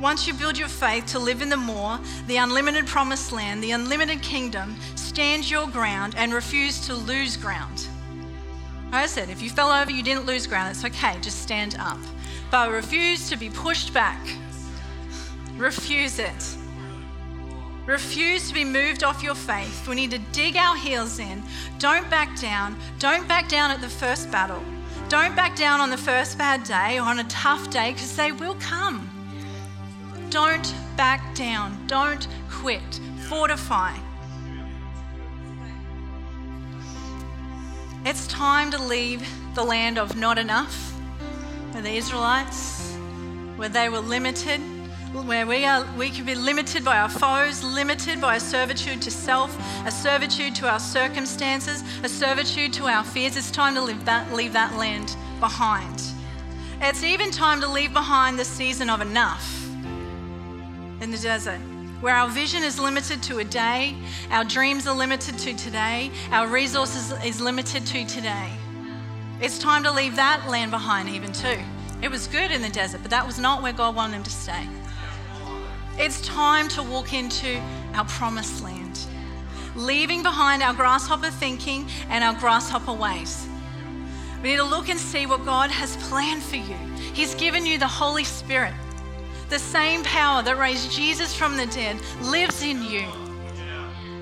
Once 0.00 0.26
you 0.26 0.34
build 0.34 0.58
your 0.58 0.68
faith 0.68 1.06
to 1.06 1.18
live 1.18 1.42
in 1.42 1.48
the 1.48 1.56
more, 1.56 1.98
the 2.26 2.36
unlimited 2.36 2.86
promised 2.86 3.30
land, 3.30 3.62
the 3.62 3.70
unlimited 3.70 4.20
kingdom, 4.20 4.74
stand 4.96 5.48
your 5.48 5.68
ground 5.68 6.14
and 6.16 6.34
refuse 6.34 6.84
to 6.84 6.92
lose 6.94 7.36
ground. 7.36 7.86
Like 8.86 9.04
I 9.04 9.06
said, 9.06 9.30
if 9.30 9.40
you 9.40 9.48
fell 9.48 9.70
over, 9.70 9.90
you 9.90 10.02
didn't 10.02 10.26
lose 10.26 10.46
ground, 10.46 10.70
it's 10.70 10.84
okay, 10.84 11.16
just 11.20 11.40
stand 11.40 11.76
up. 11.78 11.98
But 12.50 12.72
refuse 12.72 13.30
to 13.30 13.36
be 13.36 13.48
pushed 13.48 13.94
back. 13.94 14.20
Refuse 15.62 16.18
it. 16.18 16.56
Refuse 17.86 18.48
to 18.48 18.54
be 18.54 18.64
moved 18.64 19.04
off 19.04 19.22
your 19.22 19.36
faith. 19.36 19.86
We 19.86 19.94
need 19.94 20.10
to 20.10 20.18
dig 20.32 20.56
our 20.56 20.76
heels 20.76 21.20
in. 21.20 21.40
Don't 21.78 22.10
back 22.10 22.36
down. 22.40 22.76
Don't 22.98 23.28
back 23.28 23.48
down 23.48 23.70
at 23.70 23.80
the 23.80 23.88
first 23.88 24.28
battle. 24.32 24.60
Don't 25.08 25.36
back 25.36 25.54
down 25.54 25.80
on 25.80 25.88
the 25.88 25.96
first 25.96 26.36
bad 26.36 26.64
day 26.64 26.98
or 26.98 27.02
on 27.02 27.20
a 27.20 27.24
tough 27.28 27.70
day 27.70 27.92
because 27.92 28.16
they 28.16 28.32
will 28.32 28.56
come. 28.56 29.08
Don't 30.30 30.74
back 30.96 31.32
down. 31.36 31.78
Don't 31.86 32.26
quit. 32.50 33.00
Fortify. 33.28 33.96
It's 38.04 38.26
time 38.26 38.72
to 38.72 38.82
leave 38.82 39.24
the 39.54 39.62
land 39.62 39.96
of 39.96 40.16
not 40.16 40.38
enough, 40.38 40.92
where 41.70 41.84
the 41.84 41.92
Israelites, 41.92 42.96
where 43.54 43.68
they 43.68 43.88
were 43.88 44.00
limited, 44.00 44.60
where 45.12 45.46
we 45.46 45.66
are 45.66 45.86
we 45.98 46.08
can 46.08 46.24
be 46.24 46.34
limited 46.34 46.84
by 46.84 46.98
our 46.98 47.08
foes, 47.08 47.62
limited 47.62 48.20
by 48.20 48.36
a 48.36 48.40
servitude 48.40 49.02
to 49.02 49.10
self, 49.10 49.54
a 49.86 49.90
servitude 49.90 50.54
to 50.56 50.68
our 50.68 50.80
circumstances, 50.80 51.84
a 52.02 52.08
servitude 52.08 52.72
to 52.72 52.86
our 52.86 53.04
fears. 53.04 53.36
It's 53.36 53.50
time 53.50 53.74
to 53.74 53.82
leave 53.82 54.04
that, 54.06 54.32
leave 54.32 54.54
that 54.54 54.74
land 54.76 55.14
behind. 55.38 56.02
It's 56.80 57.04
even 57.04 57.30
time 57.30 57.60
to 57.60 57.68
leave 57.68 57.92
behind 57.92 58.38
the 58.38 58.44
season 58.44 58.88
of 58.88 59.02
enough 59.02 59.62
in 61.02 61.10
the 61.10 61.18
desert, 61.18 61.60
where 62.00 62.14
our 62.14 62.28
vision 62.28 62.62
is 62.62 62.78
limited 62.78 63.22
to 63.24 63.38
a 63.38 63.44
day, 63.44 63.94
our 64.30 64.44
dreams 64.44 64.86
are 64.86 64.96
limited 64.96 65.38
to 65.38 65.54
today, 65.54 66.10
our 66.30 66.48
resources 66.48 67.12
is 67.24 67.40
limited 67.40 67.84
to 67.86 68.06
today. 68.06 68.50
It's 69.40 69.58
time 69.58 69.82
to 69.82 69.92
leave 69.92 70.16
that 70.16 70.48
land 70.48 70.70
behind, 70.70 71.08
even 71.10 71.32
too. 71.32 71.58
It 72.00 72.10
was 72.10 72.26
good 72.28 72.50
in 72.50 72.62
the 72.62 72.68
desert, 72.68 73.02
but 73.02 73.10
that 73.10 73.26
was 73.26 73.38
not 73.38 73.62
where 73.62 73.72
God 73.72 73.94
wanted 73.94 74.16
him 74.16 74.22
to 74.22 74.30
stay. 74.30 74.66
It's 75.98 76.20
time 76.26 76.68
to 76.68 76.82
walk 76.82 77.12
into 77.12 77.60
our 77.94 78.06
promised 78.06 78.62
land, 78.62 78.98
leaving 79.76 80.22
behind 80.22 80.62
our 80.62 80.72
grasshopper 80.72 81.30
thinking 81.30 81.86
and 82.08 82.24
our 82.24 82.34
grasshopper 82.34 82.94
ways. 82.94 83.46
We 84.42 84.50
need 84.50 84.56
to 84.56 84.64
look 84.64 84.88
and 84.88 84.98
see 84.98 85.26
what 85.26 85.44
God 85.44 85.70
has 85.70 85.96
planned 86.08 86.42
for 86.42 86.56
you. 86.56 86.76
He's 87.12 87.34
given 87.34 87.66
you 87.66 87.78
the 87.78 87.86
Holy 87.86 88.24
Spirit. 88.24 88.72
The 89.50 89.58
same 89.58 90.02
power 90.02 90.42
that 90.42 90.58
raised 90.58 90.90
Jesus 90.90 91.34
from 91.34 91.58
the 91.58 91.66
dead 91.66 92.00
lives 92.22 92.62
in 92.62 92.82
you. 92.82 93.06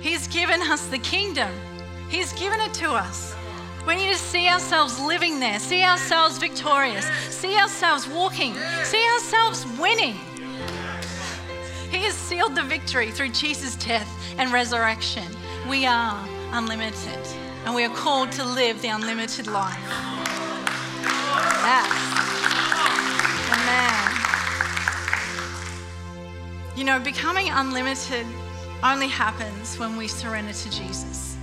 He's 0.01 0.27
given 0.27 0.61
us 0.63 0.87
the 0.87 0.99
kingdom, 0.99 1.53
He's 2.09 2.33
given 2.33 2.61
it 2.61 2.75
to 2.75 2.91
us. 2.91 3.37
We 3.87 3.95
need 3.95 4.13
to 4.13 4.19
see 4.19 4.49
ourselves 4.49 4.99
living 5.01 5.39
there, 5.41 5.59
see 5.59 5.85
ourselves 5.85 6.37
victorious, 6.37 7.07
see 7.31 7.57
ourselves 7.57 8.09
walking, 8.09 8.55
see 8.83 9.03
ourselves 9.15 9.65
winning. 9.79 10.17
He 11.91 11.99
has 12.05 12.15
sealed 12.15 12.55
the 12.55 12.63
victory 12.63 13.11
through 13.11 13.31
Jesus' 13.31 13.75
death 13.77 14.09
and 14.39 14.53
resurrection. 14.53 15.27
We 15.69 15.87
are 15.87 16.25
unlimited, 16.53 17.19
and 17.65 17.75
we 17.75 17.85
are 17.85 17.95
called 17.95 18.31
to 18.33 18.45
live 18.45 18.81
the 18.81 18.89
unlimited 18.89 19.47
life. 19.49 19.77
Yes. 21.63 21.91
Amen. 23.53 24.17
You 26.77 26.85
know, 26.85 27.01
becoming 27.01 27.49
unlimited 27.51 28.27
only 28.83 29.09
happens 29.09 29.79
when 29.79 29.97
we 29.97 30.09
surrender 30.09 30.53
to 30.53 30.71
Jesus. 30.71 31.37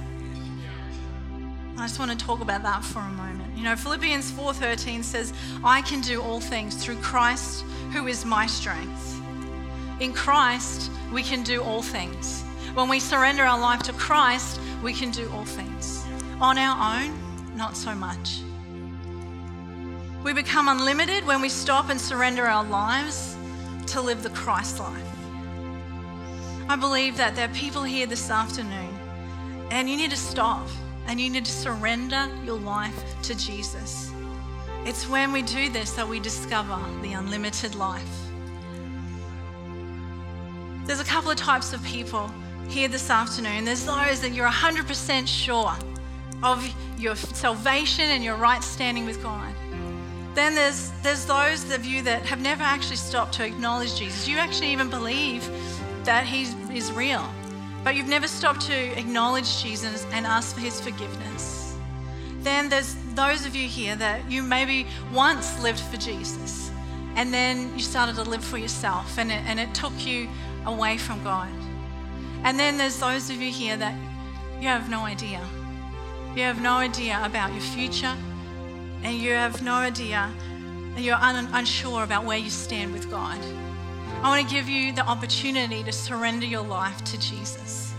I 1.77 1.81
just 1.81 1.99
want 1.99 2.09
to 2.11 2.17
talk 2.17 2.41
about 2.41 2.63
that 2.63 2.83
for 2.83 2.99
a 2.99 3.09
moment. 3.09 3.55
You 3.55 3.63
know, 3.63 3.75
Philippians 3.75 4.31
4:13 4.31 5.03
says, 5.03 5.33
"I 5.63 5.81
can 5.83 6.01
do 6.01 6.21
all 6.21 6.39
things 6.39 6.75
through 6.75 6.97
Christ 7.01 7.63
who 7.91 8.07
is 8.07 8.25
my 8.25 8.47
strength." 8.47 9.16
In 9.99 10.13
Christ, 10.13 10.91
we 11.11 11.23
can 11.23 11.43
do 11.43 11.63
all 11.63 11.81
things. 11.81 12.43
When 12.75 12.89
we 12.89 12.99
surrender 12.99 13.43
our 13.43 13.59
life 13.59 13.81
to 13.83 13.93
Christ, 13.93 14.59
we 14.83 14.93
can 14.93 15.09
do 15.09 15.29
all 15.31 15.45
things. 15.45 16.05
On 16.39 16.57
our 16.57 17.01
own, 17.01 17.17
not 17.55 17.75
so 17.75 17.95
much. 17.95 18.41
We 20.23 20.33
become 20.33 20.67
unlimited 20.67 21.25
when 21.25 21.41
we 21.41 21.49
stop 21.49 21.89
and 21.89 21.99
surrender 21.99 22.45
our 22.45 22.63
lives 22.65 23.35
to 23.87 24.01
live 24.01 24.21
the 24.21 24.29
Christ 24.29 24.79
life. 24.79 25.01
I 26.69 26.75
believe 26.75 27.17
that 27.17 27.35
there 27.35 27.49
are 27.49 27.53
people 27.53 27.83
here 27.83 28.05
this 28.05 28.29
afternoon, 28.29 28.93
and 29.71 29.89
you 29.89 29.97
need 29.97 30.11
to 30.11 30.17
stop 30.17 30.67
and 31.07 31.19
you 31.19 31.29
need 31.29 31.45
to 31.45 31.51
surrender 31.51 32.27
your 32.43 32.59
life 32.59 33.21
to 33.23 33.35
Jesus. 33.35 34.11
It's 34.85 35.07
when 35.07 35.31
we 35.31 35.41
do 35.41 35.69
this 35.69 35.93
that 35.93 36.07
we 36.07 36.19
discover 36.19 36.77
the 37.01 37.13
unlimited 37.13 37.75
life. 37.75 38.26
There's 40.87 41.01
a 41.01 41.03
couple 41.03 41.29
of 41.29 41.35
types 41.35 41.73
of 41.73 41.83
people 41.83 42.31
here 42.69 42.87
this 42.87 43.09
afternoon. 43.09 43.65
There's 43.65 43.85
those 43.85 44.21
that 44.21 44.31
you're 44.31 44.47
100% 44.47 45.27
sure 45.27 45.75
of 46.41 46.65
your 46.97 47.13
salvation 47.17 48.05
and 48.05 48.23
your 48.23 48.37
right 48.37 48.63
standing 48.63 49.05
with 49.05 49.21
God. 49.21 49.53
Then 50.33 50.55
there's, 50.55 50.91
there's 51.03 51.25
those 51.25 51.69
of 51.73 51.83
you 51.83 52.03
that 52.03 52.25
have 52.25 52.39
never 52.39 52.63
actually 52.63 52.95
stopped 52.95 53.33
to 53.33 53.45
acknowledge 53.45 53.97
Jesus. 53.99 54.29
You 54.29 54.37
actually 54.37 54.71
even 54.71 54.89
believe 54.89 55.45
that 56.05 56.25
He 56.25 56.43
is 56.73 56.89
real, 56.93 57.27
but 57.83 57.95
you've 57.95 58.07
never 58.07 58.27
stopped 58.29 58.61
to 58.67 58.97
acknowledge 58.97 59.61
Jesus 59.61 60.05
and 60.13 60.25
ask 60.25 60.55
for 60.55 60.61
His 60.61 60.79
forgiveness. 60.79 61.75
Then 62.43 62.69
there's 62.69 62.95
those 63.13 63.45
of 63.45 63.57
you 63.57 63.67
here 63.67 63.97
that 63.97 64.31
you 64.31 64.41
maybe 64.41 64.87
once 65.11 65.61
lived 65.61 65.81
for 65.81 65.97
Jesus 65.97 66.71
and 67.17 67.33
then 67.33 67.73
you 67.75 67.83
started 67.83 68.15
to 68.15 68.21
live 68.21 68.43
for 68.43 68.59
yourself 68.59 69.17
and 69.17 69.31
it, 69.31 69.41
and 69.47 69.59
it 69.59 69.73
took 69.73 70.05
you 70.05 70.29
away 70.67 70.97
from 70.97 71.23
God. 71.23 71.49
And 72.43 72.59
then 72.59 72.77
there's 72.77 72.99
those 72.99 73.31
of 73.31 73.41
you 73.41 73.51
here 73.51 73.77
that 73.77 73.95
you 74.61 74.67
have 74.67 74.89
no 74.89 75.01
idea. 75.01 75.41
You 76.35 76.43
have 76.43 76.61
no 76.61 76.73
idea 76.73 77.19
about 77.23 77.51
your 77.51 77.61
future 77.61 78.15
and 79.03 79.17
you 79.17 79.31
have 79.31 79.63
no 79.63 79.73
idea 79.73 80.29
that 80.97 81.01
you're 81.01 81.15
un- 81.15 81.47
unsure 81.53 82.03
about 82.03 82.25
where 82.25 82.37
you 82.37 82.49
stand 82.49 82.91
with 82.91 83.09
God, 83.09 83.39
I 84.23 84.29
want 84.29 84.47
to 84.47 84.53
give 84.53 84.67
you 84.67 84.91
the 84.93 85.05
opportunity 85.05 85.83
to 85.83 85.91
surrender 85.91 86.47
your 86.47 86.63
life 86.63 87.03
to 87.03 87.19
Jesus, 87.19 87.93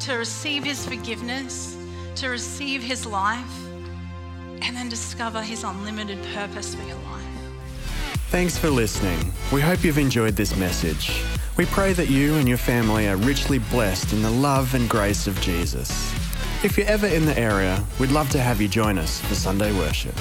to 0.00 0.14
receive 0.14 0.64
His 0.64 0.86
forgiveness, 0.86 1.76
to 2.16 2.28
receive 2.28 2.82
His 2.82 3.04
life, 3.04 3.66
and 4.62 4.74
then 4.74 4.88
discover 4.88 5.42
His 5.42 5.62
unlimited 5.62 6.18
purpose 6.34 6.74
for 6.74 6.82
your 6.84 6.96
life. 6.96 7.31
Thanks 8.32 8.56
for 8.56 8.70
listening. 8.70 9.30
We 9.52 9.60
hope 9.60 9.84
you've 9.84 9.98
enjoyed 9.98 10.36
this 10.36 10.56
message. 10.56 11.22
We 11.58 11.66
pray 11.66 11.92
that 11.92 12.08
you 12.08 12.36
and 12.36 12.48
your 12.48 12.56
family 12.56 13.06
are 13.06 13.16
richly 13.16 13.58
blessed 13.58 14.14
in 14.14 14.22
the 14.22 14.30
love 14.30 14.74
and 14.74 14.88
grace 14.88 15.26
of 15.26 15.38
Jesus. 15.42 15.90
If 16.64 16.78
you're 16.78 16.86
ever 16.86 17.06
in 17.06 17.26
the 17.26 17.38
area, 17.38 17.84
we'd 18.00 18.10
love 18.10 18.30
to 18.30 18.40
have 18.40 18.58
you 18.58 18.68
join 18.68 18.96
us 18.96 19.20
for 19.20 19.34
Sunday 19.34 19.70
worship. 19.78 20.14